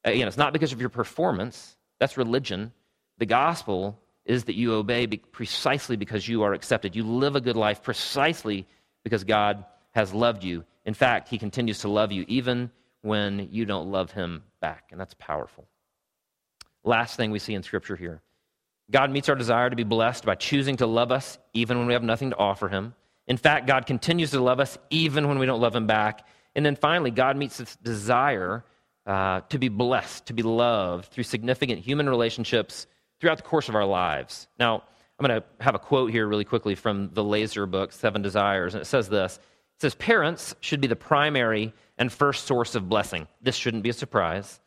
Again, 0.03 0.27
it's 0.27 0.37
not 0.37 0.53
because 0.53 0.73
of 0.73 0.79
your 0.79 0.89
performance. 0.89 1.75
That's 1.99 2.17
religion. 2.17 2.71
The 3.17 3.25
gospel 3.25 3.99
is 4.25 4.45
that 4.45 4.55
you 4.55 4.73
obey 4.73 5.07
precisely 5.07 5.95
because 5.95 6.27
you 6.27 6.43
are 6.43 6.53
accepted. 6.53 6.95
You 6.95 7.03
live 7.03 7.35
a 7.35 7.41
good 7.41 7.55
life 7.55 7.81
precisely 7.81 8.67
because 9.03 9.23
God 9.23 9.65
has 9.91 10.13
loved 10.13 10.43
you. 10.43 10.63
In 10.85 10.93
fact, 10.93 11.29
he 11.29 11.37
continues 11.37 11.79
to 11.79 11.89
love 11.89 12.11
you 12.11 12.25
even 12.27 12.71
when 13.01 13.49
you 13.51 13.65
don't 13.65 13.91
love 13.91 14.11
him 14.11 14.43
back. 14.59 14.85
And 14.91 14.99
that's 14.99 15.15
powerful. 15.15 15.67
Last 16.83 17.15
thing 17.15 17.31
we 17.31 17.39
see 17.39 17.53
in 17.53 17.63
Scripture 17.63 17.95
here 17.95 18.21
God 18.89 19.11
meets 19.11 19.29
our 19.29 19.35
desire 19.35 19.69
to 19.69 19.75
be 19.75 19.83
blessed 19.83 20.25
by 20.25 20.35
choosing 20.35 20.77
to 20.77 20.85
love 20.85 21.11
us 21.11 21.37
even 21.53 21.77
when 21.77 21.87
we 21.87 21.93
have 21.93 22.03
nothing 22.03 22.31
to 22.31 22.37
offer 22.37 22.67
him. 22.67 22.93
In 23.27 23.37
fact, 23.37 23.67
God 23.67 23.85
continues 23.85 24.31
to 24.31 24.41
love 24.41 24.59
us 24.59 24.77
even 24.89 25.27
when 25.27 25.39
we 25.39 25.45
don't 25.45 25.61
love 25.61 25.75
him 25.75 25.87
back. 25.87 26.27
And 26.55 26.65
then 26.65 26.75
finally, 26.75 27.11
God 27.11 27.37
meets 27.37 27.57
this 27.57 27.77
desire 27.77 28.65
uh, 29.05 29.41
to 29.49 29.57
be 29.57 29.69
blessed, 29.69 30.25
to 30.25 30.33
be 30.33 30.43
loved 30.43 31.11
through 31.11 31.23
significant 31.23 31.79
human 31.79 32.09
relationships 32.09 32.87
throughout 33.21 33.37
the 33.37 33.43
course 33.43 33.69
of 33.69 33.75
our 33.75 33.85
lives. 33.85 34.47
Now, 34.59 34.83
I'm 35.19 35.27
going 35.27 35.39
to 35.39 35.63
have 35.63 35.75
a 35.75 35.79
quote 35.79 36.11
here 36.11 36.27
really 36.27 36.43
quickly 36.43 36.73
from 36.73 37.11
the 37.13 37.23
Laaser 37.23 37.67
book, 37.67 37.93
Seven 37.93 38.23
Desires, 38.23 38.73
and 38.73 38.81
it 38.81 38.85
says 38.85 39.07
this 39.07 39.37
It 39.37 39.81
says, 39.81 39.95
Parents 39.95 40.55
should 40.59 40.81
be 40.81 40.87
the 40.87 40.95
primary 40.95 41.73
and 41.97 42.11
first 42.11 42.45
source 42.45 42.73
of 42.73 42.89
blessing. 42.89 43.27
This 43.41 43.55
shouldn't 43.55 43.83
be 43.83 43.89
a 43.89 43.93
surprise. 43.93 44.59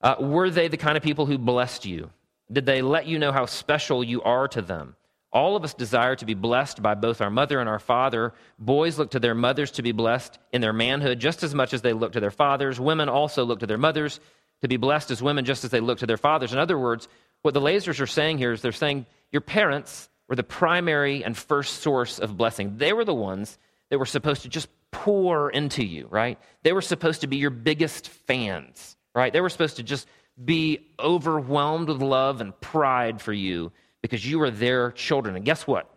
Uh, 0.00 0.16
were 0.18 0.50
they 0.50 0.68
the 0.68 0.76
kind 0.76 0.96
of 0.96 1.02
people 1.02 1.26
who 1.26 1.38
blessed 1.38 1.86
you? 1.86 2.10
Did 2.50 2.66
they 2.66 2.82
let 2.82 3.06
you 3.06 3.18
know 3.18 3.32
how 3.32 3.46
special 3.46 4.02
you 4.02 4.22
are 4.22 4.48
to 4.48 4.62
them? 4.62 4.96
All 5.30 5.54
of 5.54 5.62
us 5.62 5.74
desire 5.74 6.16
to 6.16 6.24
be 6.24 6.34
blessed 6.34 6.82
by 6.82 6.94
both 6.94 7.20
our 7.20 7.30
mother 7.30 7.60
and 7.60 7.68
our 7.68 7.78
father. 7.78 8.32
Boys 8.58 8.98
look 8.98 9.10
to 9.10 9.20
their 9.20 9.34
mothers 9.34 9.70
to 9.72 9.82
be 9.82 9.92
blessed 9.92 10.38
in 10.52 10.60
their 10.60 10.72
manhood 10.72 11.20
just 11.20 11.42
as 11.42 11.54
much 11.54 11.74
as 11.74 11.82
they 11.82 11.92
look 11.92 12.12
to 12.12 12.20
their 12.20 12.30
fathers. 12.30 12.80
Women 12.80 13.08
also 13.08 13.44
look 13.44 13.60
to 13.60 13.66
their 13.66 13.78
mothers 13.78 14.20
to 14.62 14.68
be 14.68 14.78
blessed 14.78 15.10
as 15.10 15.22
women 15.22 15.44
just 15.44 15.64
as 15.64 15.70
they 15.70 15.80
look 15.80 15.98
to 15.98 16.06
their 16.06 16.16
fathers. 16.16 16.52
In 16.52 16.58
other 16.58 16.78
words, 16.78 17.08
what 17.42 17.54
the 17.54 17.60
Laasers 17.60 18.00
are 18.00 18.06
saying 18.06 18.38
here 18.38 18.52
is 18.52 18.62
they're 18.62 18.72
saying 18.72 19.06
your 19.30 19.40
parents 19.40 20.08
were 20.28 20.36
the 20.36 20.42
primary 20.42 21.24
and 21.24 21.36
first 21.36 21.82
source 21.82 22.18
of 22.18 22.36
blessing. 22.36 22.76
They 22.76 22.92
were 22.92 23.04
the 23.04 23.14
ones 23.14 23.58
that 23.90 23.98
were 23.98 24.06
supposed 24.06 24.42
to 24.42 24.48
just 24.48 24.68
pour 24.90 25.50
into 25.50 25.84
you, 25.84 26.06
right? 26.10 26.38
They 26.62 26.72
were 26.72 26.82
supposed 26.82 27.22
to 27.22 27.26
be 27.26 27.36
your 27.36 27.50
biggest 27.50 28.08
fans, 28.08 28.96
right? 29.14 29.32
They 29.32 29.40
were 29.40 29.48
supposed 29.48 29.76
to 29.76 29.82
just 29.82 30.06
be 30.42 30.86
overwhelmed 30.98 31.88
with 31.88 32.02
love 32.02 32.40
and 32.40 32.58
pride 32.60 33.20
for 33.20 33.32
you 33.32 33.72
because 34.02 34.24
you 34.24 34.38
were 34.38 34.50
their 34.50 34.92
children. 34.92 35.36
And 35.36 35.44
guess 35.44 35.66
what? 35.66 35.90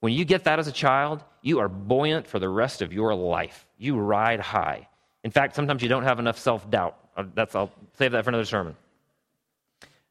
When 0.00 0.12
you 0.12 0.24
get 0.24 0.44
that 0.44 0.58
as 0.58 0.68
a 0.68 0.72
child, 0.72 1.24
you 1.42 1.60
are 1.60 1.68
buoyant 1.68 2.26
for 2.26 2.38
the 2.38 2.48
rest 2.48 2.82
of 2.82 2.92
your 2.92 3.14
life. 3.14 3.66
You 3.78 3.96
ride 3.96 4.40
high. 4.40 4.88
In 5.22 5.30
fact, 5.30 5.54
sometimes 5.54 5.82
you 5.82 5.88
don't 5.88 6.02
have 6.02 6.18
enough 6.18 6.38
self 6.38 6.68
doubt. 6.68 6.98
Uh, 7.16 7.24
that's 7.34 7.54
I'll 7.54 7.70
save 7.96 8.12
that 8.12 8.24
for 8.24 8.30
another 8.30 8.44
sermon. 8.44 8.76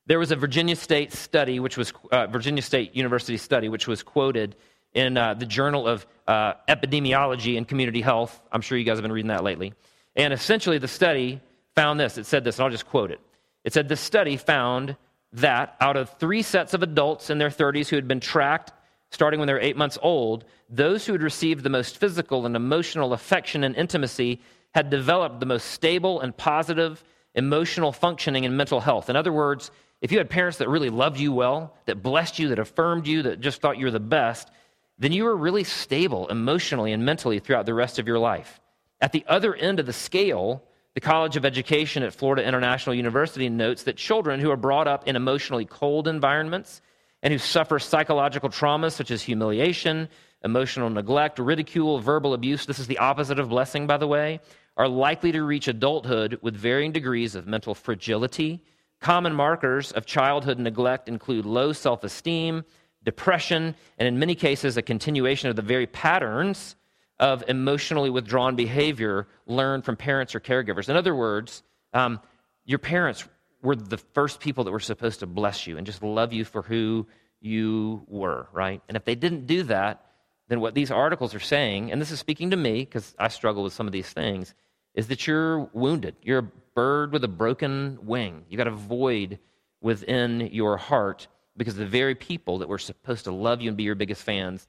There 0.06 0.20
was 0.20 0.32
a 0.32 0.36
Virginia 0.36 0.76
State 0.76 1.14
study, 1.14 1.60
which 1.60 1.78
was 1.78 1.94
uh, 2.12 2.28
Virginia 2.28 2.62
State 2.62 2.96
University 2.96 3.38
study, 3.38 3.70
which 3.70 3.88
was 3.88 4.04
quoted 4.04 4.56
in 4.94 5.18
uh, 5.18 5.34
the 5.34 5.46
Journal 5.46 5.88
of 5.88 6.06
uh, 6.28 6.54
Epidemiology 6.68 7.58
and 7.58 7.68
Community 7.68 8.02
Health. 8.02 8.42
I'm 8.52 8.62
sure 8.62 8.78
you 8.78 8.84
guys 8.84 8.98
have 8.98 9.04
been 9.04 9.12
reading 9.12 9.30
that 9.30 9.44
lately. 9.44 9.74
And 10.16 10.34
essentially, 10.34 10.78
the 10.78 10.88
study 10.88 11.40
found 11.74 12.00
this. 12.00 12.18
It 12.18 12.26
said 12.26 12.44
this, 12.44 12.58
and 12.58 12.66
I'll 12.66 12.72
just 12.72 12.88
quote 12.88 13.12
it. 13.12 13.20
It 13.64 13.74
said 13.74 13.88
the 13.88 13.96
study 13.96 14.38
found 14.38 14.98
that 15.32 15.76
out 15.80 15.98
of 15.98 16.10
three 16.20 16.42
sets 16.42 16.74
of 16.74 16.84
adults 16.84 17.30
in 17.30 17.38
their 17.38 17.50
30s 17.50 17.88
who 17.88 17.96
had 17.96 18.08
been 18.08 18.20
tracked 18.20 18.72
starting 19.14 19.40
when 19.40 19.48
they 19.48 19.54
were 19.54 19.60
eight 19.60 19.78
months 19.78 19.98
old, 20.02 20.44
those 20.70 21.06
who 21.06 21.14
had 21.14 21.22
received 21.22 21.64
the 21.64 21.70
most 21.70 21.98
physical 21.98 22.46
and 22.46 22.56
emotional 22.56 23.14
affection 23.14 23.64
and 23.64 23.76
intimacy 23.76 24.42
had 24.74 24.90
developed 24.90 25.40
the 25.40 25.46
most 25.46 25.66
stable 25.66 26.20
and 26.20 26.36
positive 26.36 27.04
emotional 27.36 27.92
functioning 27.92 28.44
and 28.46 28.58
mental 28.58 28.80
health. 28.80 29.10
In 29.10 29.16
other 29.16 29.32
words, 29.32 29.70
if 30.04 30.12
you 30.12 30.18
had 30.18 30.30
parents 30.30 30.58
that 30.58 30.68
really 30.68 30.90
loved 30.90 31.18
you 31.18 31.32
well, 31.32 31.74
that 31.86 32.04
blessed 32.04 32.38
you, 32.38 32.50
that 32.50 32.60
affirmed 32.60 33.08
you, 33.08 33.22
that 33.24 33.40
just 33.40 33.62
thought 33.62 33.78
you 33.78 33.86
were 33.86 33.92
the 33.92 34.02
best, 34.02 34.52
then 35.00 35.14
you 35.14 35.24
were 35.24 35.36
really 35.36 35.64
stable 35.64 36.28
emotionally 36.28 36.92
and 36.92 37.06
mentally 37.06 37.40
throughout 37.40 37.66
the 37.66 37.74
rest 37.74 38.00
of 38.00 38.06
your 38.06 38.20
life. 38.20 38.60
At 39.00 39.14
the 39.14 39.24
other 39.30 39.56
end 39.56 39.80
of 39.80 39.86
the 39.86 39.94
scale, 39.94 40.62
the 40.94 41.00
College 41.00 41.38
of 41.38 41.46
Education 41.46 42.04
at 42.04 42.14
Florida 42.14 42.46
International 42.46 42.94
University 42.94 43.48
notes 43.48 43.84
that 43.84 43.96
children 43.96 44.42
who 44.42 44.52
are 44.52 44.58
brought 44.58 44.90
up 44.90 45.08
in 45.08 45.16
emotionally 45.16 45.64
cold 45.64 46.10
environments 46.10 46.82
and 47.22 47.32
who 47.32 47.40
suffer 47.40 47.80
psychological 47.80 48.50
traumas 48.50 48.92
such 48.92 49.10
as 49.10 49.22
humiliation, 49.22 50.10
emotional 50.44 50.90
neglect, 50.90 51.40
ridicule, 51.40 52.00
verbal 52.00 52.34
abuse, 52.34 52.66
this 52.66 52.78
is 52.78 52.88
the 52.88 52.98
opposite 52.98 53.40
of 53.40 53.48
blessing, 53.48 53.88
by 53.88 53.96
the 53.96 54.08
way, 54.08 54.42
are 54.76 54.90
likely 54.90 55.32
to 55.32 55.44
reach 55.44 55.70
adulthood 55.70 56.40
with 56.42 56.58
varying 56.58 56.92
degrees 56.92 57.36
of 57.36 57.48
mental 57.48 57.74
fragility 57.74 58.62
Common 59.04 59.36
markers 59.36 59.92
of 59.92 60.06
childhood 60.06 60.60
neglect 60.60 61.10
include 61.10 61.46
low 61.46 61.74
self 61.74 62.06
esteem, 62.06 62.64
depression, 63.04 63.76
and 63.98 64.08
in 64.08 64.18
many 64.18 64.34
cases, 64.34 64.78
a 64.78 64.82
continuation 64.82 65.50
of 65.50 65.58
the 65.58 65.62
very 65.62 65.86
patterns 65.86 66.78
of 67.20 67.44
emotionally 67.50 68.10
withdrawn 68.10 68.56
behavior 68.56 69.28
learned 69.46 69.84
from 69.84 69.98
parents 69.98 70.34
or 70.34 70.40
caregivers. 70.40 70.88
In 70.88 70.96
other 70.96 71.14
words, 71.14 71.64
um, 71.94 72.22
your 72.64 72.80
parents 72.80 73.28
were 73.62 73.76
the 73.76 73.98
first 73.98 74.40
people 74.40 74.64
that 74.64 74.72
were 74.72 74.80
supposed 74.80 75.20
to 75.20 75.28
bless 75.28 75.68
you 75.68 75.78
and 75.78 75.86
just 75.86 76.02
love 76.02 76.32
you 76.32 76.46
for 76.46 76.62
who 76.62 77.06
you 77.42 78.06
were, 78.08 78.48
right? 78.54 78.82
And 78.88 78.96
if 78.96 79.04
they 79.04 79.16
didn't 79.16 79.48
do 79.48 79.64
that, 79.64 80.06
then 80.48 80.62
what 80.62 80.76
these 80.76 80.92
articles 80.92 81.36
are 81.36 81.42
saying, 81.42 81.92
and 81.92 82.00
this 82.00 82.12
is 82.12 82.20
speaking 82.20 82.52
to 82.52 82.58
me 82.58 82.86
because 82.86 83.14
I 83.20 83.28
struggle 83.28 83.64
with 83.64 83.74
some 83.74 83.86
of 83.86 83.92
these 83.92 84.10
things, 84.10 84.56
is 84.94 85.08
that 85.08 85.28
you're 85.28 85.60
wounded. 85.74 86.16
You're 86.22 86.40
a 86.40 86.52
bird 86.76 87.12
with 87.12 87.24
a 87.24 87.28
broken 87.28 88.00
wing. 88.04 88.46
You 88.50 88.58
got 88.58 88.68
a 88.68 88.72
void 88.72 89.40
within 89.82 90.50
your 90.52 90.78
heart 90.78 91.28
because 91.58 91.76
the 91.76 91.86
very 91.86 92.16
people 92.16 92.60
that 92.60 92.70
were 92.70 92.78
supposed 92.78 93.26
to 93.26 93.32
love 93.32 93.62
you 93.62 93.70
and 93.70 93.78
be 93.78 93.84
your 93.84 93.96
biggest 93.96 94.24
fans, 94.24 94.68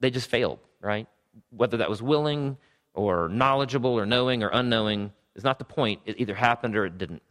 they 0.00 0.10
just 0.10 0.28
failed, 0.28 0.58
right? 0.80 1.06
Whether 1.50 1.78
that 1.78 1.90
was 1.90 2.02
willing 2.02 2.56
or 2.94 3.28
knowledgeable 3.28 3.98
or 3.98 4.06
knowing 4.06 4.42
or 4.42 4.48
unknowing 4.48 5.12
is 5.36 5.44
not 5.44 5.58
the 5.58 5.64
point. 5.64 6.00
It 6.04 6.18
either 6.18 6.34
happened 6.34 6.76
or 6.76 6.86
it 6.86 6.98
didn't. 6.98 7.22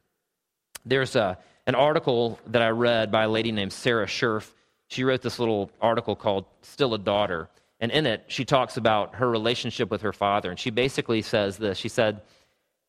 There's 0.85 1.15
a, 1.15 1.37
an 1.65 1.75
article 1.75 2.39
that 2.47 2.61
I 2.61 2.69
read 2.69 3.11
by 3.11 3.23
a 3.23 3.29
lady 3.29 3.51
named 3.51 3.73
Sarah 3.73 4.05
Scherf. 4.05 4.53
She 4.87 5.03
wrote 5.03 5.21
this 5.21 5.39
little 5.39 5.69
article 5.81 6.15
called 6.15 6.45
Still 6.61 6.93
a 6.93 6.97
Daughter. 6.97 7.49
And 7.79 7.91
in 7.91 8.05
it, 8.05 8.25
she 8.27 8.43
talks 8.43 8.77
about 8.77 9.15
her 9.15 9.29
relationship 9.29 9.91
with 9.91 10.01
her 10.01 10.13
father. 10.13 10.49
And 10.49 10.59
she 10.59 10.69
basically 10.69 11.21
says 11.21 11.57
this 11.57 11.77
She 11.77 11.89
said, 11.89 12.21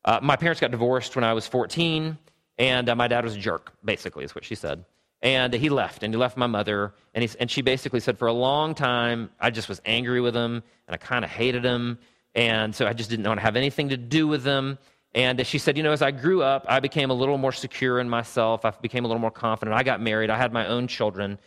uh, 0.05 0.19
My 0.21 0.35
parents 0.35 0.59
got 0.59 0.71
divorced 0.71 1.15
when 1.15 1.23
I 1.23 1.33
was 1.33 1.47
14, 1.47 2.17
and 2.57 2.89
uh, 2.89 2.95
my 2.95 3.07
dad 3.07 3.23
was 3.23 3.35
a 3.35 3.39
jerk, 3.39 3.73
basically, 3.83 4.23
is 4.23 4.33
what 4.33 4.45
she 4.45 4.55
said. 4.55 4.85
And 5.21 5.53
he 5.53 5.69
left, 5.69 6.03
and 6.03 6.13
he 6.13 6.17
left 6.17 6.37
my 6.37 6.47
mother. 6.47 6.93
And, 7.13 7.23
he, 7.23 7.29
and 7.39 7.51
she 7.51 7.61
basically 7.61 7.99
said, 7.99 8.17
For 8.17 8.27
a 8.27 8.33
long 8.33 8.73
time, 8.73 9.29
I 9.39 9.49
just 9.49 9.69
was 9.69 9.81
angry 9.85 10.21
with 10.21 10.35
him, 10.35 10.63
and 10.87 10.93
I 10.93 10.97
kind 10.97 11.25
of 11.25 11.31
hated 11.31 11.63
him. 11.63 11.99
And 12.35 12.73
so 12.73 12.87
I 12.87 12.93
just 12.93 13.09
didn't 13.09 13.27
want 13.27 13.39
to 13.39 13.43
have 13.43 13.55
anything 13.55 13.89
to 13.89 13.97
do 13.97 14.27
with 14.27 14.45
him. 14.45 14.77
And 15.13 15.45
she 15.45 15.57
said, 15.57 15.75
You 15.75 15.83
know, 15.83 15.91
as 15.91 16.01
I 16.01 16.11
grew 16.11 16.41
up, 16.41 16.65
I 16.69 16.79
became 16.79 17.09
a 17.09 17.13
little 17.13 17.37
more 17.37 17.51
secure 17.51 17.99
in 17.99 18.09
myself. 18.09 18.63
I 18.63 18.71
became 18.71 19.05
a 19.05 19.07
little 19.07 19.21
more 19.21 19.31
confident. 19.31 19.75
I 19.75 19.83
got 19.83 20.01
married. 20.01 20.29
I 20.29 20.37
had 20.37 20.53
my 20.53 20.67
own 20.67 20.87
children. 20.87 21.37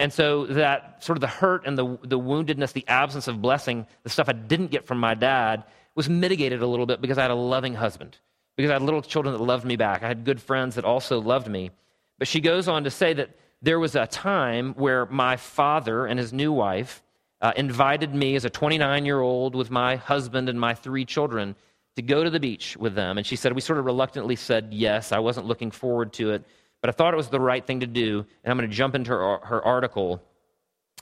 And 0.00 0.12
so 0.12 0.46
that 0.46 1.02
sort 1.02 1.16
of 1.16 1.20
the 1.20 1.26
hurt 1.26 1.66
and 1.66 1.76
the, 1.76 1.98
the 2.02 2.18
woundedness, 2.18 2.72
the 2.72 2.86
absence 2.88 3.28
of 3.28 3.42
blessing, 3.42 3.86
the 4.02 4.10
stuff 4.10 4.28
I 4.28 4.32
didn't 4.32 4.70
get 4.70 4.86
from 4.86 4.98
my 4.98 5.14
dad, 5.14 5.64
was 5.94 6.08
mitigated 6.08 6.62
a 6.62 6.66
little 6.66 6.86
bit 6.86 7.00
because 7.00 7.18
I 7.18 7.22
had 7.22 7.30
a 7.30 7.36
loving 7.36 7.74
husband, 7.74 8.16
because 8.56 8.70
I 8.70 8.74
had 8.74 8.82
little 8.82 9.02
children 9.02 9.34
that 9.34 9.42
loved 9.42 9.64
me 9.64 9.76
back. 9.76 10.02
I 10.02 10.08
had 10.08 10.24
good 10.24 10.40
friends 10.40 10.76
that 10.76 10.84
also 10.84 11.20
loved 11.20 11.48
me. 11.48 11.70
But 12.18 12.28
she 12.28 12.40
goes 12.40 12.68
on 12.68 12.84
to 12.84 12.90
say 12.90 13.12
that 13.14 13.30
there 13.60 13.78
was 13.78 13.94
a 13.94 14.06
time 14.06 14.74
where 14.74 15.06
my 15.06 15.36
father 15.36 16.06
and 16.06 16.18
his 16.18 16.32
new 16.32 16.52
wife 16.52 17.02
uh, 17.40 17.52
invited 17.56 18.14
me 18.14 18.36
as 18.36 18.44
a 18.44 18.50
29 18.50 19.04
year 19.04 19.20
old 19.20 19.54
with 19.54 19.70
my 19.70 19.96
husband 19.96 20.48
and 20.48 20.60
my 20.60 20.74
three 20.74 21.04
children 21.04 21.56
to 21.96 22.02
go 22.02 22.24
to 22.24 22.30
the 22.30 22.40
beach 22.40 22.76
with 22.76 22.94
them. 22.94 23.18
And 23.18 23.26
she 23.26 23.36
said, 23.36 23.52
We 23.52 23.60
sort 23.60 23.78
of 23.78 23.84
reluctantly 23.84 24.36
said 24.36 24.68
yes. 24.72 25.12
I 25.12 25.18
wasn't 25.18 25.46
looking 25.46 25.70
forward 25.70 26.12
to 26.14 26.30
it, 26.30 26.44
but 26.82 26.90
I 26.90 26.92
thought 26.92 27.14
it 27.14 27.16
was 27.16 27.28
the 27.28 27.40
right 27.40 27.66
thing 27.66 27.80
to 27.80 27.86
do. 27.86 28.26
And 28.44 28.50
I'm 28.50 28.58
going 28.58 28.68
to 28.68 28.76
jump 28.76 28.94
into 28.94 29.10
her, 29.12 29.38
her 29.38 29.64
article 29.64 30.22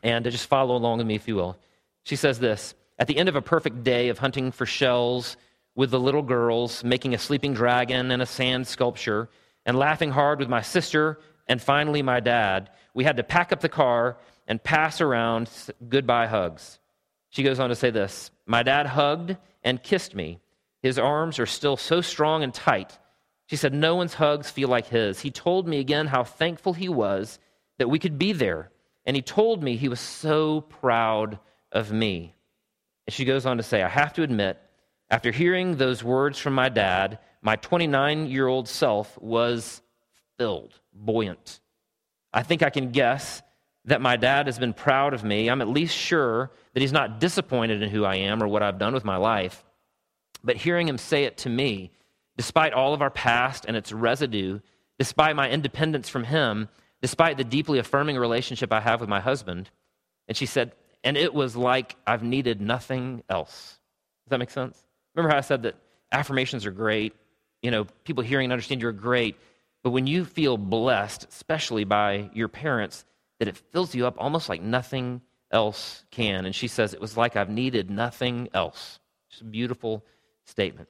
and 0.05 0.25
just 0.25 0.47
follow 0.47 0.77
along 0.77 0.99
with 0.99 1.09
me, 1.09 1.17
if 1.17 1.27
you 1.27 1.35
will. 1.35 1.57
She 2.05 2.15
says 2.15 2.39
this 2.39 2.75
At 2.99 3.09
the 3.09 3.17
end 3.17 3.29
of 3.29 3.35
a 3.35 3.43
perfect 3.43 3.83
day 3.83 4.09
of 4.09 4.19
hunting 4.19 4.53
for 4.53 4.65
shells 4.65 5.37
with 5.75 5.91
the 5.91 5.99
little 5.99 6.23
girls, 6.23 6.85
making 6.85 7.15
a 7.15 7.19
sleeping 7.19 7.55
dragon 7.55 8.13
and 8.13 8.23
a 8.23 8.27
sand 8.27 8.69
sculpture, 8.69 9.29
and 9.67 9.77
laughing 9.77 10.11
hard 10.11 10.39
with 10.39 10.49
my 10.49 10.63
sister 10.63 11.19
and 11.49 11.61
finally 11.61 12.03
my 12.03 12.21
dad, 12.21 12.71
we 12.95 13.03
had 13.03 13.17
to 13.17 13.25
pack 13.25 13.53
up 13.53 13.61
the 13.61 13.69
car 13.69 14.19
and 14.47 14.63
pass 14.63 15.01
around 15.01 15.51
goodbye 15.89 16.29
hugs. 16.29 16.79
She 17.31 17.43
goes 17.43 17.59
on 17.59 17.71
to 17.71 17.75
say 17.75 17.91
this 17.91 18.31
My 18.47 18.63
dad 18.63 18.87
hugged 18.87 19.37
and 19.65 19.83
kissed 19.83 20.15
me 20.15 20.39
his 20.83 20.99
arms 20.99 21.39
are 21.39 21.47
still 21.47 21.77
so 21.77 22.01
strong 22.01 22.43
and 22.43 22.53
tight. 22.53 22.99
She 23.51 23.57
said, 23.57 23.75
No 23.75 23.97
one's 23.97 24.15
hugs 24.15 24.49
feel 24.49 24.69
like 24.69 24.87
his. 24.87 25.19
He 25.19 25.33
told 25.33 25.67
me 25.67 25.81
again 25.81 26.07
how 26.07 26.23
thankful 26.23 26.73
he 26.73 26.89
was 26.89 27.41
that 27.79 27.91
we 27.91 27.99
could 27.99 28.17
be 28.17 28.33
there. 28.33 28.71
And 29.05 29.17
he 29.17 29.23
told 29.23 29.61
me 29.61 29.75
he 29.75 29.89
was 29.89 29.99
so 29.99 30.61
proud 30.61 31.41
of 31.73 31.91
me. 31.91 32.37
And 33.09 33.13
she 33.13 33.25
goes 33.25 33.47
on 33.47 33.57
to 33.57 33.65
say, 33.65 33.83
I 33.83 33.89
have 33.89 34.13
to 34.13 34.23
admit, 34.23 34.57
after 35.11 35.33
hearing 35.33 35.75
those 35.75 36.05
words 36.05 36.39
from 36.39 36.53
my 36.53 36.69
dad, 36.69 37.19
my 37.43 37.57
29 37.57 38.27
year 38.27 38.47
old 38.47 38.69
self 38.69 39.21
was 39.21 39.83
filled, 40.39 40.79
buoyant. 40.93 41.59
I 42.33 42.45
think 42.45 42.63
I 42.63 42.71
can 42.71 42.93
guess 42.93 43.43
that 43.87 44.01
my 44.01 44.17
dad 44.17 44.47
has 44.47 44.61
been 44.61 44.75
proud 44.75 45.13
of 45.13 45.25
me. 45.25 45.51
I'm 45.51 45.61
at 45.61 45.67
least 45.67 45.97
sure 45.97 46.53
that 46.73 46.81
he's 46.81 46.93
not 46.93 47.19
disappointed 47.19 47.83
in 47.83 47.91
who 47.91 48.05
I 48.05 48.15
am 48.15 48.45
or 48.45 48.47
what 48.47 48.63
I've 48.63 48.79
done 48.79 48.95
with 48.95 49.05
my 49.05 49.17
life. 49.17 49.65
But 50.45 50.55
hearing 50.55 50.87
him 50.87 50.99
say 50.99 51.25
it 51.25 51.39
to 51.39 51.49
me, 51.49 51.91
despite 52.37 52.73
all 52.73 52.95
of 52.95 53.03
our 53.03 53.11
past 53.11 53.65
and 53.67 53.77
its 53.77 53.93
residue, 53.93 54.61
despite 54.99 55.37
my 55.37 55.51
independence 55.51 56.09
from 56.09 56.25
him, 56.25 56.69
despite 57.03 57.37
the 57.37 57.45
deeply 57.45 57.79
affirming 57.79 58.17
relationship 58.17 58.73
I 58.73 58.81
have 58.81 59.01
with 59.01 59.09
my 59.09 59.21
husband, 59.21 59.71
and 60.29 60.37
she 60.37 60.47
said, 60.47 60.73
and 61.03 61.17
it 61.17 61.35
was 61.35 61.57
like 61.57 61.97
I've 62.07 62.23
needed 62.23 62.61
nothing 62.61 63.23
else. 63.29 63.79
Does 64.25 64.31
that 64.31 64.39
make 64.39 64.51
sense? 64.51 64.83
Remember 65.15 65.33
how 65.33 65.39
I 65.39 65.43
said 65.43 65.63
that 65.63 65.77
affirmations 66.13 66.67
are 66.67 66.71
great? 66.71 67.15
You 67.63 67.71
know, 67.71 67.85
people 68.05 68.23
hearing 68.23 68.47
and 68.47 68.53
understand 68.53 68.83
you're 68.83 68.93
great. 68.93 69.37
But 69.83 69.91
when 69.91 70.07
you 70.07 70.25
feel 70.25 70.57
blessed, 70.57 71.27
especially 71.29 71.85
by 71.85 72.31
your 72.35 72.49
parents, 72.49 73.05
that 73.39 73.49
it 73.49 73.57
fills 73.57 73.95
you 73.95 74.07
up 74.07 74.17
almost 74.19 74.49
like 74.49 74.63
nothing 74.63 75.23
else 75.51 76.05
can. 76.11 76.45
And 76.45 76.55
she 76.55 76.69
says, 76.69 76.95
it 76.95 77.01
was 77.01 77.17
like 77.17 77.37
I've 77.37 77.51
needed 77.51 77.91
nothing 77.91 78.49
else. 78.53 79.01
It's 79.31 79.41
a 79.41 79.45
beautiful 79.45 80.05
statement. 80.45 80.89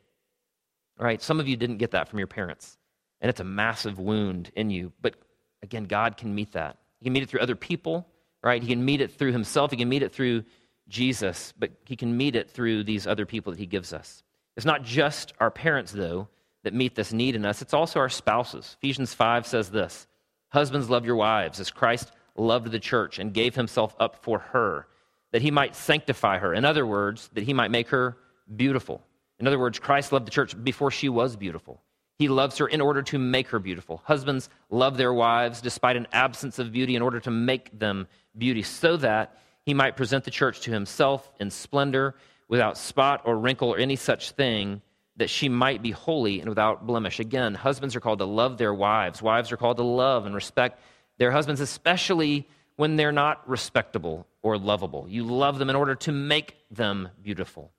Right, 1.01 1.23
some 1.23 1.41
of 1.41 1.49
you 1.49 1.57
didn't 1.57 1.79
get 1.79 1.93
that 1.93 2.09
from 2.09 2.19
your 2.19 2.29
parents, 2.29 2.77
and 3.23 3.31
it's 3.31 3.41
a 3.41 3.45
massive 3.45 3.99
wound 3.99 4.53
in 4.55 4.69
you. 4.69 4.93
But 5.01 5.15
again, 5.63 5.85
God 5.85 6.19
can 6.19 6.35
meet 6.35 6.53
that. 6.53 6.77
He 6.99 7.05
can 7.05 7.15
meet 7.15 7.23
it 7.23 7.31
through 7.31 7.41
other 7.41 7.57
people, 7.57 8.07
right? 8.43 8.63
He 8.63 8.69
can 8.69 8.85
meet 8.85 9.01
it 9.01 9.11
through 9.11 9.33
himself, 9.33 9.71
he 9.71 9.79
can 9.79 9.89
meet 9.89 10.03
it 10.03 10.13
through 10.13 10.45
Jesus, 10.89 11.55
but 11.59 11.71
he 11.87 11.97
can 11.97 12.15
meet 12.15 12.37
it 12.37 12.51
through 12.51 12.85
these 12.85 13.07
other 13.07 13.25
people 13.25 13.51
that 13.51 13.59
he 13.59 13.67
gives 13.67 13.95
us. 13.95 14.23
It's 14.57 14.67
not 14.67 14.83
just 14.83 15.33
our 15.41 15.51
parents, 15.51 15.91
though, 15.93 16.29
that 16.65 16.75
meet 16.75 16.95
this 16.95 17.15
need 17.15 17.35
in 17.35 17.47
us, 17.47 17.63
it's 17.63 17.73
also 17.73 17.99
our 17.99 18.11
spouses. 18.11 18.77
Ephesians 18.83 19.15
5 19.15 19.47
says 19.47 19.71
this 19.71 20.07
Husbands, 20.49 20.91
love 20.91 21.07
your 21.07 21.17
wives 21.17 21.61
as 21.61 21.71
Christ 21.71 22.13
loved 22.37 22.71
the 22.71 22.79
church 22.79 23.19
and 23.19 23.33
gave 23.33 23.55
himself 23.55 23.97
up 23.99 24.23
for 24.23 24.39
her, 24.39 24.87
that 25.33 25.41
he 25.41 25.51
might 25.51 25.75
sanctify 25.75 26.39
her. 26.39 26.53
In 26.53 26.67
other 26.67 26.85
words, 26.87 27.31
that 27.33 27.45
he 27.45 27.55
might 27.55 27.71
make 27.71 27.89
her 27.89 28.19
beautiful. 28.55 29.03
In 29.41 29.47
other 29.47 29.59
words, 29.59 29.79
Christ 29.79 30.13
loved 30.13 30.27
the 30.27 30.31
church 30.31 30.55
before 30.63 30.91
she 30.91 31.09
was 31.09 31.35
beautiful. 31.35 31.83
He 32.19 32.29
loves 32.29 32.59
her 32.59 32.69
in 32.69 32.83
order 32.83 33.03
to 33.05 33.19
make 33.19 33.49
her 33.49 33.59
beautiful. 33.59 34.03
Husbands 34.05 34.51
love 34.69 34.99
their 34.99 35.15
wives 35.15 35.63
despite 35.63 35.97
an 35.97 36.07
absence 36.13 36.59
of 36.59 36.71
beauty 36.71 36.95
in 36.95 37.01
order 37.01 37.19
to 37.21 37.31
make 37.31 37.77
them 37.79 38.07
beauty, 38.37 38.63
so 38.63 38.99
that 38.99 39.39
he 39.65 39.73
might 39.73 39.97
present 39.97 40.25
the 40.25 40.31
church 40.31 40.61
to 40.61 40.71
himself 40.71 41.31
in 41.41 41.51
splendor, 41.51 42.15
without 42.49 42.77
spot 42.77 43.23
or 43.25 43.39
wrinkle 43.39 43.69
or 43.69 43.79
any 43.79 43.97
such 43.97 44.33
thing, 44.33 44.83
that 45.17 45.31
she 45.31 45.49
might 45.49 45.83
be 45.83 45.93
holy 45.93 46.41
and 46.41 46.49
without 46.49 46.87
blemish. 46.87 47.21
Again, 47.21 47.55
husbands 47.55 47.97
are 47.97 48.01
called 48.01 48.19
to 48.19 48.25
love 48.27 48.59
their 48.59 48.75
wives. 48.75 49.23
Wives 49.23 49.53
are 49.53 49.57
called 49.57 49.79
to 49.79 49.83
love 49.83 50.27
and 50.27 50.35
respect 50.35 50.81
their 51.17 51.31
husbands, 51.31 51.61
especially 51.61 52.47
when 52.77 52.97
they're 52.97 53.13
not 53.13 53.49
respectable 53.49 54.27
or 54.43 54.59
lovable. 54.59 55.07
You 55.09 55.25
love 55.25 55.59
them 55.59 55.71
in 55.71 55.77
order 55.77 55.95
to 55.95 56.13
make 56.13 56.57
them 56.71 57.09
beautiful. 57.23 57.73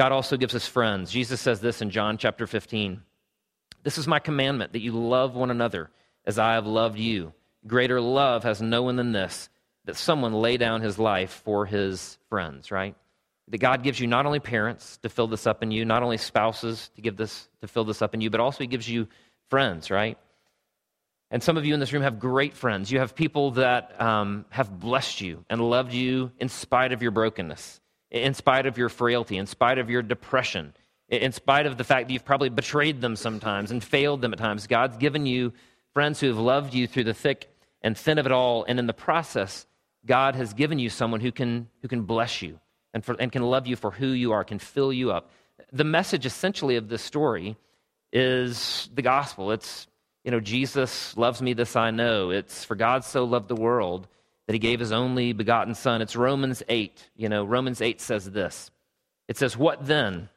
God 0.00 0.12
also 0.12 0.38
gives 0.38 0.54
us 0.54 0.66
friends. 0.66 1.10
Jesus 1.12 1.42
says 1.42 1.60
this 1.60 1.82
in 1.82 1.90
John 1.90 2.16
chapter 2.16 2.46
15 2.46 3.02
This 3.82 3.98
is 3.98 4.08
my 4.08 4.18
commandment, 4.18 4.72
that 4.72 4.80
you 4.80 4.92
love 4.92 5.34
one 5.34 5.50
another 5.50 5.90
as 6.24 6.38
I 6.38 6.54
have 6.54 6.66
loved 6.66 6.98
you. 6.98 7.34
Greater 7.66 8.00
love 8.00 8.44
has 8.44 8.62
no 8.62 8.82
one 8.82 8.96
than 8.96 9.12
this, 9.12 9.50
that 9.84 9.96
someone 9.96 10.32
lay 10.32 10.56
down 10.56 10.80
his 10.80 10.98
life 10.98 11.42
for 11.44 11.66
his 11.66 12.16
friends, 12.30 12.70
right? 12.70 12.96
That 13.48 13.58
God 13.58 13.82
gives 13.82 14.00
you 14.00 14.06
not 14.06 14.24
only 14.24 14.40
parents 14.40 14.96
to 15.02 15.10
fill 15.10 15.26
this 15.26 15.46
up 15.46 15.62
in 15.62 15.70
you, 15.70 15.84
not 15.84 16.02
only 16.02 16.16
spouses 16.16 16.90
to 16.96 17.02
give 17.02 17.18
this 17.18 17.50
to 17.60 17.68
fill 17.68 17.84
this 17.84 18.00
up 18.00 18.14
in 18.14 18.22
you, 18.22 18.30
but 18.30 18.40
also 18.40 18.60
he 18.60 18.68
gives 18.68 18.88
you 18.88 19.06
friends, 19.50 19.90
right? 19.90 20.16
And 21.30 21.42
some 21.42 21.58
of 21.58 21.66
you 21.66 21.74
in 21.74 21.80
this 21.80 21.92
room 21.92 22.04
have 22.04 22.18
great 22.18 22.54
friends. 22.54 22.90
You 22.90 23.00
have 23.00 23.14
people 23.14 23.50
that 23.50 24.00
um, 24.00 24.46
have 24.48 24.80
blessed 24.80 25.20
you 25.20 25.44
and 25.50 25.60
loved 25.60 25.92
you 25.92 26.32
in 26.40 26.48
spite 26.48 26.92
of 26.92 27.02
your 27.02 27.10
brokenness 27.10 27.82
in 28.10 28.34
spite 28.34 28.66
of 28.66 28.76
your 28.76 28.88
frailty, 28.88 29.36
in 29.36 29.46
spite 29.46 29.78
of 29.78 29.90
your 29.90 30.02
depression, 30.02 30.74
in 31.08 31.32
spite 31.32 31.66
of 31.66 31.76
the 31.76 31.84
fact 31.84 32.08
that 32.08 32.12
you've 32.12 32.24
probably 32.24 32.48
betrayed 32.48 33.00
them 33.00 33.16
sometimes 33.16 33.70
and 33.70 33.82
failed 33.82 34.20
them 34.20 34.32
at 34.32 34.38
times. 34.38 34.66
God's 34.66 34.96
given 34.96 35.26
you 35.26 35.52
friends 35.92 36.20
who 36.20 36.28
have 36.28 36.38
loved 36.38 36.74
you 36.74 36.86
through 36.86 37.04
the 37.04 37.14
thick 37.14 37.48
and 37.82 37.96
thin 37.96 38.18
of 38.18 38.26
it 38.26 38.32
all. 38.32 38.64
And 38.64 38.78
in 38.78 38.86
the 38.86 38.92
process, 38.92 39.66
God 40.06 40.34
has 40.36 40.54
given 40.54 40.78
you 40.78 40.88
someone 40.88 41.20
who 41.20 41.32
can, 41.32 41.68
who 41.82 41.88
can 41.88 42.02
bless 42.02 42.42
you 42.42 42.60
and, 42.94 43.04
for, 43.04 43.16
and 43.18 43.30
can 43.30 43.42
love 43.42 43.66
you 43.66 43.76
for 43.76 43.90
who 43.90 44.08
you 44.08 44.32
are, 44.32 44.44
can 44.44 44.58
fill 44.58 44.92
you 44.92 45.12
up. 45.12 45.30
The 45.72 45.84
message 45.84 46.26
essentially 46.26 46.76
of 46.76 46.88
this 46.88 47.02
story 47.02 47.56
is 48.12 48.88
the 48.94 49.02
gospel. 49.02 49.52
It's, 49.52 49.86
you 50.24 50.30
know, 50.30 50.40
Jesus 50.40 51.16
loves 51.16 51.40
me, 51.40 51.52
this 51.52 51.76
I 51.76 51.90
know. 51.90 52.30
It's 52.30 52.64
for 52.64 52.74
God 52.74 53.04
so 53.04 53.24
loved 53.24 53.48
the 53.48 53.54
world 53.54 54.08
that 54.46 54.52
he 54.52 54.58
gave 54.58 54.80
his 54.80 54.92
only 54.92 55.32
begotten 55.32 55.74
son. 55.74 56.02
It's 56.02 56.16
Romans 56.16 56.62
8. 56.68 57.10
You 57.16 57.28
know, 57.28 57.44
Romans 57.44 57.80
8 57.80 58.00
says 58.00 58.30
this. 58.30 58.70
It 59.28 59.36
says, 59.36 59.56
What 59.56 59.86
then 59.86 60.28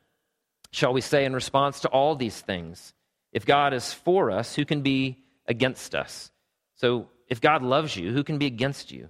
shall 0.71 0.93
we 0.93 1.01
say 1.01 1.25
in 1.25 1.33
response 1.33 1.81
to 1.81 1.89
all 1.89 2.15
these 2.15 2.39
things? 2.39 2.93
If 3.31 3.45
God 3.45 3.73
is 3.73 3.91
for 3.91 4.29
us, 4.31 4.55
who 4.55 4.65
can 4.65 4.81
be 4.81 5.17
against 5.47 5.95
us? 5.95 6.31
So, 6.75 7.09
if 7.27 7.41
God 7.41 7.63
loves 7.63 7.95
you, 7.95 8.11
who 8.11 8.23
can 8.23 8.37
be 8.37 8.45
against 8.45 8.91
you? 8.91 9.09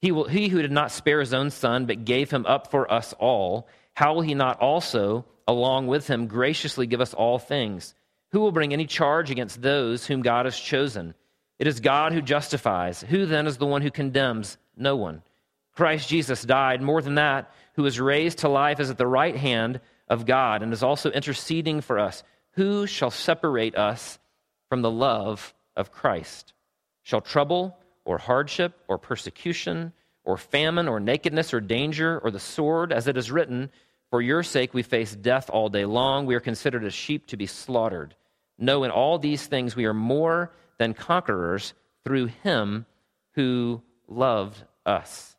He, 0.00 0.12
will, 0.12 0.24
he 0.24 0.48
who 0.48 0.62
did 0.62 0.72
not 0.72 0.90
spare 0.90 1.20
his 1.20 1.34
own 1.34 1.50
son, 1.50 1.86
but 1.86 2.04
gave 2.04 2.30
him 2.30 2.46
up 2.46 2.70
for 2.70 2.90
us 2.90 3.14
all, 3.18 3.68
how 3.94 4.14
will 4.14 4.22
he 4.22 4.34
not 4.34 4.58
also, 4.60 5.26
along 5.46 5.86
with 5.86 6.06
him, 6.06 6.26
graciously 6.26 6.86
give 6.86 7.00
us 7.00 7.14
all 7.14 7.38
things? 7.38 7.94
Who 8.32 8.40
will 8.40 8.52
bring 8.52 8.72
any 8.72 8.86
charge 8.86 9.30
against 9.30 9.60
those 9.60 10.06
whom 10.06 10.22
God 10.22 10.46
has 10.46 10.58
chosen? 10.58 11.14
It 11.60 11.66
is 11.66 11.80
God 11.80 12.14
who 12.14 12.22
justifies. 12.22 13.02
Who 13.02 13.26
then 13.26 13.46
is 13.46 13.58
the 13.58 13.66
one 13.66 13.82
who 13.82 13.90
condemns? 13.90 14.56
No 14.78 14.96
one. 14.96 15.22
Christ 15.76 16.08
Jesus 16.08 16.42
died. 16.42 16.80
More 16.80 17.02
than 17.02 17.16
that, 17.16 17.52
who 17.74 17.82
was 17.82 18.00
raised 18.00 18.38
to 18.38 18.48
life, 18.48 18.80
is 18.80 18.88
at 18.88 18.96
the 18.96 19.06
right 19.06 19.36
hand 19.36 19.78
of 20.08 20.24
God 20.24 20.62
and 20.62 20.72
is 20.72 20.82
also 20.82 21.10
interceding 21.10 21.82
for 21.82 21.98
us. 21.98 22.22
Who 22.52 22.86
shall 22.86 23.10
separate 23.10 23.76
us 23.76 24.18
from 24.70 24.80
the 24.80 24.90
love 24.90 25.52
of 25.76 25.92
Christ? 25.92 26.54
Shall 27.02 27.20
trouble 27.20 27.76
or 28.06 28.16
hardship 28.16 28.72
or 28.88 28.96
persecution 28.96 29.92
or 30.24 30.38
famine 30.38 30.88
or 30.88 30.98
nakedness 30.98 31.52
or 31.52 31.60
danger 31.60 32.20
or 32.20 32.30
the 32.30 32.40
sword, 32.40 32.90
as 32.90 33.06
it 33.06 33.18
is 33.18 33.30
written, 33.30 33.70
For 34.08 34.22
your 34.22 34.42
sake 34.42 34.72
we 34.72 34.82
face 34.82 35.14
death 35.14 35.50
all 35.50 35.68
day 35.68 35.84
long. 35.84 36.24
We 36.24 36.36
are 36.36 36.40
considered 36.40 36.84
as 36.84 36.94
sheep 36.94 37.26
to 37.26 37.36
be 37.36 37.46
slaughtered. 37.46 38.14
No, 38.56 38.82
in 38.84 38.90
all 38.90 39.18
these 39.18 39.46
things 39.46 39.76
we 39.76 39.84
are 39.84 39.92
more 39.94 40.52
than 40.80 40.94
conquerors 40.94 41.74
through 42.04 42.24
him 42.42 42.86
who 43.34 43.82
loved 44.08 44.64
us. 44.86 45.36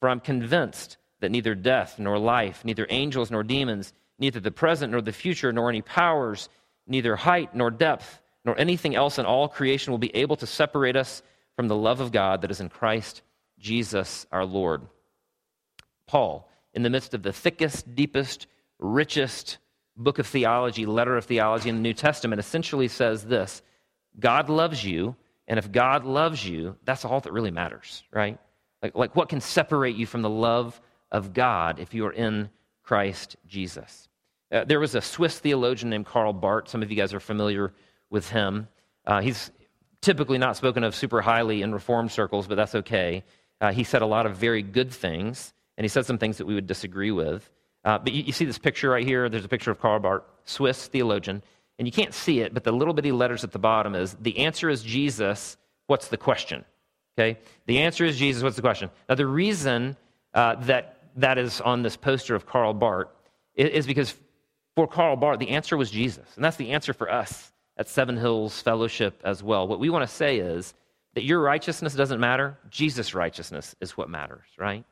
For 0.00 0.08
I'm 0.08 0.18
convinced 0.18 0.96
that 1.20 1.30
neither 1.30 1.54
death 1.54 2.00
nor 2.00 2.18
life, 2.18 2.64
neither 2.64 2.88
angels 2.90 3.30
nor 3.30 3.44
demons, 3.44 3.92
neither 4.18 4.40
the 4.40 4.50
present 4.50 4.90
nor 4.90 5.00
the 5.00 5.12
future, 5.12 5.52
nor 5.52 5.68
any 5.68 5.80
powers, 5.80 6.48
neither 6.88 7.14
height 7.14 7.54
nor 7.54 7.70
depth, 7.70 8.20
nor 8.44 8.58
anything 8.58 8.96
else 8.96 9.16
in 9.16 9.26
all 9.26 9.46
creation 9.46 9.92
will 9.92 9.98
be 9.98 10.14
able 10.16 10.34
to 10.34 10.46
separate 10.46 10.96
us 10.96 11.22
from 11.54 11.68
the 11.68 11.76
love 11.76 12.00
of 12.00 12.10
God 12.10 12.42
that 12.42 12.50
is 12.50 12.60
in 12.60 12.68
Christ 12.68 13.22
Jesus 13.60 14.26
our 14.32 14.44
Lord. 14.44 14.82
Paul, 16.08 16.50
in 16.74 16.82
the 16.82 16.90
midst 16.90 17.14
of 17.14 17.22
the 17.22 17.32
thickest, 17.32 17.94
deepest, 17.94 18.48
richest 18.80 19.58
book 19.96 20.18
of 20.18 20.26
theology, 20.26 20.84
letter 20.84 21.16
of 21.16 21.26
theology 21.26 21.68
in 21.68 21.76
the 21.76 21.82
New 21.82 21.94
Testament, 21.94 22.40
essentially 22.40 22.88
says 22.88 23.24
this 23.24 23.62
God 24.18 24.48
loves 24.48 24.84
you, 24.84 25.16
and 25.46 25.58
if 25.58 25.70
God 25.70 26.04
loves 26.04 26.46
you, 26.46 26.76
that's 26.84 27.04
all 27.04 27.20
that 27.20 27.32
really 27.32 27.50
matters, 27.50 28.02
right? 28.12 28.38
Like, 28.82 28.94
like 28.94 29.16
what 29.16 29.28
can 29.28 29.40
separate 29.40 29.96
you 29.96 30.06
from 30.06 30.22
the 30.22 30.30
love 30.30 30.80
of 31.10 31.32
God 31.32 31.78
if 31.78 31.94
you 31.94 32.06
are 32.06 32.12
in 32.12 32.50
Christ 32.82 33.36
Jesus? 33.46 34.08
Uh, 34.52 34.64
there 34.64 34.80
was 34.80 34.94
a 34.94 35.00
Swiss 35.00 35.38
theologian 35.38 35.90
named 35.90 36.06
Karl 36.06 36.32
Barth. 36.32 36.68
Some 36.68 36.82
of 36.82 36.90
you 36.90 36.96
guys 36.96 37.14
are 37.14 37.20
familiar 37.20 37.72
with 38.10 38.28
him. 38.28 38.68
Uh, 39.06 39.20
he's 39.20 39.50
typically 40.00 40.38
not 40.38 40.56
spoken 40.56 40.82
of 40.82 40.94
super 40.94 41.20
highly 41.20 41.62
in 41.62 41.72
Reformed 41.72 42.10
circles, 42.10 42.46
but 42.46 42.56
that's 42.56 42.74
okay. 42.74 43.22
Uh, 43.60 43.72
he 43.72 43.84
said 43.84 44.02
a 44.02 44.06
lot 44.06 44.26
of 44.26 44.36
very 44.36 44.62
good 44.62 44.90
things, 44.90 45.52
and 45.76 45.84
he 45.84 45.88
said 45.88 46.06
some 46.06 46.18
things 46.18 46.38
that 46.38 46.46
we 46.46 46.54
would 46.54 46.66
disagree 46.66 47.10
with. 47.10 47.48
Uh, 47.84 47.98
but 47.98 48.12
you, 48.12 48.24
you, 48.24 48.32
see 48.32 48.44
this 48.44 48.58
picture 48.58 48.90
right 48.90 49.06
here? 49.06 49.28
There's 49.28 49.44
a 49.44 49.48
picture 49.48 49.70
of 49.70 49.80
Karl 49.80 50.00
Barth, 50.00 50.22
Swiss 50.44 50.88
theologian, 50.88 51.42
and 51.80 51.88
you 51.88 51.92
can't 51.92 52.12
see 52.12 52.40
it, 52.40 52.52
but 52.52 52.62
the 52.62 52.72
little 52.72 52.92
bitty 52.92 53.10
letters 53.10 53.42
at 53.42 53.52
the 53.52 53.58
bottom 53.58 53.94
is 53.94 54.14
the 54.20 54.40
answer 54.40 54.68
is 54.68 54.82
Jesus. 54.82 55.56
What's 55.86 56.08
the 56.08 56.18
question? 56.18 56.62
Okay? 57.18 57.38
The 57.64 57.78
answer 57.78 58.04
is 58.04 58.18
Jesus. 58.18 58.42
What's 58.42 58.56
the 58.56 58.60
question? 58.60 58.90
Now, 59.08 59.14
the 59.14 59.26
reason 59.26 59.96
uh, 60.34 60.56
that 60.66 60.98
that 61.16 61.38
is 61.38 61.62
on 61.62 61.82
this 61.82 61.96
poster 61.96 62.34
of 62.34 62.44
Karl 62.44 62.74
Barth 62.74 63.08
is, 63.54 63.86
because 63.86 64.14
for 64.76 64.86
Karl 64.86 65.16
Barth, 65.16 65.38
the 65.38 65.48
answer 65.48 65.78
was 65.78 65.90
Jesus. 65.90 66.28
And 66.36 66.44
that's 66.44 66.58
the 66.58 66.72
answer 66.72 66.92
for 66.92 67.10
us 67.10 67.50
at 67.78 67.88
Seven 67.88 68.18
Hills 68.18 68.60
Fellowship 68.60 69.18
as 69.24 69.42
well. 69.42 69.66
What 69.66 69.80
we 69.80 69.88
want 69.88 70.06
to 70.06 70.14
say 70.14 70.36
is 70.36 70.74
that 71.14 71.24
your 71.24 71.40
righteousness 71.40 71.94
doesn't 71.94 72.20
matter, 72.20 72.58
Jesus' 72.68 73.14
righteousness 73.14 73.74
is 73.80 73.96
what 73.96 74.10
matters, 74.10 74.44
right? 74.58 74.84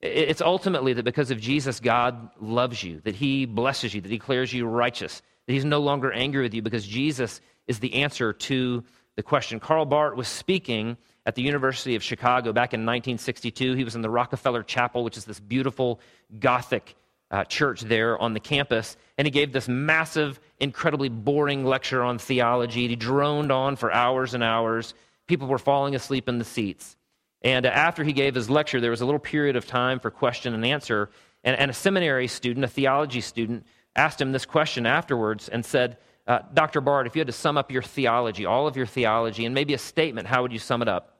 It's 0.00 0.40
ultimately 0.40 0.94
that 0.94 1.04
because 1.04 1.30
of 1.30 1.38
Jesus, 1.38 1.78
God 1.78 2.30
loves 2.40 2.82
you, 2.82 3.02
that 3.04 3.14
He 3.14 3.44
blesses 3.44 3.92
you, 3.94 4.00
that 4.00 4.10
He 4.10 4.16
declares 4.16 4.50
you 4.50 4.66
righteous, 4.66 5.20
He's 5.52 5.64
no 5.64 5.80
longer 5.80 6.12
angry 6.12 6.42
with 6.42 6.54
you 6.54 6.62
because 6.62 6.86
Jesus 6.86 7.40
is 7.66 7.78
the 7.78 7.94
answer 7.94 8.32
to 8.32 8.84
the 9.16 9.22
question. 9.22 9.60
Karl 9.60 9.84
Barth 9.84 10.16
was 10.16 10.28
speaking 10.28 10.96
at 11.26 11.34
the 11.34 11.42
University 11.42 11.94
of 11.94 12.02
Chicago 12.02 12.52
back 12.52 12.74
in 12.74 12.80
1962. 12.80 13.74
He 13.74 13.84
was 13.84 13.94
in 13.94 14.02
the 14.02 14.10
Rockefeller 14.10 14.62
Chapel, 14.62 15.04
which 15.04 15.16
is 15.16 15.24
this 15.24 15.38
beautiful 15.38 16.00
Gothic 16.38 16.96
uh, 17.30 17.44
church 17.44 17.80
there 17.82 18.18
on 18.18 18.34
the 18.34 18.40
campus, 18.40 18.96
and 19.16 19.26
he 19.26 19.30
gave 19.30 19.52
this 19.52 19.66
massive, 19.66 20.38
incredibly 20.60 21.08
boring 21.08 21.64
lecture 21.64 22.02
on 22.02 22.18
theology. 22.18 22.88
He 22.88 22.96
droned 22.96 23.50
on 23.50 23.76
for 23.76 23.90
hours 23.90 24.34
and 24.34 24.44
hours. 24.44 24.92
People 25.26 25.48
were 25.48 25.58
falling 25.58 25.94
asleep 25.94 26.28
in 26.28 26.38
the 26.38 26.44
seats. 26.44 26.96
And 27.40 27.64
uh, 27.64 27.70
after 27.70 28.04
he 28.04 28.12
gave 28.12 28.34
his 28.34 28.50
lecture, 28.50 28.80
there 28.80 28.90
was 28.90 29.00
a 29.00 29.06
little 29.06 29.18
period 29.18 29.56
of 29.56 29.66
time 29.66 29.98
for 29.98 30.10
question 30.10 30.52
and 30.52 30.64
answer. 30.64 31.08
And, 31.42 31.56
and 31.56 31.70
a 31.70 31.74
seminary 31.74 32.28
student, 32.28 32.64
a 32.64 32.68
theology 32.68 33.22
student, 33.22 33.66
asked 33.96 34.20
him 34.20 34.32
this 34.32 34.46
question 34.46 34.86
afterwards 34.86 35.48
and 35.48 35.64
said, 35.64 35.98
uh, 36.26 36.40
Dr. 36.54 36.80
Barth, 36.80 37.06
if 37.06 37.16
you 37.16 37.20
had 37.20 37.26
to 37.26 37.32
sum 37.32 37.58
up 37.58 37.70
your 37.70 37.82
theology, 37.82 38.46
all 38.46 38.66
of 38.66 38.76
your 38.76 38.86
theology, 38.86 39.44
and 39.44 39.54
maybe 39.54 39.74
a 39.74 39.78
statement, 39.78 40.28
how 40.28 40.42
would 40.42 40.52
you 40.52 40.58
sum 40.58 40.82
it 40.82 40.88
up? 40.88 41.18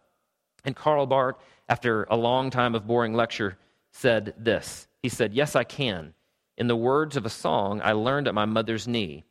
And 0.65 0.77
Karl 0.77 1.07
Barth, 1.07 1.37
after 1.69 2.05
a 2.05 2.17
long 2.17 2.51
time 2.51 2.75
of 2.75 2.87
boring 2.87 3.15
lecture, 3.15 3.59
said 3.91 4.35
this 4.39 4.87
he 5.03 5.09
said, 5.09 5.35
Yes, 5.35 5.57
I 5.57 5.65
can. 5.65 6.15
In 6.57 6.69
the 6.69 6.77
words 6.77 7.17
of 7.17 7.27
a 7.27 7.31
song 7.31 7.81
I 7.83 7.93
learned 7.93 8.29
at 8.29 8.35
my 8.35 8.45
mother's 8.45 8.87
knee 8.87 9.25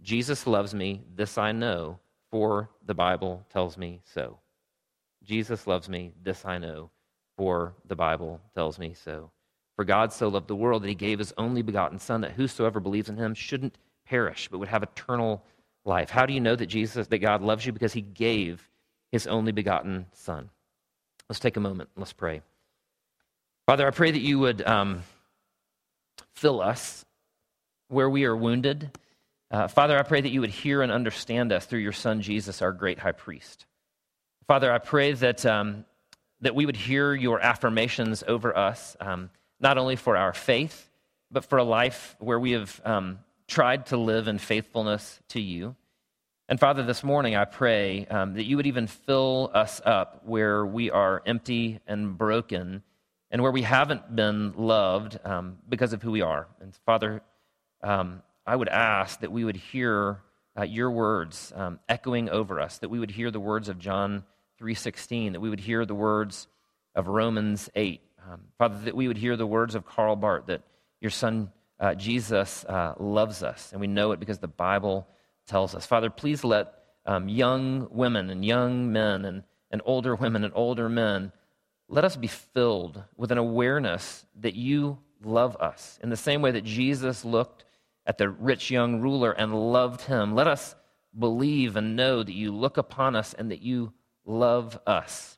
Jesus 0.00 0.46
loves 0.46 0.74
me, 0.74 1.02
this 1.16 1.38
I 1.38 1.52
know, 1.52 1.98
for 2.30 2.70
the 2.86 2.94
Bible 2.94 3.44
tells 3.50 3.76
me 3.76 4.00
so. 4.04 4.38
Jesus 5.24 5.66
loves 5.66 5.88
me, 5.88 6.12
this 6.22 6.44
I 6.44 6.58
know, 6.58 6.90
for 7.36 7.74
the 7.84 7.96
Bible 7.96 8.40
tells 8.54 8.78
me 8.78 8.94
so. 8.94 9.30
For 9.78 9.84
God 9.84 10.12
so 10.12 10.28
loved 10.28 10.48
the 10.48 10.56
world 10.56 10.82
that 10.82 10.88
he 10.88 10.94
gave 10.94 11.20
his 11.20 11.32
only 11.38 11.62
begotten 11.62 11.98
Son, 11.98 12.20
that 12.22 12.32
whosoever 12.32 12.80
believes 12.80 13.08
in 13.08 13.16
him 13.16 13.32
shouldn't 13.32 13.78
perish, 14.04 14.48
but 14.50 14.58
would 14.58 14.68
have 14.68 14.82
eternal 14.82 15.42
life. 15.84 16.10
How 16.10 16.26
do 16.26 16.34
you 16.34 16.40
know 16.40 16.56
that 16.56 16.66
Jesus, 16.66 17.06
that 17.06 17.18
God 17.18 17.42
loves 17.42 17.64
you? 17.64 17.72
Because 17.72 17.92
he 17.92 18.00
gave 18.00 18.68
his 19.12 19.26
only 19.26 19.52
begotten 19.52 20.06
Son. 20.12 20.50
Let's 21.28 21.40
take 21.40 21.56
a 21.56 21.60
moment. 21.60 21.90
Let's 21.96 22.12
pray. 22.12 22.42
Father, 23.66 23.86
I 23.86 23.90
pray 23.90 24.10
that 24.10 24.20
you 24.20 24.40
would. 24.40 24.66
Um, 24.66 25.02
fill 26.38 26.60
us 26.60 27.04
where 27.88 28.08
we 28.08 28.24
are 28.24 28.36
wounded. 28.36 28.96
Uh, 29.50 29.66
Father, 29.66 29.98
I 29.98 30.02
pray 30.02 30.20
that 30.20 30.28
you 30.28 30.40
would 30.40 30.50
hear 30.50 30.82
and 30.82 30.92
understand 30.92 31.52
us 31.52 31.66
through 31.66 31.80
your 31.80 31.92
Son, 31.92 32.22
Jesus, 32.22 32.62
our 32.62 32.72
great 32.72 32.98
high 32.98 33.12
priest. 33.12 33.66
Father, 34.46 34.72
I 34.72 34.78
pray 34.78 35.12
that, 35.12 35.44
um, 35.44 35.84
that 36.40 36.54
we 36.54 36.64
would 36.64 36.76
hear 36.76 37.12
your 37.12 37.40
affirmations 37.40 38.22
over 38.26 38.56
us, 38.56 38.96
um, 39.00 39.30
not 39.60 39.78
only 39.78 39.96
for 39.96 40.16
our 40.16 40.32
faith, 40.32 40.90
but 41.30 41.44
for 41.44 41.58
a 41.58 41.64
life 41.64 42.16
where 42.18 42.38
we 42.38 42.52
have 42.52 42.80
um, 42.84 43.18
tried 43.46 43.86
to 43.86 43.96
live 43.96 44.28
in 44.28 44.38
faithfulness 44.38 45.20
to 45.28 45.40
you. 45.40 45.74
And 46.48 46.58
Father, 46.58 46.82
this 46.82 47.04
morning 47.04 47.36
I 47.36 47.44
pray 47.44 48.06
um, 48.06 48.34
that 48.34 48.44
you 48.44 48.56
would 48.56 48.66
even 48.66 48.86
fill 48.86 49.50
us 49.52 49.82
up 49.84 50.22
where 50.24 50.64
we 50.64 50.90
are 50.90 51.22
empty 51.26 51.80
and 51.86 52.16
broken 52.16 52.82
and 53.30 53.42
where 53.42 53.52
we 53.52 53.62
haven't 53.62 54.14
been 54.16 54.52
loved 54.56 55.18
um, 55.24 55.58
because 55.68 55.92
of 55.92 56.02
who 56.02 56.10
we 56.10 56.22
are. 56.22 56.46
And 56.60 56.74
Father, 56.86 57.22
um, 57.82 58.22
I 58.46 58.56
would 58.56 58.68
ask 58.68 59.20
that 59.20 59.30
we 59.30 59.44
would 59.44 59.56
hear 59.56 60.22
uh, 60.58 60.62
your 60.62 60.90
words 60.90 61.52
um, 61.54 61.78
echoing 61.88 62.30
over 62.30 62.60
us, 62.60 62.78
that 62.78 62.88
we 62.88 62.98
would 62.98 63.10
hear 63.10 63.30
the 63.30 63.40
words 63.40 63.68
of 63.68 63.78
John 63.78 64.24
3.16, 64.60 65.32
that 65.32 65.40
we 65.40 65.50
would 65.50 65.60
hear 65.60 65.84
the 65.84 65.94
words 65.94 66.48
of 66.94 67.08
Romans 67.08 67.68
8. 67.74 68.00
Um, 68.26 68.40
Father, 68.58 68.78
that 68.84 68.96
we 68.96 69.08
would 69.08 69.18
hear 69.18 69.36
the 69.36 69.46
words 69.46 69.74
of 69.74 69.86
Karl 69.86 70.16
Barth, 70.16 70.46
that 70.46 70.62
your 71.00 71.10
son 71.10 71.50
uh, 71.80 71.94
Jesus 71.94 72.64
uh, 72.64 72.94
loves 72.98 73.42
us, 73.42 73.70
and 73.72 73.80
we 73.80 73.86
know 73.86 74.12
it 74.12 74.20
because 74.20 74.38
the 74.38 74.48
Bible 74.48 75.06
tells 75.46 75.74
us. 75.74 75.86
Father, 75.86 76.10
please 76.10 76.44
let 76.44 76.74
um, 77.06 77.28
young 77.28 77.88
women 77.90 78.30
and 78.30 78.44
young 78.44 78.92
men 78.92 79.24
and, 79.24 79.44
and 79.70 79.80
older 79.84 80.14
women 80.14 80.44
and 80.44 80.52
older 80.54 80.88
men 80.88 81.32
let 81.88 82.04
us 82.04 82.16
be 82.16 82.26
filled 82.26 83.02
with 83.16 83.32
an 83.32 83.38
awareness 83.38 84.26
that 84.40 84.54
you 84.54 84.98
love 85.22 85.56
us 85.56 85.98
in 86.02 86.10
the 86.10 86.16
same 86.16 86.42
way 86.42 86.50
that 86.50 86.64
Jesus 86.64 87.24
looked 87.24 87.64
at 88.06 88.18
the 88.18 88.28
rich 88.28 88.70
young 88.70 89.00
ruler 89.00 89.32
and 89.32 89.72
loved 89.72 90.02
him. 90.02 90.34
Let 90.34 90.46
us 90.46 90.74
believe 91.18 91.76
and 91.76 91.96
know 91.96 92.22
that 92.22 92.34
you 92.34 92.52
look 92.52 92.76
upon 92.76 93.16
us 93.16 93.32
and 93.32 93.50
that 93.50 93.62
you 93.62 93.92
love 94.26 94.78
us. 94.86 95.37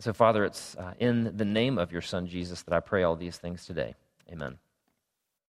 So, 0.00 0.12
Father, 0.12 0.44
it's 0.44 0.76
uh, 0.76 0.94
in 1.00 1.36
the 1.36 1.44
name 1.44 1.76
of 1.78 1.90
your 1.90 2.02
Son, 2.02 2.26
Jesus, 2.26 2.62
that 2.62 2.74
I 2.74 2.80
pray 2.80 3.02
all 3.02 3.16
these 3.16 3.36
things 3.36 3.66
today. 3.66 3.94
Amen. 4.30 4.58